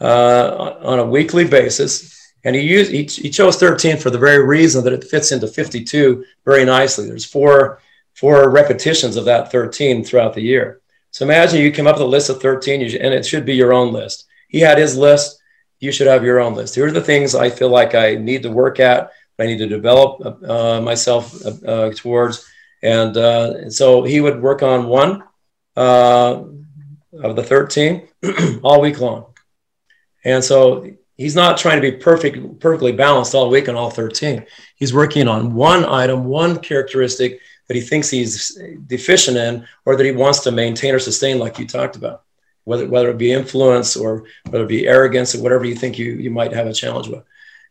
uh, 0.00 0.76
on 0.82 0.98
a 0.98 1.04
weekly 1.04 1.46
basis 1.46 2.19
and 2.44 2.56
he 2.56 2.62
used 2.62 2.90
he, 2.90 3.04
he 3.04 3.30
chose 3.30 3.56
13 3.56 3.96
for 3.98 4.10
the 4.10 4.18
very 4.18 4.44
reason 4.44 4.84
that 4.84 4.92
it 4.92 5.04
fits 5.04 5.32
into 5.32 5.46
52 5.46 6.24
very 6.44 6.64
nicely. 6.64 7.06
There's 7.06 7.24
four 7.24 7.80
four 8.14 8.50
repetitions 8.50 9.16
of 9.16 9.24
that 9.26 9.50
13 9.50 10.04
throughout 10.04 10.34
the 10.34 10.42
year. 10.42 10.80
So 11.10 11.24
imagine 11.24 11.60
you 11.60 11.72
come 11.72 11.86
up 11.86 11.96
with 11.96 12.02
a 12.02 12.06
list 12.06 12.30
of 12.30 12.40
13 12.40 12.82
and 12.82 13.14
it 13.14 13.26
should 13.26 13.44
be 13.44 13.54
your 13.54 13.72
own 13.72 13.92
list. 13.92 14.26
He 14.48 14.60
had 14.60 14.78
his 14.78 14.96
list. 14.96 15.40
You 15.80 15.90
should 15.90 16.06
have 16.06 16.24
your 16.24 16.40
own 16.40 16.54
list. 16.54 16.74
Here 16.74 16.86
are 16.86 16.92
the 16.92 17.00
things 17.00 17.34
I 17.34 17.50
feel 17.50 17.70
like 17.70 17.94
I 17.94 18.14
need 18.14 18.42
to 18.42 18.50
work 18.50 18.80
at. 18.80 19.10
I 19.38 19.46
need 19.46 19.58
to 19.58 19.66
develop 19.66 20.44
uh, 20.44 20.80
myself 20.82 21.34
uh, 21.46 21.90
towards. 21.94 22.46
And 22.82 23.16
uh, 23.16 23.70
so 23.70 24.02
he 24.02 24.20
would 24.20 24.42
work 24.42 24.62
on 24.62 24.86
one 24.86 25.22
uh, 25.76 26.42
of 27.14 27.36
the 27.36 27.42
13 27.42 28.06
all 28.62 28.80
week 28.80 29.00
long. 29.00 29.34
And 30.24 30.44
so 30.44 30.86
he's 31.20 31.36
not 31.36 31.58
trying 31.58 31.76
to 31.76 31.82
be 31.82 31.98
perfect, 31.98 32.60
perfectly 32.60 32.92
balanced 32.92 33.34
all 33.34 33.50
week 33.50 33.68
on 33.68 33.76
all 33.76 33.90
13. 33.90 34.46
He's 34.76 34.94
working 34.94 35.28
on 35.28 35.54
one 35.54 35.84
item, 35.84 36.24
one 36.24 36.58
characteristic 36.58 37.40
that 37.68 37.74
he 37.74 37.82
thinks 37.82 38.08
he's 38.08 38.58
deficient 38.86 39.36
in 39.36 39.66
or 39.84 39.96
that 39.96 40.06
he 40.06 40.12
wants 40.12 40.40
to 40.40 40.50
maintain 40.50 40.94
or 40.94 40.98
sustain, 40.98 41.38
like 41.38 41.58
you 41.58 41.66
talked 41.66 41.96
about, 41.96 42.22
whether, 42.64 42.88
whether 42.88 43.10
it 43.10 43.18
be 43.18 43.32
influence 43.32 43.96
or 43.96 44.24
whether 44.48 44.64
it 44.64 44.68
be 44.68 44.88
arrogance 44.88 45.34
or 45.34 45.42
whatever 45.42 45.66
you 45.66 45.74
think 45.74 45.98
you, 45.98 46.14
you 46.14 46.30
might 46.30 46.54
have 46.54 46.66
a 46.66 46.72
challenge 46.72 47.08
with. 47.08 47.22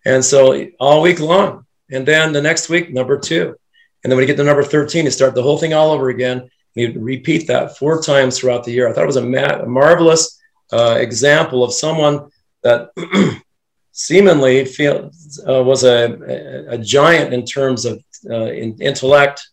And 0.06 0.24
so 0.24 0.68
all 0.80 1.02
week 1.02 1.20
long. 1.20 1.66
And 1.90 2.06
then 2.06 2.32
the 2.34 2.44
next 2.44 2.70
week, 2.70 2.94
number 2.94 3.18
two. 3.18 3.56
And 4.04 4.12
then 4.12 4.16
when 4.16 4.28
you 4.28 4.28
get 4.28 4.38
to 4.38 4.44
number 4.44 4.64
13, 4.64 5.06
you 5.06 5.12
start 5.12 5.34
the 5.34 5.42
whole 5.42 5.58
thing 5.58 5.74
all 5.74 5.90
over 5.90 6.10
again. 6.10 6.52
You 6.76 6.94
repeat 7.00 7.48
that 7.48 7.80
four 7.80 8.00
times 8.00 8.38
throughout 8.38 8.64
the 8.64 8.72
year. 8.72 8.88
I 8.88 8.94
thought 8.94 9.06
it 9.06 9.08
was 9.08 9.16
a, 9.16 9.26
ma- 9.26 9.64
a 9.64 9.66
marvelous 9.66 10.40
uh, 10.72 10.98
example 11.00 11.64
of 11.64 11.74
someone 11.74 12.30
that 12.64 12.92
seemingly 13.92 14.66
feel, 14.66 15.12
uh, 15.48 15.64
was 15.64 15.84
a, 15.84 16.66
a, 16.70 16.78
giant 16.78 17.34
in 17.34 17.46
terms 17.46 17.86
of 17.86 18.04
uh, 18.30 18.46
in 18.46 18.82
intellect, 18.82 19.48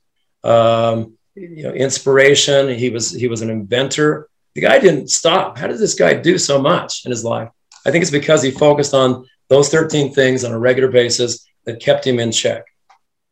um, 0.44 1.16
you 1.34 1.64
know, 1.64 1.72
inspiration. 1.72 2.68
He 2.68 2.90
was 2.90 3.10
he 3.10 3.28
was 3.28 3.42
an 3.42 3.50
inventor. 3.50 4.28
The 4.54 4.62
guy 4.62 4.78
didn't 4.78 5.10
stop. 5.10 5.58
How 5.58 5.66
did 5.66 5.78
this 5.78 5.94
guy 5.94 6.14
do 6.14 6.38
so 6.38 6.60
much 6.60 7.04
in 7.04 7.10
his 7.10 7.24
life? 7.24 7.50
I 7.84 7.90
think 7.90 8.02
it's 8.02 8.10
because 8.10 8.42
he 8.42 8.50
focused 8.50 8.94
on 8.94 9.26
those 9.48 9.68
13 9.68 10.12
things 10.12 10.44
on 10.44 10.52
a 10.52 10.58
regular 10.58 10.90
basis 10.90 11.46
that 11.64 11.80
kept 11.80 12.06
him 12.06 12.18
in 12.18 12.32
check. 12.32 12.64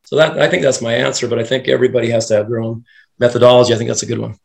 So 0.05 0.17
that 0.17 0.39
I 0.39 0.49
think 0.49 0.63
that's 0.63 0.83
my 0.83 0.95
answer, 0.95 1.29
but 1.29 1.39
I 1.39 1.45
think 1.45 1.67
everybody 1.67 2.11
has 2.11 2.27
to 2.29 2.35
have 2.35 2.49
their 2.49 2.61
own 2.61 2.85
methodology. 3.19 3.73
I 3.73 3.77
think 3.77 3.89
that's 3.89 4.03
a 4.03 4.07
good 4.07 4.19
one. 4.19 4.37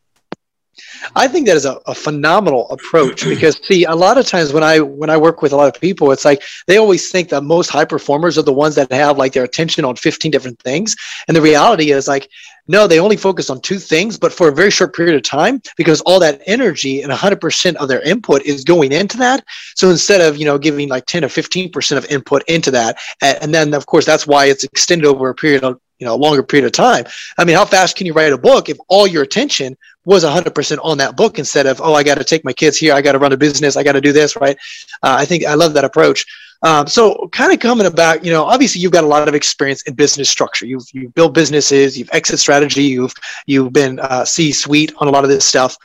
I 1.14 1.28
think 1.28 1.46
that 1.46 1.56
is 1.56 1.64
a, 1.64 1.80
a, 1.86 1.94
phenomenal 1.94 2.68
approach 2.70 3.24
because 3.24 3.60
see, 3.66 3.84
a 3.84 3.94
lot 3.94 4.18
of 4.18 4.26
times 4.26 4.52
when 4.52 4.62
I 4.62 4.80
when 4.80 5.10
I 5.10 5.16
work 5.16 5.42
with 5.42 5.52
a 5.52 5.56
lot 5.56 5.74
of 5.74 5.80
people, 5.80 6.12
it's 6.12 6.24
like 6.24 6.42
they 6.66 6.78
always 6.78 7.10
think 7.10 7.28
that 7.30 7.42
most 7.42 7.70
high 7.70 7.84
performers 7.84 8.38
are 8.38 8.42
the 8.42 8.52
ones 8.52 8.74
that 8.74 8.90
have 8.92 9.18
like 9.18 9.32
their 9.32 9.44
attention 9.44 9.84
on 9.84 9.96
15 9.96 10.30
different 10.30 10.58
things. 10.60 10.96
And 11.28 11.36
the 11.36 11.42
reality 11.42 11.92
is 11.92 12.08
like, 12.08 12.28
no, 12.68 12.86
they 12.86 13.00
only 13.00 13.16
focus 13.16 13.50
on 13.50 13.60
two 13.60 13.78
things, 13.78 14.16
but 14.16 14.32
for 14.32 14.48
a 14.48 14.54
very 14.54 14.70
short 14.70 14.94
period 14.94 15.16
of 15.16 15.22
time 15.22 15.60
because 15.76 16.00
all 16.02 16.20
that 16.20 16.40
energy 16.46 17.02
and 17.02 17.12
100% 17.12 17.74
of 17.74 17.88
their 17.88 18.00
input 18.02 18.42
is 18.42 18.62
going 18.62 18.92
into 18.92 19.16
that. 19.18 19.44
So 19.74 19.90
instead 19.90 20.20
of, 20.20 20.36
you 20.36 20.44
know, 20.44 20.56
giving 20.56 20.88
like 20.88 21.06
10 21.06 21.24
or 21.24 21.28
15% 21.28 21.96
of 21.96 22.04
input 22.06 22.44
into 22.46 22.70
that, 22.70 22.98
and 23.20 23.52
then 23.52 23.74
of 23.74 23.86
course 23.86 24.06
that's 24.06 24.26
why 24.26 24.46
it's 24.46 24.64
extended 24.64 25.06
over 25.06 25.28
a 25.30 25.34
period 25.34 25.64
of 25.64 25.80
you 25.98 26.06
know 26.06 26.14
a 26.14 26.16
longer 26.16 26.42
period 26.42 26.64
of 26.64 26.72
time 26.72 27.04
i 27.38 27.44
mean 27.44 27.54
how 27.54 27.64
fast 27.64 27.94
can 27.94 28.06
you 28.06 28.14
write 28.14 28.32
a 28.32 28.38
book 28.38 28.68
if 28.68 28.78
all 28.88 29.06
your 29.06 29.22
attention 29.22 29.76
was 30.04 30.24
100% 30.24 30.78
on 30.82 30.98
that 30.98 31.16
book 31.16 31.38
instead 31.38 31.66
of 31.66 31.80
oh 31.80 31.94
i 31.94 32.02
got 32.02 32.16
to 32.16 32.24
take 32.24 32.44
my 32.44 32.52
kids 32.52 32.76
here 32.76 32.94
i 32.94 33.02
got 33.02 33.12
to 33.12 33.18
run 33.18 33.32
a 33.32 33.36
business 33.36 33.76
i 33.76 33.82
got 33.82 33.92
to 33.92 34.00
do 34.00 34.12
this 34.12 34.36
right? 34.36 34.56
Uh, 35.02 35.16
i 35.18 35.24
think 35.24 35.44
i 35.44 35.54
love 35.54 35.74
that 35.74 35.84
approach. 35.84 36.26
Um, 36.62 36.86
so 36.86 37.26
kind 37.32 37.54
of 37.54 37.58
coming 37.58 37.86
about 37.86 38.22
you 38.22 38.30
know 38.30 38.44
obviously 38.44 38.82
you've 38.82 38.92
got 38.92 39.04
a 39.04 39.06
lot 39.06 39.26
of 39.28 39.34
experience 39.34 39.82
in 39.84 39.94
business 39.94 40.28
structure. 40.28 40.66
You've, 40.66 40.84
you've 40.92 41.14
built 41.14 41.32
businesses 41.32 41.98
you've 41.98 42.10
exit 42.12 42.38
strategy 42.38 42.82
you've 42.84 43.14
you've 43.46 43.72
been 43.72 43.98
uh, 43.98 44.26
c 44.26 44.52
suite 44.52 44.92
on 44.98 45.08
a 45.08 45.10
lot 45.10 45.24
of 45.24 45.30
this 45.30 45.44
stuff. 45.44 45.76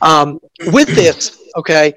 Um, 0.00 0.38
with 0.66 0.88
this 0.88 1.36
okay 1.56 1.94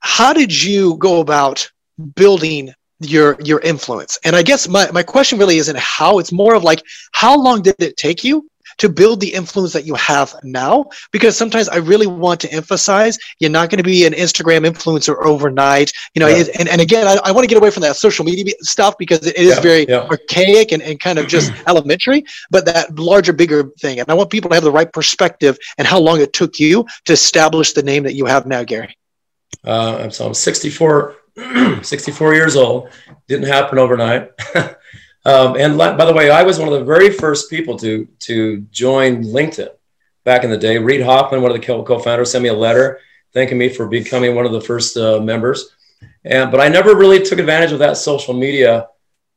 how 0.00 0.32
did 0.32 0.50
you 0.62 0.96
go 0.96 1.20
about 1.20 1.70
building 2.14 2.72
your 3.00 3.36
your 3.42 3.60
influence? 3.60 4.18
And 4.24 4.34
i 4.34 4.42
guess 4.42 4.66
my, 4.66 4.90
my 4.90 5.02
question 5.02 5.38
really 5.38 5.58
isn't 5.58 5.78
how 5.78 6.18
it's 6.20 6.32
more 6.32 6.54
of 6.54 6.64
like 6.64 6.82
how 7.12 7.38
long 7.38 7.60
did 7.62 7.76
it 7.80 7.96
take 7.96 8.24
you 8.24 8.48
to 8.82 8.88
build 8.88 9.20
the 9.20 9.32
influence 9.32 9.72
that 9.72 9.86
you 9.86 9.94
have 9.94 10.34
now 10.42 10.84
because 11.12 11.36
sometimes 11.36 11.68
i 11.68 11.76
really 11.76 12.08
want 12.08 12.40
to 12.40 12.52
emphasize 12.52 13.16
you're 13.38 13.48
not 13.48 13.70
going 13.70 13.78
to 13.78 13.84
be 13.84 14.04
an 14.04 14.12
instagram 14.12 14.68
influencer 14.68 15.14
overnight 15.24 15.92
you 16.14 16.20
know 16.20 16.26
yeah. 16.26 16.42
and, 16.58 16.68
and 16.68 16.80
again 16.80 17.06
i, 17.06 17.16
I 17.24 17.30
want 17.30 17.44
to 17.44 17.48
get 17.48 17.58
away 17.58 17.70
from 17.70 17.82
that 17.82 17.94
social 17.94 18.24
media 18.24 18.52
stuff 18.58 18.96
because 18.98 19.24
it 19.24 19.36
is 19.36 19.54
yeah, 19.54 19.60
very 19.60 19.86
yeah. 19.88 20.08
archaic 20.10 20.72
and, 20.72 20.82
and 20.82 20.98
kind 20.98 21.20
of 21.20 21.28
just 21.28 21.52
elementary 21.68 22.24
but 22.50 22.66
that 22.66 22.98
larger 22.98 23.32
bigger 23.32 23.70
thing 23.78 24.00
and 24.00 24.10
i 24.10 24.14
want 24.14 24.30
people 24.30 24.50
to 24.50 24.56
have 24.56 24.64
the 24.64 24.72
right 24.72 24.92
perspective 24.92 25.56
and 25.78 25.86
how 25.86 26.00
long 26.00 26.20
it 26.20 26.32
took 26.32 26.58
you 26.58 26.84
to 27.04 27.12
establish 27.12 27.72
the 27.74 27.84
name 27.84 28.02
that 28.02 28.14
you 28.14 28.26
have 28.26 28.46
now 28.46 28.64
gary 28.64 28.98
uh, 29.62 30.10
so 30.10 30.26
i'm 30.26 30.34
64 30.34 31.14
64 31.82 32.34
years 32.34 32.56
old. 32.56 32.90
Didn't 33.26 33.46
happen 33.46 33.78
overnight. 33.78 34.32
um, 35.24 35.56
and 35.56 35.78
by 35.78 36.04
the 36.04 36.12
way, 36.12 36.30
I 36.30 36.42
was 36.42 36.58
one 36.58 36.68
of 36.68 36.78
the 36.78 36.84
very 36.84 37.10
first 37.10 37.50
people 37.50 37.78
to 37.78 38.06
to 38.20 38.60
join 38.70 39.22
LinkedIn 39.22 39.70
back 40.24 40.44
in 40.44 40.50
the 40.50 40.58
day. 40.58 40.78
Reid 40.78 41.02
Hoffman, 41.02 41.42
one 41.42 41.50
of 41.52 41.60
the 41.60 41.66
co-founders, 41.66 42.30
sent 42.30 42.42
me 42.42 42.48
a 42.48 42.54
letter 42.54 43.00
thanking 43.32 43.58
me 43.58 43.68
for 43.68 43.86
becoming 43.86 44.34
one 44.34 44.46
of 44.46 44.52
the 44.52 44.60
first 44.60 44.96
uh, 44.96 45.20
members. 45.20 45.70
And 46.24 46.50
but 46.50 46.60
I 46.60 46.68
never 46.68 46.94
really 46.94 47.22
took 47.22 47.38
advantage 47.38 47.72
of 47.72 47.78
that 47.78 47.96
social 47.96 48.34
media 48.34 48.88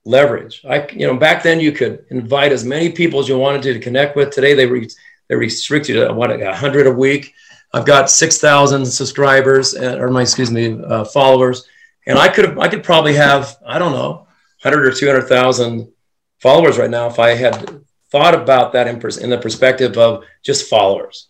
leverage. 0.06 0.64
I 0.70 0.88
you 0.92 1.08
know 1.08 1.18
back 1.18 1.44
then 1.44 1.60
you 1.60 1.72
could 1.72 2.06
invite 2.10 2.52
as 2.52 2.64
many 2.64 2.92
people 2.92 3.20
as 3.20 3.28
you 3.28 3.38
wanted 3.38 3.62
to, 3.64 3.74
to 3.74 3.80
connect 3.80 4.16
with. 4.16 4.32
Today 4.32 4.54
they 4.54 4.66
re, 4.66 4.88
they 5.28 5.36
restrict 5.36 5.90
you 5.90 5.96
to 5.96 6.14
what 6.14 6.32
a 6.32 6.56
hundred 6.56 6.88
a 6.88 6.92
week. 6.92 7.34
I've 7.74 7.86
got 7.86 8.10
six 8.10 8.40
thousand 8.40 8.86
subscribers 8.86 9.76
uh, 9.76 9.98
or 10.00 10.10
my 10.10 10.22
excuse 10.22 10.52
me 10.52 10.82
uh, 10.84 11.06
followers 11.06 11.68
And 12.06 12.18
I 12.18 12.30
could 12.30 12.58
I 12.60 12.68
could 12.68 12.84
probably 12.84 13.14
have, 13.16 13.58
I 13.66 13.80
don't 13.80 13.92
know, 13.92 14.25
100 14.66 14.88
or 14.88 14.92
200,000 14.92 15.92
followers 16.40 16.78
right 16.78 16.90
now 16.90 17.08
if 17.08 17.20
I 17.20 17.36
had 17.36 17.82
thought 18.10 18.34
about 18.34 18.74
that 18.74 18.88
in, 18.88 19.00
pers- 19.00 19.18
in 19.18 19.30
the 19.30 19.38
perspective 19.38 19.96
of 19.98 20.24
just 20.44 20.70
followers. 20.70 21.28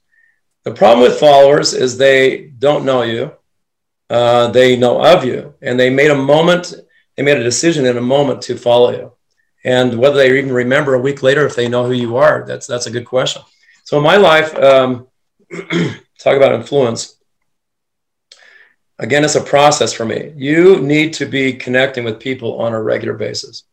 The 0.64 0.72
problem 0.72 1.08
with 1.08 1.20
followers 1.20 1.74
is 1.74 1.98
they 1.98 2.48
don't 2.60 2.86
know 2.86 3.04
you. 3.04 3.34
Uh, 4.10 4.48
they 4.48 4.78
know 4.78 5.04
of 5.04 5.26
you, 5.26 5.54
and 5.62 5.80
they 5.80 5.90
made 5.90 6.12
a 6.12 6.16
moment, 6.16 6.74
they 7.16 7.24
made 7.24 7.38
a 7.38 7.44
decision 7.44 7.86
in 7.86 7.98
a 7.98 8.02
moment 8.02 8.42
to 8.44 8.56
follow 8.56 8.92
you. 8.92 9.12
And 9.64 9.98
whether 9.98 10.16
they 10.16 10.38
even 10.38 10.54
remember 10.54 10.94
a 10.94 11.00
week 11.00 11.24
later 11.24 11.46
if 11.46 11.56
they 11.56 11.68
know 11.68 11.86
who 11.86 11.94
you 11.94 12.18
are, 12.18 12.46
that's 12.48 12.68
that's 12.68 12.86
a 12.86 12.92
good 12.92 13.06
question. 13.06 13.42
So 13.84 13.98
in 13.98 14.04
my 14.04 14.16
life, 14.16 14.56
um, 14.58 15.08
talk 16.20 16.38
about 16.38 16.54
influence. 16.54 17.15
Again, 19.00 19.26
it's 19.26 19.36
a 19.36 19.42
process 19.42 19.92
for 19.94 20.06
me. 20.06 20.34
You 20.36 20.80
need 20.80 21.14
to 21.14 21.26
be 21.26 21.54
connecting 21.54 22.04
with 22.04 22.20
people 22.20 22.60
on 22.60 22.74
a 22.74 22.82
regular 22.82 23.14
basis. 23.14 23.64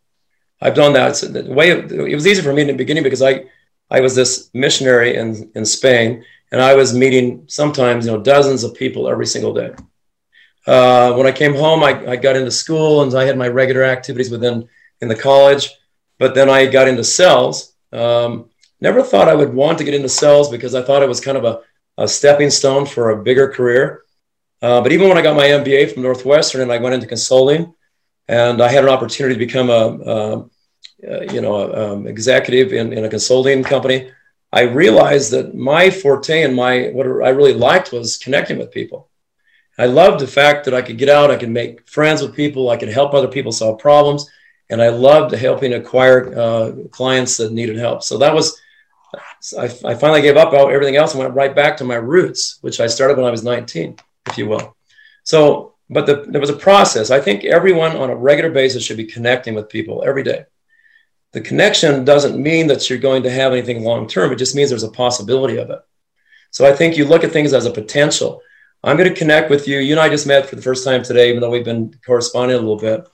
I've 0.60 0.74
done 0.74 0.92
that. 0.94 1.14
The 1.14 1.52
way 1.52 1.70
it, 1.70 2.14
was 2.14 2.26
easy 2.26 2.42
for 2.42 2.52
me 2.52 2.62
in 2.62 2.68
the 2.68 2.74
beginning 2.74 3.02
because 3.02 3.22
I 3.22 3.44
I 3.90 4.00
was 4.00 4.14
this 4.14 4.50
missionary 4.54 5.16
in 5.16 5.50
in 5.54 5.64
Spain, 5.64 6.24
and 6.50 6.60
I 6.60 6.74
was 6.74 6.94
meeting 6.94 7.44
sometimes 7.48 8.06
you 8.06 8.12
know 8.12 8.20
dozens 8.20 8.64
of 8.64 8.74
people 8.74 9.08
every 9.08 9.26
single 9.26 9.52
day. 9.52 9.74
Uh, 10.66 11.12
when 11.14 11.26
I 11.26 11.32
came 11.32 11.54
home, 11.54 11.82
I, 11.82 12.12
I 12.12 12.16
got 12.16 12.36
into 12.36 12.50
school 12.50 13.02
and 13.02 13.12
I 13.14 13.24
had 13.24 13.36
my 13.36 13.48
regular 13.48 13.82
activities 13.82 14.30
within 14.30 14.68
in 15.00 15.08
the 15.08 15.16
college, 15.16 15.70
but 16.18 16.34
then 16.34 16.48
I 16.48 16.66
got 16.66 16.88
into 16.88 17.04
sales. 17.04 17.74
Um, 17.92 18.50
Never 18.82 19.00
thought 19.00 19.28
I 19.28 19.36
would 19.36 19.54
want 19.54 19.78
to 19.78 19.84
get 19.84 19.94
into 19.94 20.08
sales 20.08 20.50
because 20.50 20.74
I 20.74 20.82
thought 20.82 21.04
it 21.04 21.08
was 21.08 21.20
kind 21.20 21.38
of 21.38 21.44
a, 21.44 21.60
a 21.98 22.08
stepping 22.08 22.50
stone 22.50 22.84
for 22.84 23.10
a 23.10 23.22
bigger 23.22 23.48
career. 23.48 24.02
Uh, 24.62 24.80
but 24.80 24.92
even 24.92 25.08
when 25.08 25.18
I 25.18 25.22
got 25.22 25.36
my 25.36 25.48
MBA 25.48 25.92
from 25.92 26.04
Northwestern 26.04 26.60
and 26.60 26.72
I 26.72 26.78
went 26.78 26.94
into 26.94 27.08
consulting, 27.08 27.74
and 28.28 28.62
I 28.62 28.68
had 28.68 28.84
an 28.84 28.90
opportunity 28.90 29.34
to 29.34 29.38
become 29.44 29.68
a, 29.68 30.48
a, 31.02 31.32
you 31.32 31.40
know 31.40 31.56
a, 31.56 31.92
um, 31.92 32.06
executive 32.06 32.72
in, 32.72 32.92
in 32.92 33.04
a 33.04 33.08
consulting 33.08 33.64
company, 33.64 34.10
I 34.52 34.62
realized 34.62 35.32
that 35.32 35.54
my 35.54 35.90
forte 35.90 36.42
and 36.42 36.54
my 36.54 36.88
what 36.88 37.06
I 37.06 37.30
really 37.30 37.54
liked 37.54 37.92
was 37.92 38.16
connecting 38.16 38.58
with 38.58 38.70
people. 38.70 39.08
I 39.78 39.86
loved 39.86 40.20
the 40.20 40.26
fact 40.26 40.64
that 40.66 40.74
I 40.74 40.82
could 40.82 40.98
get 40.98 41.08
out, 41.08 41.30
I 41.30 41.38
could 41.38 41.50
make 41.50 41.88
friends 41.88 42.22
with 42.22 42.36
people, 42.36 42.70
I 42.70 42.76
could 42.76 42.90
help 42.90 43.14
other 43.14 43.28
people 43.28 43.50
solve 43.50 43.80
problems, 43.80 44.30
and 44.70 44.80
I 44.80 44.90
loved 44.90 45.34
helping 45.34 45.74
acquire 45.74 46.38
uh, 46.38 46.72
clients 46.90 47.36
that 47.38 47.52
needed 47.52 47.76
help. 47.76 48.02
So 48.04 48.18
that 48.18 48.34
was 48.34 48.60
I, 49.58 49.64
I, 49.64 49.94
finally 49.94 50.22
gave 50.22 50.36
up 50.36 50.54
everything 50.54 50.96
else 50.96 51.12
and 51.12 51.22
went 51.22 51.34
right 51.34 51.54
back 51.54 51.76
to 51.78 51.84
my 51.84 51.96
roots, 51.96 52.58
which 52.60 52.80
I 52.80 52.86
started 52.86 53.16
when 53.16 53.26
I 53.26 53.30
was 53.30 53.42
19, 53.42 53.96
if 54.26 54.38
you 54.38 54.48
will. 54.48 54.76
So, 55.24 55.74
but 55.90 56.06
the, 56.06 56.24
there 56.28 56.40
was 56.40 56.50
a 56.50 56.56
process. 56.56 57.10
I 57.10 57.20
think 57.20 57.44
everyone 57.44 57.96
on 57.96 58.10
a 58.10 58.16
regular 58.16 58.50
basis 58.50 58.82
should 58.82 58.96
be 58.96 59.04
connecting 59.04 59.54
with 59.54 59.68
people 59.68 60.02
every 60.06 60.22
day. 60.22 60.44
The 61.32 61.40
connection 61.40 62.04
doesn't 62.04 62.40
mean 62.40 62.66
that 62.68 62.88
you're 62.88 62.98
going 62.98 63.22
to 63.24 63.30
have 63.30 63.52
anything 63.52 63.84
long 63.84 64.06
term. 64.06 64.32
It 64.32 64.36
just 64.38 64.54
means 64.54 64.70
there's 64.70 64.82
a 64.82 64.90
possibility 64.90 65.56
of 65.56 65.70
it. 65.70 65.80
So 66.50 66.66
I 66.66 66.72
think 66.72 66.96
you 66.96 67.06
look 67.06 67.24
at 67.24 67.32
things 67.32 67.52
as 67.52 67.66
a 67.66 67.70
potential. 67.70 68.40
I'm 68.84 68.96
going 68.96 69.08
to 69.08 69.18
connect 69.18 69.48
with 69.48 69.66
you. 69.68 69.78
You 69.78 69.92
and 69.92 70.00
I 70.00 70.08
just 70.08 70.26
met 70.26 70.46
for 70.46 70.56
the 70.56 70.62
first 70.62 70.84
time 70.84 71.02
today, 71.02 71.30
even 71.30 71.40
though 71.40 71.50
we've 71.50 71.64
been 71.64 71.94
corresponding 72.04 72.56
a 72.56 72.60
little 72.60 72.78
bit. 72.78 73.06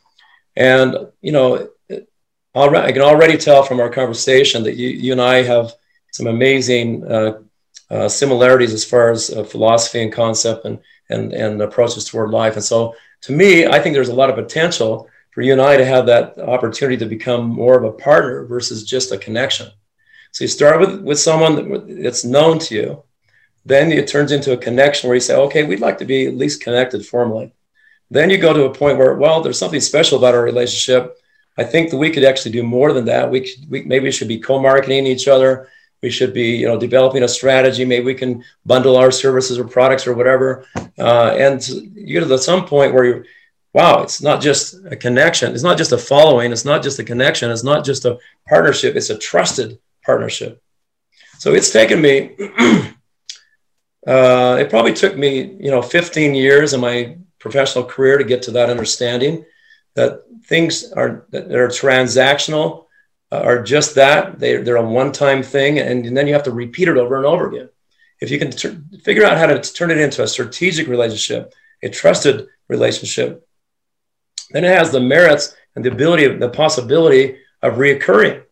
And, 0.56 0.96
you 1.20 1.30
know, 1.30 1.68
I 1.90 2.92
can 2.92 3.02
already 3.02 3.36
tell 3.36 3.62
from 3.62 3.78
our 3.78 3.90
conversation 3.90 4.64
that 4.64 4.76
you, 4.76 4.88
you 4.88 5.12
and 5.12 5.20
I 5.20 5.42
have 5.42 5.72
some 6.12 6.26
amazing 6.26 7.06
uh, 7.06 7.38
uh, 7.90 8.08
similarities 8.08 8.72
as 8.72 8.84
far 8.84 9.10
as 9.10 9.30
uh, 9.30 9.44
philosophy 9.44 10.02
and 10.02 10.12
concept 10.12 10.64
and, 10.64 10.80
and, 11.10 11.32
and 11.32 11.60
approaches 11.62 12.04
toward 12.04 12.30
life. 12.30 12.54
And 12.54 12.64
so, 12.64 12.94
to 13.22 13.32
me, 13.32 13.66
I 13.66 13.80
think 13.80 13.94
there's 13.94 14.10
a 14.10 14.14
lot 14.14 14.30
of 14.30 14.36
potential 14.36 15.08
for 15.30 15.42
you 15.42 15.52
and 15.52 15.60
I 15.60 15.76
to 15.76 15.84
have 15.84 16.06
that 16.06 16.38
opportunity 16.38 16.96
to 16.96 17.06
become 17.06 17.46
more 17.46 17.76
of 17.76 17.84
a 17.84 17.92
partner 17.92 18.44
versus 18.44 18.84
just 18.84 19.12
a 19.12 19.18
connection. 19.18 19.68
So 20.32 20.44
you 20.44 20.48
start 20.48 20.80
with, 20.80 21.00
with 21.00 21.18
someone 21.18 22.02
that's 22.02 22.24
known 22.24 22.58
to 22.60 22.74
you, 22.74 23.02
then 23.64 23.92
it 23.92 24.08
turns 24.08 24.32
into 24.32 24.52
a 24.52 24.56
connection 24.56 25.08
where 25.08 25.16
you 25.16 25.20
say, 25.20 25.36
okay, 25.36 25.64
we'd 25.64 25.80
like 25.80 25.98
to 25.98 26.04
be 26.04 26.26
at 26.26 26.36
least 26.36 26.62
connected 26.62 27.04
formally. 27.04 27.52
Then 28.10 28.30
you 28.30 28.38
go 28.38 28.52
to 28.52 28.64
a 28.64 28.74
point 28.74 28.98
where, 28.98 29.14
well, 29.14 29.42
there's 29.42 29.58
something 29.58 29.80
special 29.80 30.18
about 30.18 30.34
our 30.34 30.42
relationship. 30.42 31.18
I 31.56 31.64
think 31.64 31.90
that 31.90 31.98
we 31.98 32.10
could 32.10 32.24
actually 32.24 32.52
do 32.52 32.62
more 32.62 32.92
than 32.92 33.04
that. 33.06 33.30
We, 33.30 33.50
we 33.68 33.82
maybe 33.82 34.10
should 34.10 34.28
be 34.28 34.38
co-marketing 34.38 35.06
each 35.06 35.28
other 35.28 35.68
we 36.02 36.10
should 36.10 36.32
be 36.32 36.56
you 36.56 36.66
know 36.66 36.78
developing 36.78 37.22
a 37.22 37.28
strategy. 37.28 37.84
Maybe 37.84 38.04
we 38.04 38.14
can 38.14 38.44
bundle 38.64 38.96
our 38.96 39.10
services 39.10 39.58
or 39.58 39.64
products 39.64 40.06
or 40.06 40.14
whatever. 40.14 40.64
Uh, 40.98 41.34
and 41.38 41.66
you 41.68 42.20
get 42.20 42.26
to 42.26 42.38
some 42.38 42.66
point 42.66 42.94
where 42.94 43.04
you 43.04 43.24
wow 43.72 44.02
it's 44.02 44.22
not 44.22 44.40
just 44.40 44.84
a 44.86 44.96
connection. 44.96 45.52
It's 45.52 45.62
not 45.62 45.78
just 45.78 45.92
a 45.92 45.98
following. 45.98 46.52
It's 46.52 46.64
not 46.64 46.82
just 46.82 46.98
a 46.98 47.04
connection. 47.04 47.50
It's 47.50 47.64
not 47.64 47.84
just 47.84 48.04
a 48.04 48.18
partnership. 48.48 48.96
It's 48.96 49.10
a 49.10 49.18
trusted 49.18 49.78
partnership. 50.04 50.62
So 51.38 51.54
it's 51.54 51.70
taken 51.70 52.00
me 52.00 52.34
uh, 54.06 54.56
it 54.60 54.70
probably 54.70 54.94
took 54.94 55.16
me 55.16 55.56
you 55.60 55.70
know 55.70 55.82
15 55.82 56.34
years 56.34 56.72
in 56.74 56.80
my 56.80 57.16
professional 57.38 57.84
career 57.84 58.18
to 58.18 58.24
get 58.24 58.42
to 58.42 58.50
that 58.52 58.70
understanding 58.70 59.44
that 59.94 60.22
things 60.44 60.92
are 60.92 61.26
that 61.30 61.50
are 61.52 61.68
transactional 61.68 62.86
Uh, 63.30 63.40
are 63.40 63.62
just 63.62 63.94
that. 63.94 64.38
They, 64.38 64.56
they're 64.56 64.76
a 64.76 64.82
one 64.82 65.12
time 65.12 65.42
thing, 65.42 65.78
and, 65.78 66.06
and, 66.06 66.16
then 66.16 66.26
you 66.26 66.32
have 66.32 66.44
to 66.44 66.50
repeat 66.50 66.88
it 66.88 66.96
over 66.96 67.18
and 67.18 67.26
over 67.26 67.48
again. 67.48 67.68
If 68.20 68.30
you 68.30 68.38
can 68.38 68.52
figure 69.00 69.24
out 69.24 69.36
how 69.36 69.44
to 69.46 69.60
turn 69.60 69.90
it 69.90 69.98
into 69.98 70.22
a 70.22 70.26
strategic 70.26 70.88
relationship, 70.88 71.52
a 71.82 71.90
trusted 71.90 72.48
relationship, 72.68 73.46
then 74.50 74.64
it 74.64 74.74
has 74.74 74.90
the 74.90 75.00
merits 75.00 75.54
and 75.76 75.84
the 75.84 75.92
ability, 75.92 76.26
the 76.38 76.48
possibility 76.48 77.36
of 77.60 77.74
reoccurring. 77.74 78.44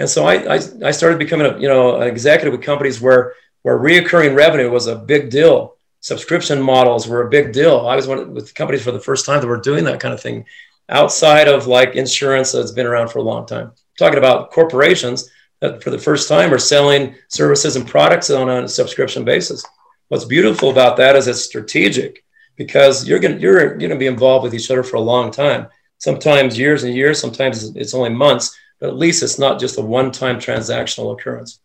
And 0.00 0.10
so 0.10 0.26
I, 0.26 0.56
I, 0.56 0.60
I 0.86 0.90
started 0.90 1.20
becoming 1.20 1.46
a, 1.46 1.56
you 1.60 1.68
know, 1.68 2.00
an 2.00 2.08
executive 2.08 2.50
with 2.50 2.66
companies 2.66 3.00
where, 3.00 3.34
where 3.62 3.78
reoccurring 3.78 4.34
revenue 4.34 4.72
was 4.72 4.88
a 4.88 4.96
big 4.96 5.30
deal. 5.30 5.76
Subscription 6.00 6.60
models 6.60 7.06
were 7.06 7.22
a 7.24 7.30
big 7.30 7.52
deal. 7.52 7.86
I 7.86 7.94
was 7.94 8.08
one 8.08 8.34
with 8.34 8.56
companies 8.56 8.82
for 8.82 8.90
the 8.90 8.98
first 8.98 9.24
time 9.24 9.40
that 9.40 9.46
were 9.46 9.60
doing 9.60 9.84
that 9.84 10.00
kind 10.00 10.12
of 10.12 10.20
thing 10.20 10.46
outside 10.88 11.46
of 11.46 11.68
like 11.68 11.94
insurance 11.94 12.50
that's 12.50 12.72
been 12.72 12.86
around 12.86 13.08
for 13.08 13.20
a 13.20 13.22
long 13.22 13.46
time 13.46 13.70
talking 13.98 14.18
about 14.18 14.50
corporations 14.50 15.30
that 15.60 15.82
for 15.82 15.90
the 15.90 15.98
first 15.98 16.28
time 16.28 16.52
are 16.52 16.58
selling 16.58 17.14
services 17.28 17.76
and 17.76 17.86
products 17.86 18.30
on 18.30 18.48
a 18.50 18.68
subscription 18.68 19.24
basis. 19.24 19.64
What's 20.08 20.24
beautiful 20.24 20.70
about 20.70 20.96
that 20.98 21.16
is 21.16 21.26
it's 21.26 21.44
strategic 21.44 22.24
because 22.56 23.06
you're 23.08 23.18
going 23.18 23.40
you're 23.40 23.76
going 23.76 23.90
to 23.90 23.96
be 23.96 24.06
involved 24.06 24.44
with 24.44 24.54
each 24.54 24.70
other 24.70 24.82
for 24.82 24.96
a 24.96 25.00
long 25.00 25.30
time. 25.30 25.68
Sometimes 25.98 26.58
years 26.58 26.84
and 26.84 26.94
years, 26.94 27.20
sometimes 27.20 27.74
it's 27.76 27.94
only 27.94 28.10
months, 28.10 28.56
but 28.78 28.88
at 28.88 28.96
least 28.96 29.22
it's 29.22 29.38
not 29.38 29.58
just 29.58 29.78
a 29.78 29.80
one-time 29.80 30.36
transactional 30.36 31.12
occurrence. 31.12 31.60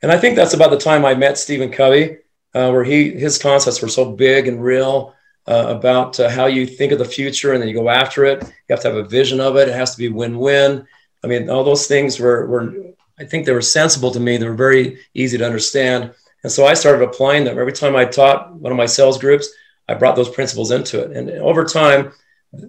And 0.00 0.10
I 0.10 0.18
think 0.18 0.36
that's 0.36 0.54
about 0.54 0.70
the 0.70 0.78
time 0.78 1.04
I 1.04 1.14
met 1.14 1.38
Stephen 1.38 1.70
Covey, 1.70 2.18
uh, 2.54 2.70
where 2.70 2.84
he 2.84 3.10
his 3.10 3.38
concepts 3.38 3.82
were 3.82 3.88
so 3.88 4.12
big 4.12 4.48
and 4.48 4.62
real 4.62 5.14
uh, 5.46 5.66
about 5.68 6.18
uh, 6.20 6.28
how 6.28 6.46
you 6.46 6.66
think 6.66 6.92
of 6.92 6.98
the 6.98 7.04
future 7.04 7.52
and 7.52 7.60
then 7.60 7.68
you 7.68 7.74
go 7.74 7.88
after 7.88 8.24
it. 8.24 8.42
You 8.42 8.50
have 8.70 8.80
to 8.80 8.88
have 8.88 8.96
a 8.96 9.04
vision 9.04 9.40
of 9.40 9.56
it. 9.56 9.68
It 9.68 9.74
has 9.74 9.92
to 9.92 9.98
be 9.98 10.08
win-win. 10.08 10.86
I 11.24 11.26
mean, 11.26 11.50
all 11.50 11.64
those 11.64 11.86
things 11.86 12.18
were, 12.18 12.46
were 12.46 12.74
I 13.18 13.24
think 13.24 13.46
they 13.46 13.52
were 13.52 13.62
sensible 13.62 14.10
to 14.12 14.20
me. 14.20 14.36
They 14.36 14.48
were 14.48 14.54
very 14.54 15.00
easy 15.14 15.38
to 15.38 15.46
understand. 15.46 16.14
And 16.42 16.50
so 16.50 16.66
I 16.66 16.74
started 16.74 17.02
applying 17.02 17.44
them. 17.44 17.58
Every 17.58 17.72
time 17.72 17.94
I 17.94 18.04
taught 18.04 18.52
one 18.54 18.72
of 18.72 18.78
my 18.78 18.86
sales 18.86 19.18
groups, 19.18 19.48
I 19.88 19.94
brought 19.94 20.16
those 20.16 20.30
principles 20.30 20.70
into 20.70 21.00
it. 21.00 21.16
And 21.16 21.30
over 21.30 21.64
time, 21.64 22.12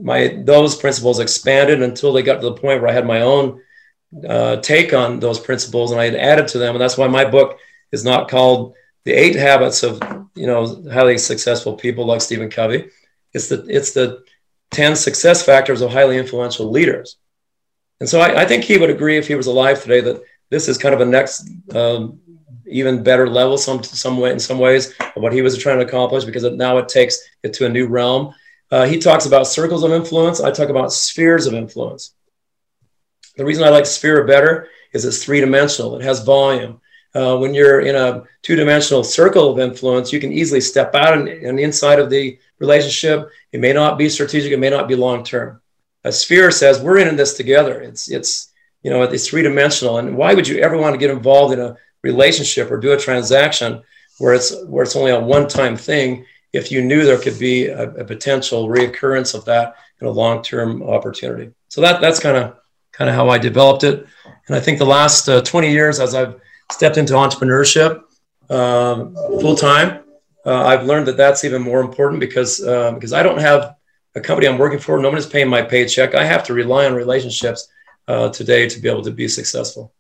my 0.02 0.42
those 0.44 0.76
principles 0.76 1.20
expanded 1.20 1.82
until 1.82 2.14
they 2.14 2.22
got 2.22 2.36
to 2.36 2.50
the 2.50 2.54
point 2.54 2.82
where 2.82 2.90
I 2.90 2.94
had 2.94 3.06
my 3.06 3.22
own 3.22 3.62
uh, 4.28 4.58
take 4.58 4.94
on 4.94 5.20
those 5.20 5.40
principles 5.40 5.92
and 5.92 6.00
I 6.00 6.06
had 6.06 6.16
added 6.16 6.48
to 6.50 6.60
them. 6.60 6.76
And 6.76 6.82
that's 6.82 6.98
why 6.98 7.08
my 7.08 7.26
book 7.26 7.58
is 7.92 8.04
not 8.04 8.30
called 8.30 8.76
The 9.06 9.14
Eight 9.14 9.36
Habits 9.36 9.84
of 9.84 10.02
you 10.36 10.48
know 10.48 10.84
highly 10.92 11.18
successful 11.18 11.74
people 11.76 12.06
like 12.06 12.22
Stephen 12.22 12.50
Covey. 12.50 12.90
It's 13.34 13.50
the 13.50 13.66
it's 13.68 13.92
the 13.92 14.24
ten 14.72 14.96
success 14.96 15.44
factors 15.44 15.82
of 15.82 15.92
highly 15.92 16.18
influential 16.18 16.70
leaders. 16.70 17.18
And 18.00 18.10
so 18.10 18.20
I, 18.20 18.42
I 18.42 18.46
think 18.46 18.64
he 18.64 18.78
would 18.78 18.90
agree 18.90 19.18
if 19.18 19.28
he 19.28 19.36
was 19.36 19.48
alive 19.48 19.82
today 19.82 20.02
that 20.02 20.22
this 20.50 20.68
is 20.68 20.78
kind 20.78 20.94
of 20.94 21.02
a 21.02 21.06
next 21.06 21.50
um, 21.74 22.20
even 22.68 23.04
better 23.04 23.28
level 23.28 23.58
some 23.58 23.84
some 23.84 24.18
way 24.18 24.32
in 24.32 24.40
some 24.40 24.60
ways 24.60 24.94
of 25.00 25.22
what 25.22 25.34
he 25.34 25.42
was 25.42 25.58
trying 25.58 25.80
to 25.80 25.86
accomplish 25.86 26.24
because 26.24 26.44
now 26.44 26.78
it 26.78 26.90
takes 26.90 27.18
it 27.44 27.54
to 27.54 27.66
a 27.66 27.70
new 27.70 27.88
realm. 27.88 28.34
Uh, 28.72 28.86
he 28.86 28.98
talks 28.98 29.26
about 29.26 29.48
circles 29.48 29.84
of 29.84 29.92
influence. 29.92 30.42
I 30.42 30.52
talk 30.52 30.70
about 30.70 30.92
spheres 30.92 31.46
of 31.46 31.54
influence. 31.54 32.16
The 33.38 33.46
reason 33.46 33.64
I 33.64 33.70
like 33.70 33.86
sphere 33.86 34.26
better 34.26 34.70
is 34.94 35.06
it's 35.06 35.24
three 35.24 35.42
dimensional. 35.42 35.96
It 35.96 36.04
has 36.04 36.24
volume. 36.24 36.82
Uh, 37.16 37.38
when 37.38 37.54
you're 37.54 37.82
in 37.82 37.96
a 37.96 38.24
two-dimensional 38.42 39.04
circle 39.04 39.52
of 39.52 39.60
influence, 39.60 40.12
you 40.12 40.20
can 40.20 40.32
easily 40.32 40.60
step 40.60 40.96
out 40.96 41.14
and, 41.14 41.28
and 41.28 41.60
inside 41.60 42.00
of 42.00 42.10
the 42.10 42.40
relationship. 42.60 43.30
It 43.52 43.60
may 43.60 43.74
not 43.74 43.98
be 43.98 44.10
strategic. 44.10 44.52
It 44.52 44.60
may 44.60 44.70
not 44.70 44.88
be 44.88 44.96
long-term. 44.96 45.62
A 46.06 46.12
sphere 46.12 46.50
says 46.50 46.82
we're 46.82 46.98
in 46.98 47.16
this 47.16 47.36
together. 47.36 47.80
It's 47.82 48.10
it's 48.10 48.52
you 48.82 48.90
know 48.90 49.04
it's 49.04 49.28
three-dimensional. 49.28 50.00
And 50.00 50.18
why 50.18 50.34
would 50.34 50.48
you 50.48 50.58
ever 50.60 50.78
want 50.78 50.94
to 50.94 51.00
get 51.00 51.12
involved 51.12 51.54
in 51.54 51.60
a 51.60 51.78
relationship 52.02 52.72
or 52.72 52.78
do 52.78 52.94
a 52.94 52.98
transaction 52.98 53.82
where 54.18 54.34
it's 54.34 54.54
where 54.66 54.84
it's 54.84 54.96
only 54.96 55.12
a 55.12 55.20
one-time 55.20 55.78
thing 55.78 56.26
if 56.52 56.72
you 56.72 56.84
knew 56.84 57.04
there 57.04 57.18
could 57.18 57.40
be 57.40 57.68
a, 57.68 57.90
a 57.92 58.04
potential 58.04 58.68
reoccurrence 58.68 59.34
of 59.34 59.46
that 59.46 59.76
in 60.02 60.08
a 60.08 60.12
long-term 60.12 60.84
opportunity. 60.84 61.52
So 61.70 61.82
that 61.82 62.02
that's 62.02 62.20
kind 62.20 62.38
of 62.38 62.58
kind 62.92 63.10
of 63.10 63.16
how 63.16 63.30
I 63.30 63.38
developed 63.38 63.84
it. 63.84 64.06
And 64.48 64.56
I 64.56 64.60
think 64.60 64.78
the 64.78 64.86
last 64.86 65.28
uh, 65.28 65.42
20 65.42 65.72
years, 65.72 66.00
as 66.00 66.14
I've 66.14 66.40
stepped 66.74 66.98
into 66.98 67.14
entrepreneurship 67.14 68.02
um, 68.50 69.16
full 69.42 69.56
time, 69.56 70.04
uh, 70.46 70.66
I've 70.66 70.84
learned 70.86 71.08
that 71.08 71.18
that's 71.18 71.44
even 71.44 71.62
more 71.62 71.82
important 71.82 72.20
because 72.20 72.62
uh, 72.64 72.92
because 72.92 73.14
I 73.14 73.24
don't 73.24 73.40
have 73.40 73.76
a 74.16 74.22
company 74.22 74.48
I'm 74.48 74.58
working 74.58 74.80
for. 74.80 74.98
no 74.98 75.04
Nobody's 75.04 75.26
paying 75.26 75.48
my 75.48 75.62
paycheck. 75.62 76.16
I 76.16 76.26
have 76.26 76.44
to 76.46 76.54
rely 76.54 76.86
on 76.86 76.94
relationships 76.94 77.70
uh, 78.08 78.30
today 78.30 78.68
to 78.68 78.80
be 78.80 78.90
able 78.90 79.04
to 79.04 79.12
be 79.12 79.28
successful. 79.28 79.94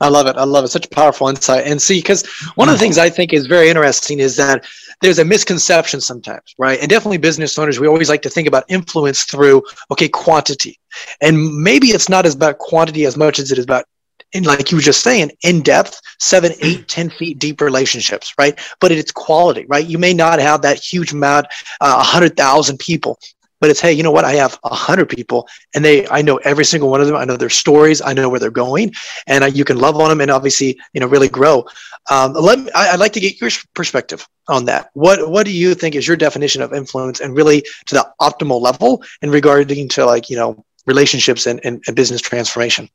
I 0.00 0.08
love 0.08 0.26
it. 0.28 0.36
I 0.36 0.44
love 0.44 0.64
it. 0.64 0.68
Such 0.68 0.86
a 0.86 0.90
powerful 0.90 1.28
insight. 1.28 1.66
And 1.66 1.82
see, 1.82 1.98
because 1.98 2.24
one 2.54 2.68
of 2.68 2.74
the 2.74 2.78
things 2.78 2.98
I 2.98 3.10
think 3.10 3.32
is 3.32 3.46
very 3.46 3.68
interesting 3.68 4.20
is 4.20 4.36
that 4.36 4.64
there's 5.00 5.18
a 5.18 5.24
misconception 5.24 6.00
sometimes, 6.00 6.54
right? 6.56 6.78
And 6.80 6.88
definitely 6.88 7.18
business 7.18 7.58
owners, 7.58 7.80
we 7.80 7.88
always 7.88 8.08
like 8.08 8.22
to 8.22 8.30
think 8.30 8.46
about 8.46 8.64
influence 8.68 9.24
through, 9.24 9.64
okay, 9.90 10.08
quantity. 10.08 10.78
And 11.20 11.62
maybe 11.62 11.88
it's 11.88 12.08
not 12.08 12.26
as 12.26 12.34
about 12.34 12.58
quantity 12.58 13.06
as 13.06 13.16
much 13.16 13.40
as 13.40 13.50
it 13.50 13.58
is 13.58 13.64
about 13.64 13.86
and 14.34 14.46
like 14.46 14.70
you 14.70 14.76
were 14.76 14.82
just 14.82 15.02
saying, 15.02 15.32
in 15.42 15.62
depth, 15.62 16.00
seven, 16.18 16.52
eight, 16.60 16.88
ten 16.88 17.10
feet 17.10 17.38
deep 17.38 17.60
relationships, 17.60 18.34
right? 18.38 18.58
But 18.80 18.92
it's 18.92 19.12
quality, 19.12 19.64
right? 19.68 19.86
You 19.86 19.98
may 19.98 20.12
not 20.12 20.38
have 20.38 20.62
that 20.62 20.78
huge 20.78 21.12
amount, 21.12 21.46
uh, 21.80 21.94
a 21.96 22.00
uh, 22.00 22.02
hundred 22.02 22.36
thousand 22.36 22.78
people, 22.78 23.18
but 23.60 23.70
it's 23.70 23.80
hey, 23.80 23.92
you 23.92 24.02
know 24.02 24.10
what? 24.10 24.24
I 24.24 24.34
have 24.34 24.58
a 24.64 24.74
hundred 24.74 25.08
people, 25.08 25.48
and 25.74 25.84
they, 25.84 26.06
I 26.08 26.22
know 26.22 26.36
every 26.38 26.64
single 26.64 26.90
one 26.90 27.00
of 27.00 27.06
them. 27.06 27.16
I 27.16 27.24
know 27.24 27.36
their 27.36 27.50
stories. 27.50 28.00
I 28.00 28.12
know 28.12 28.28
where 28.28 28.40
they're 28.40 28.50
going, 28.50 28.92
and 29.26 29.44
I, 29.44 29.48
you 29.48 29.64
can 29.64 29.78
love 29.78 29.96
on 29.96 30.10
them, 30.10 30.20
and 30.20 30.30
obviously, 30.30 30.78
you 30.92 31.00
know, 31.00 31.06
really 31.06 31.28
grow. 31.28 31.66
Um, 32.10 32.34
let 32.34 32.58
me, 32.58 32.70
I, 32.74 32.92
would 32.92 33.00
like 33.00 33.12
to 33.14 33.20
get 33.20 33.40
your 33.40 33.50
perspective 33.74 34.26
on 34.48 34.64
that. 34.66 34.90
What 34.94 35.28
What 35.30 35.44
do 35.44 35.52
you 35.52 35.74
think 35.74 35.94
is 35.94 36.06
your 36.06 36.16
definition 36.16 36.62
of 36.62 36.72
influence, 36.72 37.20
and 37.20 37.34
really 37.34 37.62
to 37.86 37.94
the 37.94 38.12
optimal 38.20 38.60
level 38.60 39.02
in 39.22 39.30
regarding 39.30 39.88
to 39.90 40.06
like 40.06 40.30
you 40.30 40.36
know 40.36 40.64
relationships 40.86 41.46
and, 41.46 41.60
and, 41.64 41.82
and 41.86 41.96
business 41.96 42.20
transformation? 42.20 42.88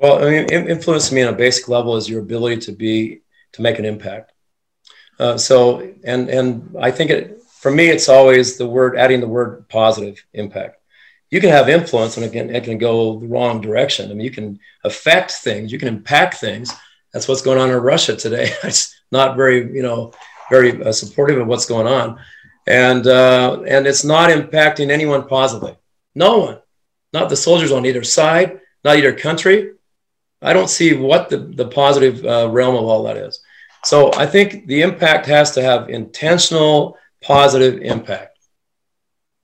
Well, 0.00 0.24
I 0.24 0.30
mean, 0.30 0.50
influence 0.50 1.12
me 1.12 1.22
on 1.22 1.34
a 1.34 1.36
basic 1.36 1.68
level 1.68 1.96
is 1.96 2.08
your 2.08 2.20
ability 2.20 2.62
to 2.62 2.72
be 2.72 3.20
to 3.52 3.62
make 3.62 3.78
an 3.78 3.84
impact. 3.84 4.32
Uh, 5.18 5.36
so, 5.36 5.92
and 6.04 6.30
and 6.30 6.74
I 6.80 6.90
think 6.90 7.10
it 7.10 7.42
for 7.60 7.70
me, 7.70 7.88
it's 7.88 8.08
always 8.08 8.56
the 8.56 8.66
word 8.66 8.96
adding 8.96 9.20
the 9.20 9.28
word 9.28 9.68
positive 9.68 10.24
impact. 10.32 10.78
You 11.30 11.40
can 11.40 11.50
have 11.50 11.68
influence, 11.68 12.16
and 12.16 12.24
again, 12.24 12.48
it 12.48 12.64
can 12.64 12.78
go 12.78 13.18
the 13.18 13.26
wrong 13.26 13.60
direction. 13.60 14.10
I 14.10 14.14
mean, 14.14 14.24
you 14.24 14.30
can 14.30 14.58
affect 14.84 15.32
things, 15.32 15.70
you 15.70 15.78
can 15.78 15.88
impact 15.88 16.36
things. 16.36 16.72
That's 17.12 17.28
what's 17.28 17.42
going 17.42 17.58
on 17.58 17.70
in 17.70 17.76
Russia 17.76 18.16
today. 18.16 18.54
it's 18.64 18.98
not 19.12 19.36
very, 19.36 19.70
you 19.74 19.82
know, 19.82 20.12
very 20.48 20.82
uh, 20.82 20.92
supportive 20.92 21.38
of 21.38 21.46
what's 21.46 21.66
going 21.66 21.86
on, 21.86 22.18
and 22.66 23.06
uh, 23.06 23.60
and 23.68 23.86
it's 23.86 24.04
not 24.04 24.30
impacting 24.30 24.90
anyone 24.90 25.28
positively. 25.28 25.76
No 26.14 26.38
one, 26.38 26.58
not 27.12 27.28
the 27.28 27.36
soldiers 27.36 27.70
on 27.70 27.84
either 27.84 28.02
side, 28.02 28.60
not 28.82 28.96
either 28.96 29.12
country, 29.12 29.72
I 30.42 30.52
don't 30.52 30.70
see 30.70 30.94
what 30.94 31.28
the, 31.28 31.38
the 31.38 31.68
positive 31.68 32.24
uh, 32.24 32.48
realm 32.50 32.74
of 32.74 32.84
all 32.84 33.04
that 33.04 33.16
is. 33.16 33.40
So 33.84 34.12
I 34.14 34.26
think 34.26 34.66
the 34.66 34.82
impact 34.82 35.26
has 35.26 35.52
to 35.52 35.62
have 35.62 35.90
intentional 35.90 36.96
positive 37.22 37.80
impact. 37.82 38.38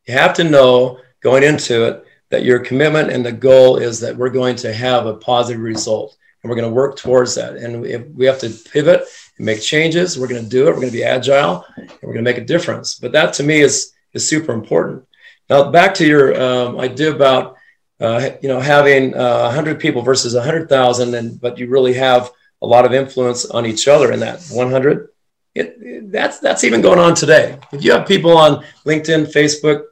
You 0.07 0.15
have 0.15 0.35
to 0.35 0.45
know 0.45 1.01
going 1.21 1.43
into 1.43 1.85
it 1.87 2.05
that 2.31 2.45
your 2.45 2.59
commitment 2.59 3.11
and 3.11 3.25
the 3.25 3.33
goal 3.33 3.77
is 3.77 4.01
that 4.01 4.17
we're 4.17 4.31
going 4.31 4.57
to 4.57 4.73
have 4.73 5.07
a 5.07 5.17
positive 5.17 5.63
result 5.63 6.17
and 6.43 6.51
we're 6.51 6.57
going 6.57 6.69
to 6.69 6.75
work 6.75 6.97
towards 6.97 7.35
that. 7.35 7.57
And 7.57 7.85
if 7.87 8.07
we 8.09 8.27
have 8.27 8.39
to 8.41 8.51
pivot 8.51 9.05
and 9.37 9.47
make 9.47 9.61
changes, 9.61 10.19
we're 10.19 10.29
going 10.29 10.43
to 10.43 10.49
do 10.49 10.67
it. 10.67 10.71
We're 10.71 10.81
going 10.81 10.89
to 10.89 10.93
be 10.93 11.05
agile 11.05 11.65
and 11.77 11.91
we're 12.03 12.13
going 12.13 12.25
to 12.25 12.31
make 12.31 12.39
a 12.39 12.45
difference. 12.45 12.95
But 12.97 13.13
that 13.13 13.33
to 13.35 13.43
me 13.43 13.61
is, 13.61 13.93
is 14.13 14.29
super 14.29 14.53
important. 14.53 15.07
Now, 15.49 15.71
back 15.71 15.95
to 15.95 16.07
your 16.07 16.41
um, 16.41 16.81
idea 16.81 17.15
about 17.15 17.56
uh, 18.01 18.31
you 18.43 18.49
know, 18.49 18.61
having 18.61 19.15
uh, 19.15 19.43
100 19.45 19.81
people 19.81 20.03
versus 20.03 20.35
100,000, 20.35 21.15
and 21.15 21.41
but 21.41 21.59
you 21.59 21.69
really 21.69 21.95
have 21.95 22.31
a 22.63 22.67
lot 22.67 22.85
of 22.85 22.93
influence 22.93 23.47
on 23.47 23.67
each 23.67 23.89
other 23.89 24.13
in 24.13 24.21
that 24.21 24.43
100. 24.51 25.09
It, 25.55 25.77
it, 25.81 26.13
that's 26.13 26.39
that's 26.39 26.65
even 26.65 26.83
going 26.83 26.99
on 26.99 27.15
today. 27.15 27.59
If 27.73 27.83
you 27.83 27.93
have 27.93 28.07
people 28.07 28.37
on 28.37 28.65
LinkedIn, 28.85 29.33
Facebook, 29.33 29.85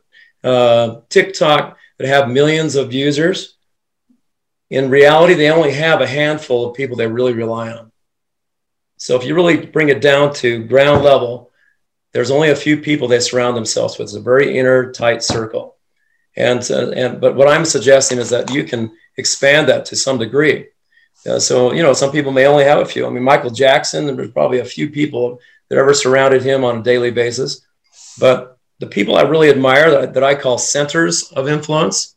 uh, 0.42 1.00
TikTok 1.08 1.78
that 1.98 2.06
have 2.06 2.28
millions 2.28 2.76
of 2.76 2.92
users, 2.92 3.56
in 4.70 4.90
reality, 4.90 5.34
they 5.34 5.50
only 5.50 5.72
have 5.72 6.00
a 6.00 6.06
handful 6.06 6.66
of 6.66 6.76
people 6.76 6.96
they 6.96 7.06
really 7.06 7.32
rely 7.32 7.70
on. 7.70 7.90
So 8.96 9.16
if 9.16 9.24
you 9.24 9.34
really 9.34 9.66
bring 9.66 9.88
it 9.88 10.00
down 10.00 10.34
to 10.34 10.64
ground 10.64 11.02
level, 11.02 11.50
there's 12.12 12.30
only 12.30 12.50
a 12.50 12.56
few 12.56 12.78
people 12.78 13.08
they 13.08 13.20
surround 13.20 13.56
themselves 13.56 13.98
with. 13.98 14.06
It's 14.06 14.14
a 14.14 14.20
very 14.20 14.56
inner, 14.56 14.92
tight 14.92 15.22
circle. 15.22 15.73
And, 16.36 16.68
uh, 16.70 16.90
and 16.90 17.20
but 17.20 17.36
what 17.36 17.48
I'm 17.48 17.64
suggesting 17.64 18.18
is 18.18 18.30
that 18.30 18.50
you 18.50 18.64
can 18.64 18.92
expand 19.16 19.68
that 19.68 19.84
to 19.86 19.96
some 19.96 20.18
degree. 20.18 20.66
Uh, 21.26 21.38
so 21.38 21.72
you 21.72 21.82
know, 21.82 21.92
some 21.92 22.12
people 22.12 22.32
may 22.32 22.46
only 22.46 22.64
have 22.64 22.80
a 22.80 22.84
few. 22.84 23.06
I 23.06 23.10
mean, 23.10 23.22
Michael 23.22 23.50
Jackson, 23.50 24.14
there's 24.14 24.30
probably 24.32 24.58
a 24.58 24.64
few 24.64 24.90
people 24.90 25.40
that 25.68 25.78
ever 25.78 25.94
surrounded 25.94 26.42
him 26.42 26.64
on 26.64 26.78
a 26.78 26.82
daily 26.82 27.10
basis. 27.10 27.62
But 28.18 28.58
the 28.78 28.86
people 28.86 29.16
I 29.16 29.22
really 29.22 29.50
admire 29.50 29.90
that, 29.90 30.14
that 30.14 30.24
I 30.24 30.34
call 30.34 30.58
centers 30.58 31.30
of 31.32 31.48
influence, 31.48 32.16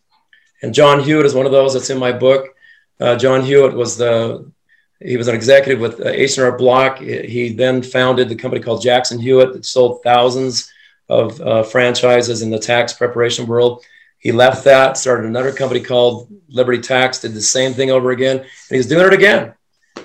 and 0.61 0.73
John 0.73 1.01
Hewitt 1.01 1.25
is 1.25 1.35
one 1.35 1.45
of 1.45 1.51
those 1.51 1.73
that's 1.73 1.89
in 1.89 1.99
my 1.99 2.11
book. 2.11 2.55
Uh, 2.99 3.15
John 3.15 3.43
Hewitt 3.43 3.73
was 3.73 3.97
the 3.97 4.51
he 4.99 5.15
was 5.15 5.27
an 5.27 5.35
executive 5.35 5.79
with 5.79 5.99
uh, 6.01 6.09
H&R 6.09 6.57
Block. 6.57 6.97
He 6.97 7.53
then 7.53 7.83
founded 7.83 8.29
the 8.29 8.35
company 8.35 8.63
called 8.63 8.81
Jackson 8.81 9.19
Hewitt 9.19 9.53
that 9.53 9.65
sold 9.65 10.01
thousands 10.01 10.71
of 11.07 11.39
uh, 11.39 11.63
franchises 11.63 12.41
in 12.41 12.49
the 12.49 12.59
tax 12.59 12.93
preparation 12.93 13.45
world. 13.45 13.85
He 14.19 14.31
left 14.31 14.63
that, 14.65 14.97
started 14.97 15.25
another 15.25 15.51
company 15.51 15.79
called 15.79 16.29
Liberty 16.49 16.81
Tax, 16.81 17.19
did 17.19 17.33
the 17.33 17.41
same 17.41 17.73
thing 17.73 17.91
over 17.91 18.11
again, 18.11 18.37
and 18.37 18.47
he's 18.69 18.87
doing 18.87 19.05
it 19.05 19.13
again. 19.13 19.53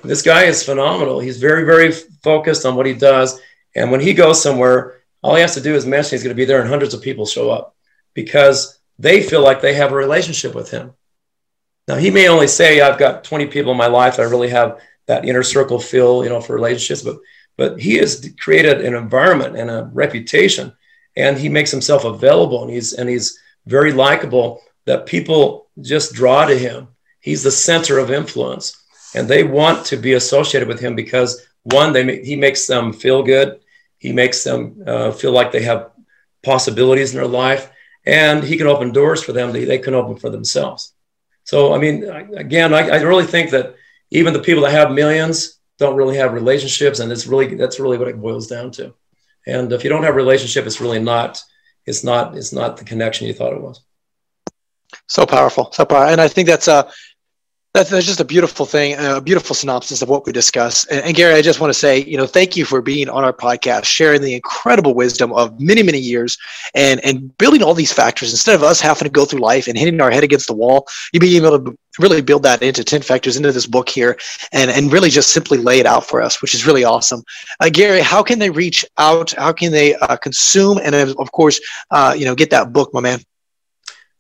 This 0.03 0.23
guy 0.23 0.45
is 0.45 0.63
phenomenal. 0.63 1.21
He's 1.21 1.39
very, 1.39 1.65
very 1.65 1.93
focused 2.23 2.67
on 2.67 2.77
what 2.77 2.87
he 2.87 2.95
does. 2.95 3.41
And 3.75 3.91
when 3.91 4.01
he 4.01 4.15
goes 4.15 4.43
somewhere, 4.43 5.03
all 5.23 5.35
he 5.35 5.41
has 5.41 5.55
to 5.55 5.61
do 5.61 5.75
is 5.75 5.87
mention 5.87 6.17
he's 6.17 6.23
going 6.23 6.35
to 6.35 6.41
be 6.41 6.45
there, 6.45 6.61
and 6.61 6.69
hundreds 6.69 6.95
of 6.95 7.03
people 7.03 7.27
show 7.27 7.51
up 7.51 7.77
because 8.15 8.79
they 8.99 9.23
feel 9.23 9.43
like 9.43 9.61
they 9.61 9.75
have 9.75 9.93
a 9.93 9.97
relationship 9.97 10.55
with 10.55 10.71
him. 10.71 10.93
Now, 11.89 11.97
he 11.97 12.11
may 12.11 12.29
only 12.29 12.47
say, 12.47 12.81
I've 12.81 12.99
got 12.99 13.25
20 13.25 13.47
people 13.47 13.73
in 13.73 13.79
my 13.79 13.87
life 13.87 14.19
I 14.19 14.23
really 14.23 14.51
have 14.51 14.81
that 15.07 15.25
inner 15.25 15.43
circle 15.43 15.81
feel, 15.81 16.23
you 16.23 16.31
know, 16.31 16.41
for 16.41 16.55
relationships, 16.55 17.03
but 17.03 17.19
but 17.57 17.79
he 17.79 17.97
has 17.97 18.33
created 18.41 18.81
an 18.81 18.95
environment 18.95 19.57
and 19.57 19.71
a 19.71 19.91
reputation 19.93 20.73
and 21.17 21.37
he 21.37 21.49
makes 21.49 21.71
himself 21.71 22.05
available 22.05 22.63
and 22.63 22.73
he's 22.73 22.93
and 22.95 23.09
he's 23.09 23.39
very 23.67 23.93
likable 23.93 24.61
that 24.87 25.07
people 25.07 25.69
just 25.81 26.15
draw 26.15 26.45
to 26.45 26.57
him. 26.57 26.89
He's 27.21 27.43
the 27.43 27.51
center 27.51 27.99
of 27.99 28.11
influence, 28.11 28.77
and 29.15 29.29
they 29.29 29.45
want 29.45 29.87
to 29.87 29.97
be 29.97 30.15
associated 30.15 30.69
with 30.69 30.81
him 30.81 30.97
because 30.97 31.47
one, 31.63 31.93
they 31.93 32.23
he 32.23 32.37
makes 32.37 32.67
them 32.67 32.93
feel 32.93 33.23
good. 33.23 33.61
He 33.99 34.13
makes 34.13 34.43
them 34.43 34.83
uh, 34.87 35.13
feel 35.13 35.33
like 35.33 35.53
they 35.53 35.63
have 35.63 35.91
possibilities 36.43 37.13
in 37.13 37.21
their 37.21 37.29
life, 37.29 37.71
and 38.05 38.43
he 38.43 38.57
can 38.57 38.67
open 38.67 38.93
doors 38.93 39.23
for 39.23 39.33
them 39.33 39.53
that 39.53 39.65
they 39.67 39.79
can 39.79 39.95
open 39.95 40.17
for 40.17 40.31
themselves. 40.31 40.93
So, 41.45 41.73
I 41.73 41.79
mean, 41.79 42.05
again, 42.37 42.75
I, 42.75 42.89
I 42.89 43.03
really 43.03 43.27
think 43.27 43.51
that 43.51 43.77
even 44.11 44.33
the 44.33 44.41
people 44.41 44.63
that 44.65 44.73
have 44.73 44.93
millions 44.93 45.59
don't 45.79 45.97
really 45.97 46.17
have 46.17 46.33
relationships, 46.33 46.99
and 46.99 47.13
it's 47.13 47.27
really 47.27 47.55
that's 47.55 47.81
really 47.81 47.99
what 47.99 48.09
it 48.09 48.21
boils 48.21 48.49
down 48.49 48.73
to. 48.73 48.95
And 49.47 49.73
if 49.73 49.83
you 49.85 49.91
don't 49.91 50.05
have 50.05 50.15
a 50.15 50.17
relationship, 50.17 50.67
it's 50.67 50.81
really 50.81 51.01
not 51.01 51.43
it's 51.87 52.05
not 52.05 52.37
it's 52.37 52.53
not 52.53 52.77
the 52.77 52.85
connection 52.85 53.27
you 53.27 53.35
thought 53.35 53.53
it 53.53 53.61
was. 53.61 53.81
So 55.09 55.27
powerful, 55.27 55.71
so 55.73 55.85
powerful, 55.85 56.13
and 56.13 56.21
I 56.21 56.29
think 56.29 56.49
that's 56.49 56.69
a 56.69 56.91
that's, 57.75 57.89
that's 57.89 58.05
just 58.05 58.21
a 58.21 58.25
beautiful 58.25 58.67
thing, 58.67 58.97
a 58.99 59.19
beautiful 59.19 59.55
synopsis 59.55 60.03
of 60.03 60.09
what 60.11 60.27
we 60.27 60.33
discuss. 60.33 60.85
And, 60.89 61.03
and, 61.07 61.15
Gary, 61.15 61.35
I 61.35 61.41
just 61.41 61.59
want 61.59 61.73
to 61.73 61.79
say, 61.79 62.05
you 62.05 62.19
know, 62.19 62.27
thank 62.27 62.55
you 62.55 62.67
for 62.67 62.83
being 62.83 63.09
on 63.09 63.25
our 63.25 63.33
podcast, 63.33 63.85
sharing 63.85 64.21
the 64.21 64.35
incredible 64.35 64.93
wisdom 64.95 65.33
of 65.33 65.59
many, 65.59 65.83
many 65.83 65.99
years, 65.99 66.37
and 66.75 67.03
and 67.03 67.37
building 67.39 67.63
all 67.63 67.73
these 67.73 67.93
factors 67.93 68.31
instead 68.31 68.55
of 68.55 68.63
us 68.63 68.81
having 68.81 69.05
to 69.05 69.11
go 69.11 69.25
through 69.25 69.41
life 69.41 69.69
and 69.69 69.79
hitting 69.79 70.01
our 70.03 70.11
head 70.11 70.23
against 70.23 70.49
the 70.49 70.55
wall. 70.55 70.87
You 71.15 71.21
being 71.21 71.43
able 71.43 71.65
to 71.65 71.79
really 71.99 72.21
build 72.21 72.43
that 72.43 72.63
into 72.63 72.85
ten 72.85 73.01
factors 73.01 73.39
into 73.39 73.53
this 73.53 73.67
book 73.67 73.89
here, 73.89 74.19
and 74.53 74.71
and 74.71 74.93
really 74.93 75.09
just 75.09 75.33
simply 75.33 75.57
lay 75.57 75.81
it 75.81 75.87
out 75.87 76.07
for 76.07 76.21
us, 76.21 76.43
which 76.43 76.53
is 76.53 76.67
really 76.67 76.85
awesome. 76.85 77.23
Uh, 77.59 77.71
Gary, 77.73 78.01
how 78.01 78.23
can 78.23 78.39
they 78.39 78.51
reach 78.51 78.85
out? 78.99 79.31
How 79.33 79.53
can 79.53 79.73
they 79.73 79.95
uh, 79.95 80.17
consume 80.17 80.79
and 80.85 80.95
of 80.95 81.33
course, 81.33 81.59
uh, 81.91 82.15
you 82.17 82.27
know, 82.27 82.35
get 82.35 82.51
that 82.51 82.75
book, 82.75 82.93
my 82.93 83.01
man? 83.01 83.21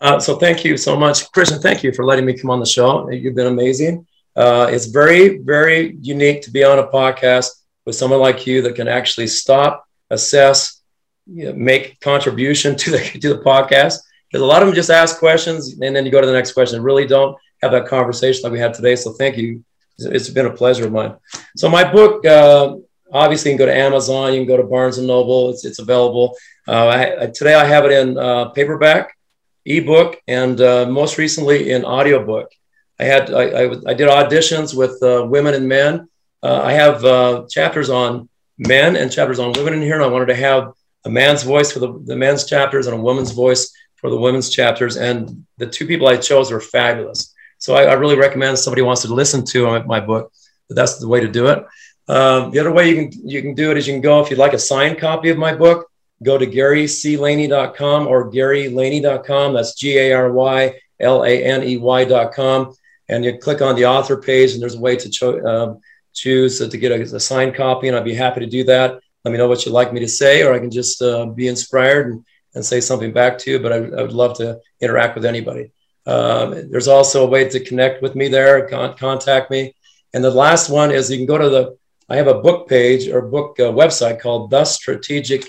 Uh, 0.02 0.18
so 0.18 0.36
thank 0.36 0.64
you 0.64 0.76
so 0.76 0.96
much, 0.96 1.30
Christian. 1.30 1.60
Thank 1.60 1.84
you 1.84 1.92
for 1.92 2.04
letting 2.04 2.24
me 2.24 2.36
come 2.36 2.50
on 2.50 2.58
the 2.58 2.66
show. 2.66 3.08
You've 3.08 3.36
been 3.36 3.46
amazing. 3.46 4.04
Uh, 4.34 4.66
it's 4.68 4.86
very, 4.86 5.38
very 5.38 5.96
unique 6.00 6.42
to 6.42 6.50
be 6.50 6.64
on 6.64 6.80
a 6.80 6.88
podcast 6.88 7.50
with 7.86 7.94
someone 7.94 8.18
like 8.18 8.44
you 8.44 8.62
that 8.62 8.74
can 8.74 8.88
actually 8.88 9.28
stop, 9.28 9.86
assess, 10.10 10.82
you 11.26 11.44
know, 11.44 11.52
make 11.52 12.00
contribution 12.00 12.74
to 12.74 12.90
the 12.90 12.98
to 13.20 13.28
the 13.34 13.42
podcast. 13.42 13.98
Because 14.28 14.42
a 14.42 14.44
lot 14.44 14.62
of 14.62 14.66
them 14.66 14.74
just 14.74 14.90
ask 14.90 15.20
questions 15.20 15.78
and 15.80 15.94
then 15.94 16.04
you 16.04 16.10
go 16.10 16.20
to 16.20 16.26
the 16.26 16.32
next 16.32 16.52
question. 16.52 16.82
Really 16.82 17.06
don't 17.06 17.36
have 17.62 17.70
that 17.70 17.86
conversation 17.86 18.42
like 18.42 18.52
we 18.52 18.58
had 18.58 18.74
today. 18.74 18.96
So 18.96 19.12
thank 19.12 19.36
you. 19.36 19.62
It's 19.98 20.30
been 20.30 20.46
a 20.46 20.52
pleasure 20.52 20.86
of 20.86 20.92
mine. 20.92 21.14
So 21.56 21.68
my 21.68 21.84
book, 21.84 22.26
uh, 22.26 22.74
obviously 23.12 23.52
you 23.52 23.56
can 23.56 23.66
go 23.66 23.72
to 23.72 23.78
Amazon, 23.78 24.32
you 24.32 24.40
can 24.40 24.48
go 24.48 24.56
to 24.56 24.64
Barnes 24.64 24.98
and 24.98 25.06
Noble. 25.06 25.50
It's 25.50 25.64
it's 25.64 25.78
available. 25.78 26.34
Uh, 26.66 26.88
I, 26.88 27.26
today 27.26 27.54
I 27.54 27.64
have 27.64 27.84
it 27.84 27.92
in 27.92 28.18
uh, 28.18 28.48
paperback, 28.48 29.16
ebook, 29.64 30.20
and 30.26 30.60
uh, 30.60 30.86
most 30.86 31.18
recently 31.18 31.72
in 31.72 31.84
audiobook. 31.84 32.50
I 32.98 33.04
had 33.04 33.32
I, 33.32 33.42
I, 33.42 33.62
I 33.86 33.94
did 33.94 34.08
auditions 34.08 34.76
with 34.76 35.02
uh, 35.02 35.26
women 35.26 35.54
and 35.54 35.68
men. 35.68 36.08
Uh, 36.42 36.60
I 36.62 36.72
have 36.72 37.04
uh, 37.04 37.46
chapters 37.48 37.90
on 37.90 38.28
men 38.58 38.96
and 38.96 39.10
chapters 39.10 39.38
on 39.38 39.52
women 39.52 39.74
in 39.74 39.82
here, 39.82 39.94
and 39.94 40.04
I 40.04 40.08
wanted 40.08 40.26
to 40.26 40.36
have 40.36 40.72
a 41.04 41.10
man's 41.10 41.42
voice 41.42 41.72
for 41.72 41.80
the, 41.80 42.00
the 42.04 42.16
men's 42.16 42.44
chapters 42.44 42.86
and 42.86 42.96
a 42.96 43.00
woman's 43.00 43.32
voice 43.32 43.72
for 43.96 44.10
the 44.10 44.16
women's 44.16 44.50
chapters. 44.50 44.96
And 44.96 45.46
the 45.58 45.66
two 45.66 45.86
people 45.86 46.06
I 46.06 46.16
chose 46.16 46.50
were 46.50 46.60
fabulous. 46.60 47.32
So 47.58 47.74
I, 47.74 47.84
I 47.84 47.92
really 47.94 48.16
recommend 48.16 48.58
somebody 48.58 48.82
wants 48.82 49.02
to 49.02 49.14
listen 49.14 49.44
to 49.46 49.66
my, 49.66 49.82
my 49.82 50.00
book, 50.00 50.32
that's 50.68 50.98
the 50.98 51.08
way 51.08 51.20
to 51.20 51.28
do 51.28 51.48
it. 51.48 51.64
Um, 52.08 52.50
the 52.50 52.58
other 52.58 52.72
way 52.72 52.88
you 52.88 52.96
can 52.96 53.28
you 53.28 53.40
can 53.42 53.54
do 53.54 53.70
it 53.70 53.76
is 53.76 53.86
you 53.86 53.94
can 53.94 54.00
go 54.00 54.20
if 54.20 54.30
you'd 54.30 54.38
like 54.38 54.54
a 54.54 54.58
signed 54.58 54.98
copy 54.98 55.30
of 55.30 55.38
my 55.38 55.54
book, 55.54 55.88
go 56.22 56.38
to 56.38 56.46
garyclaney.com 56.46 58.06
or 58.06 58.30
garylaney.com. 58.30 59.54
That's 59.54 59.74
G 59.74 59.98
A 59.98 60.12
R 60.12 60.32
Y 60.32 60.74
L 61.00 61.24
A 61.24 61.44
N 61.44 61.62
E 61.62 61.76
Y.com. 61.76 62.74
And 63.08 63.24
you 63.24 63.38
click 63.38 63.60
on 63.60 63.76
the 63.76 63.86
author 63.86 64.16
page, 64.16 64.52
and 64.52 64.62
there's 64.62 64.76
a 64.76 64.80
way 64.80 64.96
to 64.96 65.10
cho- 65.10 65.44
um, 65.44 65.80
choose 66.14 66.58
to 66.66 66.78
get 66.78 66.92
a, 66.92 67.02
a, 67.16 67.20
signed 67.20 67.54
copy, 67.54 67.88
and 67.88 67.96
I'd 67.96 68.04
be 68.04 68.14
happy 68.14 68.40
to 68.40 68.46
do 68.46 68.64
that. 68.64 69.00
Let 69.24 69.32
me 69.32 69.38
know 69.38 69.48
what 69.48 69.66
you'd 69.66 69.72
like 69.72 69.92
me 69.92 70.00
to 70.00 70.08
say, 70.08 70.42
or 70.42 70.54
I 70.54 70.58
can 70.58 70.70
just 70.70 71.02
uh, 71.02 71.26
be 71.26 71.48
inspired 71.48 72.06
and, 72.06 72.24
and 72.54 72.64
say 72.64 72.80
something 72.80 73.12
back 73.12 73.38
to 73.38 73.50
you. 73.50 73.58
But 73.58 73.72
I, 73.72 73.76
I 73.76 74.02
would 74.02 74.12
love 74.12 74.36
to 74.38 74.60
interact 74.80 75.14
with 75.14 75.24
anybody. 75.24 75.72
Um, 76.06 76.70
there's 76.70 76.88
also 76.88 77.24
a 77.24 77.28
way 77.28 77.48
to 77.48 77.60
connect 77.60 78.02
with 78.02 78.14
me 78.14 78.28
there, 78.28 78.68
con- 78.68 78.96
contact 78.96 79.50
me. 79.50 79.74
And 80.14 80.22
the 80.22 80.30
last 80.30 80.68
one 80.68 80.90
is 80.90 81.10
you 81.10 81.16
can 81.16 81.26
go 81.26 81.38
to 81.38 81.48
the, 81.48 81.78
I 82.08 82.16
have 82.16 82.26
a 82.26 82.40
book 82.40 82.68
page 82.68 83.08
or 83.08 83.22
book 83.22 83.58
uh, 83.60 83.64
website 83.64 84.20
called 84.20 84.50
The 84.50 84.64
Strategic, 84.64 85.48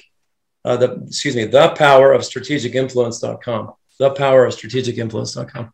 uh, 0.65 0.77
the, 0.77 1.03
excuse 1.07 1.35
me, 1.35 1.45
The 1.45 1.69
Power 1.69 2.13
of 2.13 2.21
Strategicinfluence.com. 2.21 3.73
The 3.99 4.09
Power 4.11 4.45
of 4.45 4.53
Strategicinfluence.com. 4.53 5.73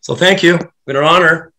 So 0.00 0.14
thank 0.14 0.42
you. 0.42 0.54
It's 0.54 0.66
been 0.86 0.96
an 0.96 1.04
honor. 1.04 1.52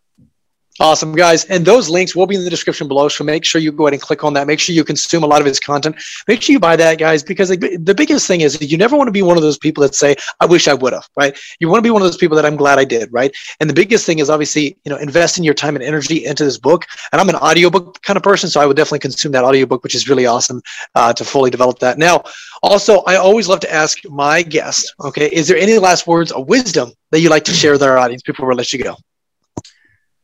Awesome, 0.82 1.14
guys. 1.14 1.44
And 1.46 1.66
those 1.66 1.90
links 1.90 2.16
will 2.16 2.26
be 2.26 2.36
in 2.36 2.44
the 2.46 2.50
description 2.50 2.88
below. 2.88 3.10
So 3.10 3.26
make 3.26 3.44
sure 3.44 3.60
you 3.60 3.74
go 3.74 3.88
ahead 3.88 3.94
and 3.94 4.02
click 4.02 4.24
on 4.24 4.34
that. 4.36 4.48
Make 4.48 4.62
sure 4.62 4.74
you 4.74 4.86
consume 4.86 5.24
a 5.24 5.28
lot 5.28 5.42
of 5.42 5.46
his 5.46 5.60
content. 5.60 5.98
Make 6.26 6.42
sure 6.42 6.54
you 6.54 6.60
buy 6.60 6.78
that, 6.78 6.98
guys, 6.98 7.22
because 7.22 7.50
the 7.50 7.94
biggest 7.98 8.26
thing 8.28 8.42
is 8.42 8.62
you 8.62 8.78
never 8.78 8.96
want 8.96 9.10
to 9.10 9.12
be 9.12 9.22
one 9.22 9.36
of 9.36 9.44
those 9.44 9.58
people 9.58 9.82
that 9.82 9.94
say, 9.94 10.16
I 10.40 10.46
wish 10.46 10.70
I 10.70 10.74
would 10.74 10.94
have, 10.94 11.10
right? 11.18 11.38
You 11.60 11.68
want 11.68 11.80
to 11.80 11.82
be 11.82 11.90
one 11.90 12.02
of 12.02 12.08
those 12.08 12.16
people 12.16 12.38
that 12.38 12.46
I'm 12.46 12.56
glad 12.56 12.80
I 12.80 12.86
did, 12.86 13.12
right? 13.12 13.36
And 13.60 13.70
the 13.70 13.74
biggest 13.74 14.06
thing 14.06 14.20
is 14.20 14.30
obviously, 14.30 14.78
you 14.86 14.90
know, 14.90 14.96
investing 14.96 15.44
your 15.44 15.54
time 15.54 15.76
and 15.76 15.84
energy 15.84 16.26
into 16.26 16.46
this 16.46 16.58
book. 16.58 16.86
And 17.12 17.20
I'm 17.20 17.28
an 17.28 17.36
audiobook 17.36 18.02
kind 18.02 18.16
of 18.16 18.24
person, 18.24 18.50
so 18.50 18.62
I 18.62 18.66
would 18.66 18.78
definitely 18.78 19.00
consume 19.00 19.34
that 19.34 19.44
audiobook, 19.44 19.84
which 19.84 19.96
is 19.96 20.08
really 20.08 20.28
awesome 20.28 20.62
uh, 20.96 21.12
to 21.12 21.26
fully 21.26 21.50
develop 21.50 21.80
that. 21.80 21.98
Now, 21.98 22.24
also, 22.62 23.02
I 23.02 23.16
always 23.16 23.48
love 23.48 23.60
to 23.62 23.74
ask 23.74 24.00
my 24.10 24.42
guest, 24.42 24.94
okay, 25.02 25.28
is 25.28 25.48
there 25.48 25.58
any 25.58 25.78
last 25.78 26.08
words 26.08 26.32
of 26.32 26.48
wisdom 26.48 26.92
that 27.12 27.20
you'd 27.20 27.30
like 27.30 27.46
to 27.46 27.54
share 27.54 27.72
with 27.72 27.84
our 27.84 27.98
audience 27.98 28.22
before 28.22 28.48
we 28.48 28.56
let 28.56 28.74
you 28.74 28.84
go? 28.84 28.96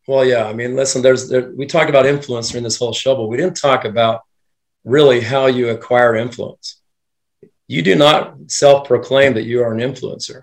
Well, 0.06 0.24
yeah. 0.24 0.44
I 0.44 0.52
mean, 0.52 0.76
listen, 0.76 1.02
there's 1.02 1.28
there, 1.28 1.50
we 1.50 1.66
talked 1.66 1.90
about 1.90 2.06
influence 2.06 2.50
during 2.50 2.64
this 2.64 2.78
whole 2.78 2.92
show, 2.92 3.16
but 3.16 3.26
we 3.26 3.36
didn't 3.36 3.56
talk 3.56 3.84
about 3.84 4.22
really 4.84 5.20
how 5.20 5.46
you 5.46 5.70
acquire 5.70 6.14
influence. 6.14 6.80
You 7.66 7.82
do 7.82 7.96
not 7.96 8.36
self-proclaim 8.46 9.34
that 9.34 9.42
you 9.42 9.62
are 9.62 9.74
an 9.74 9.80
influencer. 9.80 10.42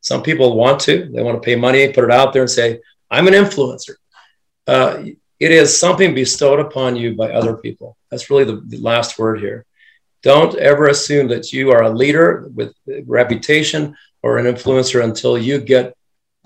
Some 0.00 0.22
people 0.22 0.56
want 0.56 0.80
to; 0.82 1.10
they 1.12 1.22
want 1.22 1.42
to 1.42 1.44
pay 1.44 1.56
money, 1.56 1.92
put 1.92 2.04
it 2.04 2.12
out 2.12 2.32
there, 2.32 2.42
and 2.42 2.50
say, 2.50 2.80
"I'm 3.10 3.26
an 3.26 3.34
influencer." 3.34 3.94
Uh, 4.66 5.04
it 5.40 5.50
is 5.50 5.76
something 5.76 6.14
bestowed 6.14 6.60
upon 6.60 6.94
you 6.94 7.16
by 7.16 7.32
other 7.32 7.56
people. 7.56 7.96
That's 8.10 8.30
really 8.30 8.44
the, 8.44 8.62
the 8.64 8.78
last 8.78 9.18
word 9.18 9.40
here. 9.40 9.66
Don't 10.22 10.56
ever 10.58 10.88
assume 10.88 11.28
that 11.28 11.52
you 11.52 11.70
are 11.70 11.82
a 11.82 11.90
leader 11.90 12.48
with 12.54 12.74
reputation 13.06 13.96
or 14.22 14.38
an 14.38 14.46
influencer 14.46 15.02
until 15.02 15.36
you 15.36 15.60
get 15.60 15.96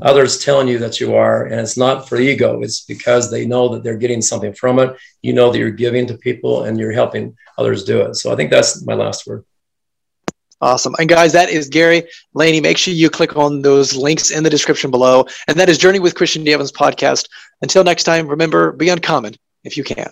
others 0.03 0.39
telling 0.39 0.69
you 0.69 0.79
that 0.79 1.01
you 1.01 1.15
are 1.15 1.47
and 1.47 1.59
it's 1.59 1.77
not 1.77 2.07
for 2.07 2.17
ego 2.19 2.61
it's 2.61 2.83
because 2.83 3.31
they 3.31 3.47
know 3.47 3.69
that 3.69 3.83
they're 3.83 3.97
getting 3.97 4.21
something 4.21 4.53
from 4.53 4.79
it 4.79 4.95
you 5.23 5.33
know 5.33 5.51
that 5.51 5.59
you're 5.59 5.71
giving 5.71 6.07
to 6.07 6.19
people 6.19 6.65
and 6.65 6.79
you're 6.79 6.93
helping 6.93 7.35
others 7.57 7.83
do 7.85 8.03
it 8.03 8.15
so 8.15 8.31
i 8.31 8.37
think 8.37 8.51
that's 8.51 8.85
my 8.85 8.95
last 8.95 9.27
word 9.27 9.45
Awesome. 10.61 10.95
And 10.99 11.07
guys, 11.07 11.35
that 11.35 11.51
is 11.51 11.69
Gary 11.69 12.09
Laney. 12.33 12.61
Make 12.63 12.79
sure 12.79 12.95
you 12.95 13.11
click 13.11 13.37
on 13.37 13.61
those 13.61 13.95
links 13.95 14.31
in 14.31 14.43
the 14.43 14.49
description 14.49 14.91
below. 14.91 15.27
And 15.49 15.59
that 15.59 15.69
is 15.69 15.77
Journey 15.77 15.99
with 15.99 16.15
Christian 16.15 16.45
D. 16.45 16.55
Evans 16.55 16.73
podcast. 16.73 17.29
Until 17.61 17.85
next 17.85 18.05
time, 18.05 18.27
remember, 18.27 18.73
be 18.73 18.89
uncommon 18.89 19.35
if 19.65 19.77
you 19.77 19.85
can. 19.85 20.11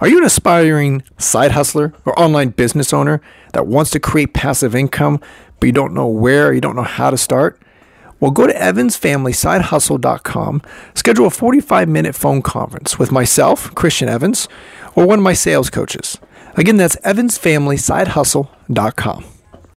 Are 0.00 0.08
you 0.08 0.18
an 0.18 0.24
aspiring 0.24 1.02
side 1.18 1.52
hustler 1.52 1.92
or 2.04 2.18
online 2.18 2.48
business 2.50 2.92
owner 2.92 3.20
that 3.52 3.66
wants 3.66 3.90
to 3.92 4.00
create 4.00 4.32
passive 4.32 4.74
income, 4.74 5.20
but 5.58 5.66
you 5.66 5.72
don't 5.72 5.92
know 5.92 6.06
where, 6.06 6.52
you 6.52 6.60
don't 6.60 6.76
know 6.76 6.82
how 6.82 7.10
to 7.10 7.18
start? 7.18 7.60
Well, 8.20 8.30
go 8.30 8.46
to 8.46 8.54
evansfamilysidehustle.com, 8.54 10.62
schedule 10.94 11.26
a 11.26 11.30
45 11.30 11.88
minute 11.88 12.14
phone 12.14 12.42
conference 12.42 12.96
with 12.98 13.10
myself, 13.10 13.74
Christian 13.74 14.08
Evans, 14.08 14.46
or 14.94 15.04
one 15.06 15.18
of 15.18 15.24
my 15.24 15.32
sales 15.32 15.70
coaches. 15.70 16.18
Again, 16.56 16.76
that's 16.76 16.96
evansfamilysidehustle.com. 16.96 19.37